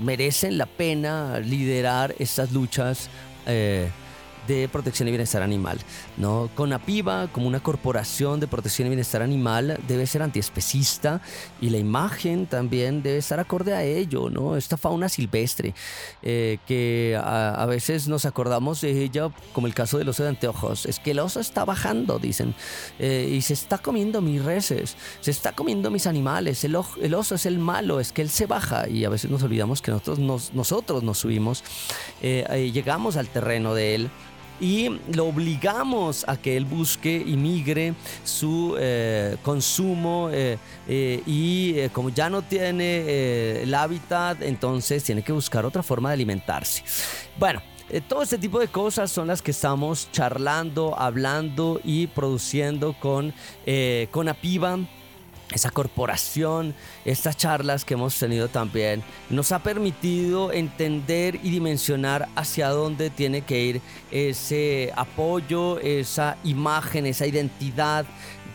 merecen 0.01 0.59
la 0.59 0.67
pena 0.67 1.41
liderar 1.41 2.15
estas 2.19 2.53
luchas 2.53 3.09
de 4.47 4.69
protección 4.69 5.09
y 5.09 5.11
bienestar 5.11 5.43
animal. 5.43 5.79
¿no? 6.17 6.51
Conapiva, 6.55 7.29
como 7.29 7.47
una 7.47 7.61
corporación 7.61 8.41
de 8.41 8.47
protección 8.47 8.87
y 8.87 8.91
bienestar 8.91 9.23
animal, 9.23 9.79
debe 9.89 10.07
ser 10.07 10.23
antiespecista 10.23 11.21
y 11.61 11.71
la 11.71 11.79
imagen 11.79 12.47
también 12.47 13.03
debe 13.03 13.19
estar 13.19 13.41
acorde 13.41 13.75
a 13.75 13.83
ello. 13.83 14.31
¿no? 14.31 14.57
Esta 14.57 14.77
fauna 14.77 15.09
silvestre, 15.09 15.75
eh, 16.23 16.59
que 16.67 17.19
a, 17.23 17.65
veces 17.67 18.09
nos 18.09 18.25
acordamos 18.25 18.81
de 18.83 19.03
ella, 19.03 19.31
como 19.53 19.67
el 19.67 19.75
caso 19.75 19.99
del 19.99 20.09
oso 20.09 20.23
de 20.23 20.29
anteojos, 20.31 20.87
es 20.87 20.99
que 20.99 21.13
el 21.13 21.19
oso 21.19 21.41
está 21.41 21.65
bajando, 21.65 22.19
dicen, 22.19 22.55
eh, 22.99 23.31
y 23.33 23.41
se 23.41 23.55
está 23.55 23.79
comiendo 23.79 24.21
mis 24.21 24.45
reses, 24.45 24.97
se 25.21 25.31
está 25.31 25.53
comiendo 25.53 25.91
mis 25.91 26.07
animales, 26.07 26.63
el, 26.65 26.77
el, 27.01 27.15
oso 27.15 27.35
es 27.35 27.47
el 27.47 27.59
malo, 27.59 28.01
es 28.01 28.13
que 28.13 28.23
él 28.23 28.31
se 28.31 28.47
baja 28.47 28.89
y 28.89 29.05
a 29.05 29.09
veces 29.09 29.31
nos 29.31 29.43
olvidamos 29.43 29.81
que 29.81 29.91
nosotros 29.91 30.19
nos, 30.19 30.53
nosotros 30.53 31.03
nos 31.03 31.19
subimos, 31.19 31.65
eh, 32.23 32.71
llegamos 32.73 33.17
al 33.17 33.29
terreno 33.29 33.75
de 33.75 33.95
él 33.95 34.11
y 34.61 35.01
lo 35.13 35.27
obligamos 35.27 36.25
a 36.29 36.37
que 36.37 36.57
él 36.57 36.65
busque 36.65 37.23
y 37.25 37.37
migre 37.37 37.95
su 38.25 38.77
eh, 38.79 39.37
consumo 39.43 40.29
eh, 40.33 40.59
eh, 40.89 41.23
y 41.27 41.89
como 41.91 42.11
ya 42.11 42.31
no 42.31 42.43
tiene 42.43 43.63
el 43.63 43.75
hábitat, 43.75 44.43
entonces 44.43 45.03
tiene 45.05 45.23
que 45.23 45.33
buscar 45.33 45.65
otra 45.65 45.83
forma 45.83 46.11
de 46.11 46.15
alimentarse. 46.15 46.85
Bueno. 47.39 47.63
todo 48.09 48.23
este 48.23 48.39
tipo 48.39 48.59
de 48.59 48.69
cosas 48.69 49.11
son 49.11 49.29
las 49.29 49.43
que 49.43 49.51
estamos 49.51 50.09
charlando, 50.11 50.99
hablando 50.99 51.81
y 51.85 52.07
produciendo 52.07 52.95
con, 52.99 53.35
con 54.11 54.29
Apiva 54.29 54.79
esa 55.55 55.71
corporación, 55.71 56.75
estas 57.05 57.37
charlas 57.37 57.85
que 57.85 57.95
hemos 57.95 58.19
tenido 58.19 58.49
también, 58.49 59.03
nos 59.31 59.53
ha 59.53 59.61
permitido 59.61 60.53
entender 60.53 61.37
y 61.43 61.51
dimensionar 61.51 62.29
hacia 62.35 62.69
dónde 62.69 63.11
tiene 63.11 63.43
que 63.43 63.63
ir 63.63 63.81
ese 64.11 64.93
apoyo, 64.97 65.79
esa 65.81 66.37
imagen, 66.45 67.07
esa 67.07 67.27
identidad 67.27 68.07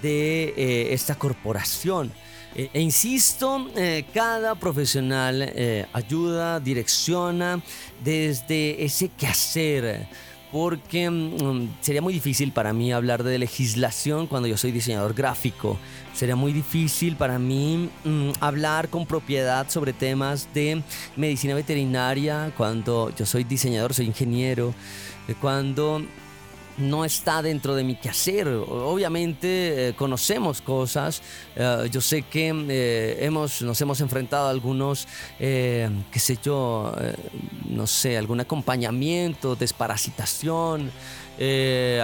de 0.02 0.54
eh, 0.56 0.94
esta 0.94 1.16
corporación. 1.16 2.12
Eh, 2.56 2.70
e 2.74 2.82
insisto, 2.82 3.70
eh, 3.76 4.06
cada 4.14 4.56
profesional 4.56 5.54
ayuda, 5.94 6.60
direcciona 6.60 7.62
desde 8.04 8.84
ese 8.84 9.10
quehacer 9.10 10.08
porque 10.52 11.10
mm, 11.10 11.78
sería 11.82 12.02
muy 12.02 12.14
difícil 12.14 12.52
para 12.52 12.74
mí 12.74 12.92
hablar 12.92 13.24
de 13.24 13.38
legislación 13.38 14.28
cuando 14.28 14.48
yo 14.48 14.58
soy 14.58 14.72
diseñador 14.72 15.14
gráfico. 15.14 15.78
Sería 16.14 16.36
muy 16.36 16.54
difícil 16.54 17.16
para 17.16 17.40
mí 17.40 17.90
mm, 18.04 18.32
hablar 18.40 18.90
con 18.90 19.06
propiedad 19.06 19.70
sobre 19.70 19.94
temas 19.94 20.48
de 20.54 20.82
medicina 21.16 21.54
veterinaria 21.54 22.52
cuando 22.58 23.14
yo 23.16 23.26
soy 23.26 23.44
diseñador, 23.44 23.94
soy 23.94 24.08
ingeniero, 24.08 24.74
eh, 25.28 25.36
cuando 25.40 26.02
no 26.80 27.06
está 27.06 27.42
dentro 27.42 27.76
de 27.76 27.84
mi 27.84 27.96
quehacer. 27.96 28.48
Obviamente 28.48 29.90
eh, 29.90 29.94
conocemos 29.94 30.62
cosas. 30.62 31.22
Eh, 31.56 31.90
yo 31.92 32.02
sé 32.02 32.24
que 32.24 32.50
eh, 32.70 33.18
hemos, 33.22 33.62
nos 33.62 33.80
hemos 33.82 34.02
enfrentado 34.02 34.48
a 34.48 34.50
algunos, 34.50 35.08
qué 35.38 36.20
sé 36.20 36.38
yo, 36.44 36.94
no 37.70 37.88
sé, 37.88 38.18
algún 38.18 38.40
acompañamiento, 38.40 39.56
desparasitación. 39.56 40.92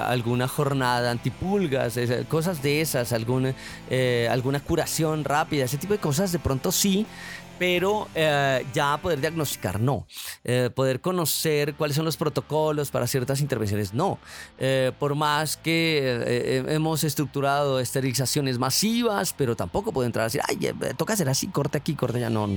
alguna 0.01 0.47
jornada 0.47 1.11
antipulgas, 1.11 1.99
cosas 2.29 2.61
de 2.61 2.81
esas, 2.81 3.11
alguna, 3.11 3.53
alguna 4.29 4.59
curación 4.59 5.23
rápida, 5.23 5.65
ese 5.65 5.77
tipo 5.77 5.93
de 5.93 5.99
cosas 5.99 6.31
de 6.31 6.39
pronto 6.39 6.71
sí, 6.71 7.05
pero 7.57 8.07
eh, 8.15 8.65
ya 8.73 8.97
poder 8.97 9.19
diagnosticar 9.21 9.79
no. 9.79 10.07
Eh, 10.43 10.69
poder 10.73 11.01
conocer 11.01 11.75
cuáles 11.75 11.95
son 11.95 12.05
los 12.05 12.17
protocolos 12.17 12.91
para 12.91 13.07
ciertas 13.07 13.41
intervenciones 13.41 13.93
no. 13.93 14.19
Eh, 14.57 14.91
por 14.99 15.15
más 15.15 15.57
que 15.57 16.63
hemos 16.67 17.03
estructurado 17.03 17.79
esterilizaciones 17.79 18.57
masivas, 18.57 19.33
pero 19.33 19.55
tampoco 19.55 19.91
puedo 19.91 20.05
entrar 20.05 20.23
a 20.23 20.27
decir, 20.27 20.41
ay, 20.47 20.57
toca 20.97 21.13
hacer 21.13 21.29
así, 21.29 21.47
corte 21.47 21.77
aquí, 21.77 21.95
corte 21.95 22.19
ya. 22.19 22.29
No, 22.29 22.47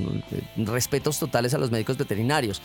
respetos 0.57 1.19
totales 1.19 1.55
a 1.55 1.59
los 1.59 1.71
médicos 1.71 1.97
veterinarios. 1.97 2.61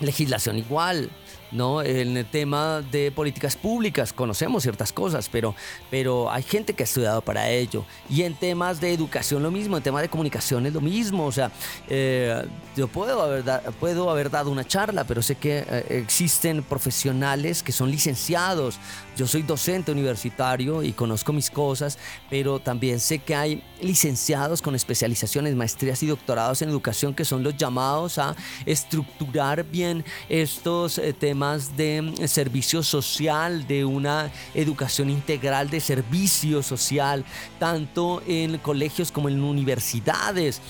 legislación 0.00 0.58
igual. 0.58 1.10
¿No? 1.52 1.82
En 1.82 2.16
el 2.16 2.26
tema 2.26 2.82
de 2.82 3.10
políticas 3.10 3.56
públicas 3.56 4.12
conocemos 4.12 4.62
ciertas 4.62 4.92
cosas, 4.92 5.28
pero, 5.28 5.54
pero 5.90 6.30
hay 6.30 6.42
gente 6.42 6.74
que 6.74 6.82
ha 6.82 6.84
estudiado 6.84 7.22
para 7.22 7.50
ello. 7.50 7.84
Y 8.08 8.22
en 8.22 8.34
temas 8.34 8.80
de 8.80 8.92
educación 8.92 9.42
lo 9.42 9.50
mismo, 9.50 9.76
en 9.76 9.82
temas 9.82 10.02
de 10.02 10.08
comunicación 10.08 10.66
es 10.66 10.72
lo 10.72 10.80
mismo. 10.80 11.26
O 11.26 11.32
sea, 11.32 11.50
eh, 11.88 12.44
yo 12.76 12.88
puedo 12.88 13.22
haber, 13.22 13.44
puedo 13.80 14.10
haber 14.10 14.30
dado 14.30 14.50
una 14.50 14.64
charla, 14.64 15.04
pero 15.04 15.22
sé 15.22 15.36
que 15.36 15.64
eh, 15.68 15.86
existen 15.90 16.62
profesionales 16.62 17.62
que 17.62 17.72
son 17.72 17.90
licenciados. 17.90 18.78
Yo 19.16 19.26
soy 19.26 19.40
docente 19.40 19.92
universitario 19.92 20.82
y 20.82 20.92
conozco 20.92 21.32
mis 21.32 21.50
cosas, 21.50 21.98
pero 22.28 22.60
también 22.60 23.00
sé 23.00 23.18
que 23.18 23.34
hay 23.34 23.62
licenciados 23.80 24.60
con 24.60 24.74
especializaciones, 24.74 25.56
maestrías 25.56 26.02
y 26.02 26.06
doctorados 26.06 26.60
en 26.60 26.68
educación 26.68 27.14
que 27.14 27.24
son 27.24 27.42
los 27.42 27.56
llamados 27.56 28.18
a 28.18 28.36
estructurar 28.66 29.64
bien 29.64 30.04
estos 30.28 30.98
eh, 30.98 31.14
temas 31.14 31.78
de 31.78 32.02
mm, 32.02 32.28
servicio 32.28 32.82
social, 32.82 33.66
de 33.66 33.86
una 33.86 34.30
educación 34.54 35.08
integral 35.08 35.70
de 35.70 35.80
servicio 35.80 36.62
social, 36.62 37.24
tanto 37.58 38.22
en 38.26 38.58
colegios 38.58 39.10
como 39.10 39.30
en 39.30 39.42
universidades. 39.42 40.60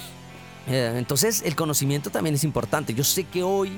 Eh, 0.69 0.95
entonces 0.97 1.43
el 1.45 1.57
conocimiento 1.57 2.11
también 2.11 2.37
es 2.37 2.45
importante. 2.45 2.95
Yo 2.95 3.03
sé 3.03 3.25
que 3.25 3.43
hoy 3.43 3.77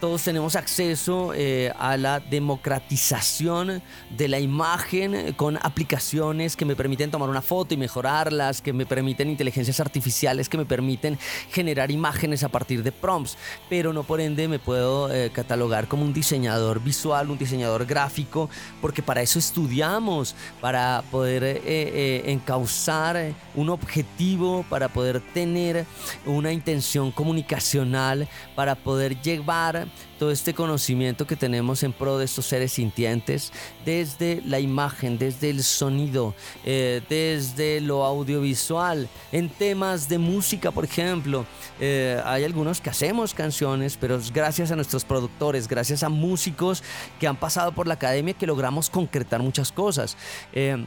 todos 0.00 0.22
tenemos 0.22 0.56
acceso 0.56 1.32
eh, 1.34 1.72
a 1.78 1.98
la 1.98 2.20
democratización 2.20 3.82
de 4.08 4.28
la 4.28 4.40
imagen 4.40 5.34
con 5.34 5.58
aplicaciones 5.58 6.56
que 6.56 6.64
me 6.64 6.74
permiten 6.74 7.10
tomar 7.10 7.28
una 7.28 7.42
foto 7.42 7.74
y 7.74 7.76
mejorarlas, 7.76 8.62
que 8.62 8.72
me 8.72 8.86
permiten 8.86 9.28
inteligencias 9.28 9.78
artificiales, 9.78 10.48
que 10.48 10.56
me 10.56 10.64
permiten 10.64 11.18
generar 11.50 11.90
imágenes 11.90 12.42
a 12.42 12.48
partir 12.48 12.82
de 12.82 12.92
prompts, 12.92 13.36
pero 13.68 13.92
no 13.92 14.02
por 14.02 14.22
ende 14.22 14.48
me 14.48 14.58
puedo 14.58 15.12
eh, 15.12 15.30
catalogar 15.30 15.86
como 15.86 16.04
un 16.04 16.14
diseñador 16.14 16.82
visual, 16.82 17.30
un 17.30 17.38
diseñador 17.38 17.84
gráfico, 17.84 18.48
porque 18.80 19.02
para 19.02 19.20
eso 19.20 19.38
estudiamos, 19.38 20.34
para 20.62 21.04
poder 21.10 21.42
eh, 21.44 22.22
encauzar 22.24 23.34
un 23.54 23.68
objetivo, 23.68 24.64
para 24.70 24.88
poder 24.88 25.20
tener 25.34 25.84
una 26.24 26.52
intención 26.52 27.12
comunicacional, 27.12 28.26
para 28.54 28.74
poder 28.76 29.20
llevar 29.20 29.89
todo 30.18 30.30
este 30.30 30.52
conocimiento 30.52 31.26
que 31.26 31.34
tenemos 31.34 31.82
en 31.82 31.92
pro 31.92 32.18
de 32.18 32.26
estos 32.26 32.44
seres 32.44 32.72
sintientes, 32.72 33.52
desde 33.84 34.42
la 34.46 34.60
imagen, 34.60 35.16
desde 35.16 35.48
el 35.48 35.62
sonido, 35.62 36.34
eh, 36.64 37.00
desde 37.08 37.80
lo 37.80 38.04
audiovisual, 38.04 39.08
en 39.32 39.48
temas 39.48 40.08
de 40.08 40.18
música, 40.18 40.70
por 40.70 40.84
ejemplo. 40.84 41.46
Eh, 41.80 42.20
hay 42.24 42.44
algunos 42.44 42.80
que 42.80 42.90
hacemos 42.90 43.32
canciones, 43.32 43.96
pero 43.98 44.20
gracias 44.32 44.70
a 44.70 44.76
nuestros 44.76 45.04
productores, 45.04 45.66
gracias 45.66 46.02
a 46.02 46.10
músicos 46.10 46.82
que 47.18 47.26
han 47.26 47.36
pasado 47.36 47.72
por 47.72 47.86
la 47.86 47.94
academia 47.94 48.34
que 48.34 48.46
logramos 48.46 48.90
concretar 48.90 49.40
muchas 49.42 49.72
cosas. 49.72 50.16
Eh, 50.52 50.84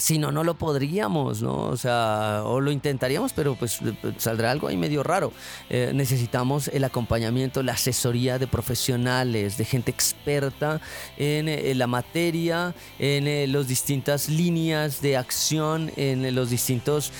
si 0.00 0.18
no, 0.18 0.32
no 0.32 0.44
lo 0.44 0.54
podríamos, 0.54 1.42
¿no? 1.42 1.56
O 1.64 1.76
sea, 1.76 2.40
o 2.44 2.60
lo 2.60 2.72
intentaríamos, 2.72 3.34
pero 3.34 3.54
pues 3.54 3.80
saldrá 4.16 4.50
algo 4.50 4.68
ahí 4.68 4.76
medio 4.78 5.02
raro. 5.02 5.30
Eh, 5.68 5.92
necesitamos 5.94 6.68
el 6.68 6.84
acompañamiento, 6.84 7.62
la 7.62 7.72
asesoría 7.72 8.38
de 8.38 8.46
profesionales, 8.46 9.58
de 9.58 9.66
gente 9.66 9.90
experta 9.90 10.80
en, 11.18 11.50
eh, 11.50 11.74
la 11.74 11.86
materia, 11.86 12.74
en 12.98 13.28
eh, 13.28 13.46
las 13.46 13.68
distintas 13.68 14.30
líneas 14.30 15.02
de 15.02 15.18
acción, 15.18 15.92
en 15.96 16.34
los 16.34 16.48
distintos 16.48 17.12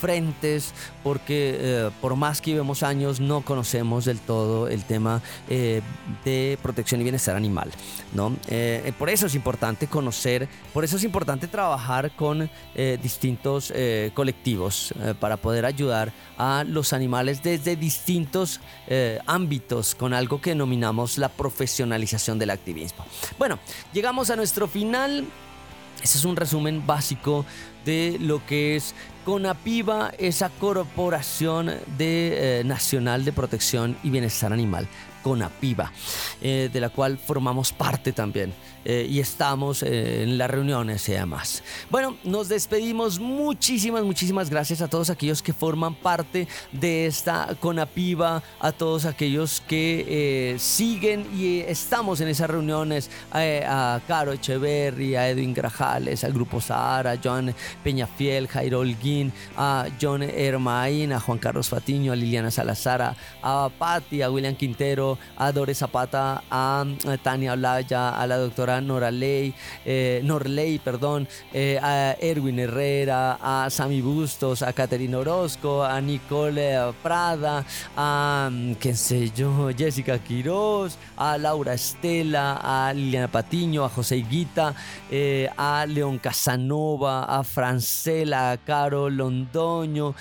frentes, 0.00 0.74
porque 1.02 1.90
por 2.00 2.14
más 2.14 2.40
que 2.40 2.52
llevemos 2.52 2.82
años, 2.82 3.18
no 3.18 3.40
conocemos 3.40 4.04
del 4.04 4.20
todo 4.20 4.68
el 4.68 4.84
tema 4.84 5.20
de 5.48 6.58
protección 6.62 7.00
y 7.00 7.04
bienestar 7.04 7.36
animal, 7.36 7.70
¿no? 8.12 8.36
por 8.98 9.08
eso 9.08 9.26
es 9.26 9.34
importante 9.34 9.86
conocer, 9.86 10.48
por 10.72 10.84
eso 10.84 10.96
es 10.96 11.04
importante 11.04 11.48
trabajar 11.48 12.11
con 12.16 12.48
eh, 12.74 12.98
distintos 13.02 13.72
eh, 13.74 14.10
colectivos 14.14 14.92
eh, 15.00 15.14
para 15.18 15.36
poder 15.36 15.64
ayudar 15.64 16.12
a 16.38 16.64
los 16.66 16.92
animales 16.92 17.42
desde 17.42 17.76
distintos 17.76 18.60
ámbitos 19.26 19.94
con 19.94 20.12
algo 20.12 20.40
que 20.40 20.50
denominamos 20.50 21.18
la 21.18 21.28
profesionalización 21.28 22.38
del 22.38 22.50
activismo. 22.50 23.04
Bueno, 23.38 23.58
llegamos 23.92 24.30
a 24.30 24.36
nuestro 24.36 24.66
final. 24.66 25.24
Ese 26.02 26.18
es 26.18 26.24
un 26.24 26.36
resumen 26.36 26.84
básico 26.86 27.44
de 27.84 28.16
lo 28.20 28.44
que 28.44 28.76
es 28.76 28.94
CONAPIVA, 29.24 30.12
esa 30.18 30.48
corporación 30.50 31.72
de, 31.96 32.62
nacional 32.64 33.24
de 33.24 33.32
protección 33.32 33.96
y 34.02 34.10
bienestar 34.10 34.52
animal. 34.52 34.88
CONAPIVA, 35.22 35.92
de 36.40 36.80
la 36.80 36.88
cual 36.88 37.18
formamos 37.18 37.72
parte 37.72 38.12
también. 38.12 38.52
Eh, 38.84 39.06
y 39.08 39.20
estamos 39.20 39.82
eh, 39.82 40.24
en 40.24 40.38
las 40.38 40.50
reuniones 40.50 41.08
y 41.08 41.12
demás. 41.12 41.62
Bueno, 41.88 42.16
nos 42.24 42.48
despedimos. 42.48 43.20
Muchísimas, 43.20 44.02
muchísimas 44.02 44.50
gracias 44.50 44.82
a 44.82 44.88
todos 44.88 45.08
aquellos 45.08 45.40
que 45.40 45.52
forman 45.52 45.94
parte 45.94 46.48
de 46.72 47.06
esta 47.06 47.54
Conapiva, 47.60 48.42
a 48.58 48.72
todos 48.72 49.04
aquellos 49.04 49.62
que 49.68 50.04
eh, 50.08 50.58
siguen 50.58 51.26
y 51.32 51.60
estamos 51.60 52.20
en 52.20 52.28
esas 52.28 52.50
reuniones, 52.50 53.10
a, 53.30 54.00
Caro 54.08 54.32
Echeverry, 54.32 55.14
a 55.14 55.28
Edwin 55.28 55.54
Grajales, 55.54 56.24
al 56.24 56.32
Grupo 56.32 56.60
Sahara, 56.60 57.12
a 57.12 57.18
Joan 57.22 57.54
Peñafiel, 57.84 58.48
Jairo 58.48 58.80
Holguín, 58.80 59.32
a 59.56 59.86
John 60.00 60.22
Hermain, 60.22 61.12
a 61.12 61.20
Juan 61.20 61.38
Carlos 61.38 61.68
Fatiño, 61.68 62.12
a 62.12 62.16
Liliana 62.16 62.50
Salazar, 62.50 63.14
a 63.42 63.70
Patti, 63.78 64.22
a 64.22 64.30
William 64.30 64.56
Quintero, 64.56 65.18
a 65.36 65.52
Dore 65.52 65.74
Zapata, 65.74 66.42
a 66.50 66.84
Tania 67.22 67.52
Olaya, 67.52 68.10
a 68.10 68.26
la 68.26 68.38
doctora 68.38 68.71
Noraley, 68.80 69.54
eh, 69.84 70.20
Norley, 70.24 70.78
perdón, 70.78 71.28
eh, 71.52 71.78
a 71.82 72.16
Erwin 72.20 72.58
Herrera, 72.58 73.38
a 73.40 73.70
Sami 73.70 74.00
Bustos, 74.00 74.62
a 74.62 74.72
Caterina 74.72 75.18
Orozco, 75.18 75.84
a 75.84 76.00
Nicole 76.00 76.92
Prada, 77.02 77.64
a, 77.96 78.50
qué 78.80 78.94
sé 78.94 79.30
yo, 79.30 79.70
Jessica 79.76 80.18
Quiroz, 80.18 80.96
a 81.16 81.38
Laura 81.38 81.74
Estela, 81.74 82.60
a 82.62 82.92
Liliana 82.92 83.28
Patiño, 83.28 83.84
a 83.84 83.88
José 83.88 84.16
Guita, 84.28 84.74
eh, 85.10 85.48
a 85.56 85.86
León 85.86 86.18
Casanova, 86.18 87.24
a 87.24 87.44
Francela, 87.44 88.52
a 88.52 88.56
Caro 88.56 89.10
Londoño, 89.10 90.14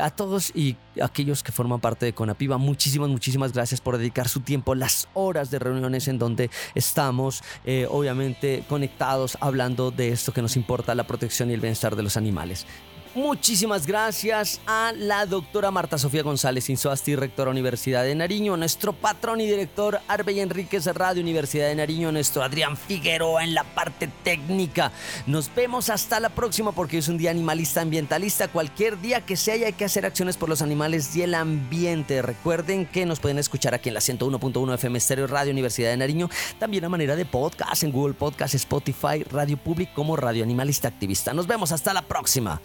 a 0.00 0.10
todos 0.10 0.52
y 0.54 0.76
aquellos 1.00 1.42
que 1.42 1.52
forman 1.52 1.80
parte 1.80 2.06
de 2.06 2.12
Conapiva, 2.12 2.58
muchísimas, 2.58 3.08
muchísimas 3.08 3.52
gracias 3.52 3.80
por 3.80 3.96
dedicar 3.96 4.28
su 4.28 4.40
tiempo, 4.40 4.74
las 4.74 5.08
horas 5.14 5.50
de 5.50 5.58
reuniones 5.58 6.08
en 6.08 6.18
donde 6.18 6.50
estamos, 6.74 7.42
eh, 7.64 7.86
obviamente, 7.92 8.64
conectados 8.68 9.36
hablando 9.40 9.90
de 9.90 10.08
esto 10.08 10.32
que 10.32 10.42
nos 10.42 10.56
importa, 10.56 10.94
la 10.94 11.06
protección 11.06 11.50
y 11.50 11.54
el 11.54 11.60
bienestar 11.60 11.94
de 11.94 12.02
los 12.02 12.16
animales. 12.16 12.66
Muchísimas 13.14 13.86
gracias 13.86 14.58
a 14.66 14.92
la 14.96 15.26
doctora 15.26 15.70
Marta 15.70 15.98
Sofía 15.98 16.22
González 16.22 16.70
Insoasti, 16.70 17.14
rectora 17.14 17.50
Universidad 17.50 18.04
de 18.04 18.14
Nariño, 18.14 18.56
nuestro 18.56 18.94
patrón 18.94 19.38
y 19.42 19.46
director 19.46 20.00
Arbey 20.08 20.40
Enríquez 20.40 20.86
Radio 20.86 21.20
Universidad 21.20 21.68
de 21.68 21.74
Nariño, 21.74 22.10
nuestro 22.10 22.42
Adrián 22.42 22.74
Figueroa 22.74 23.44
en 23.44 23.52
la 23.54 23.64
parte 23.64 24.08
técnica. 24.24 24.92
Nos 25.26 25.54
vemos 25.54 25.90
hasta 25.90 26.20
la 26.20 26.30
próxima 26.30 26.72
porque 26.72 26.96
es 26.96 27.08
un 27.08 27.18
día 27.18 27.30
animalista 27.30 27.82
ambientalista. 27.82 28.48
Cualquier 28.48 28.98
día 28.98 29.20
que 29.20 29.36
se 29.36 29.52
haya 29.52 29.72
que 29.72 29.84
hacer 29.84 30.06
acciones 30.06 30.38
por 30.38 30.48
los 30.48 30.62
animales 30.62 31.14
y 31.14 31.20
el 31.20 31.34
ambiente. 31.34 32.22
Recuerden 32.22 32.86
que 32.86 33.04
nos 33.04 33.20
pueden 33.20 33.38
escuchar 33.38 33.74
aquí 33.74 33.90
en 33.90 33.94
la 33.94 34.00
101.1 34.00 34.74
FM 34.74 34.98
Stereo 34.98 35.26
Radio 35.26 35.52
Universidad 35.52 35.90
de 35.90 35.98
Nariño, 35.98 36.30
también 36.58 36.86
a 36.86 36.88
manera 36.88 37.14
de 37.14 37.26
podcast 37.26 37.82
en 37.82 37.92
Google 37.92 38.14
Podcast, 38.14 38.54
Spotify, 38.54 39.22
Radio 39.30 39.58
Public 39.58 39.92
como 39.92 40.16
Radio 40.16 40.44
Animalista 40.44 40.88
Activista. 40.88 41.34
Nos 41.34 41.46
vemos 41.46 41.72
hasta 41.72 41.92
la 41.92 42.00
próxima. 42.00 42.62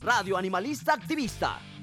Radio 0.00 0.36
Animalista 0.36 0.92
Activista. 0.94 1.58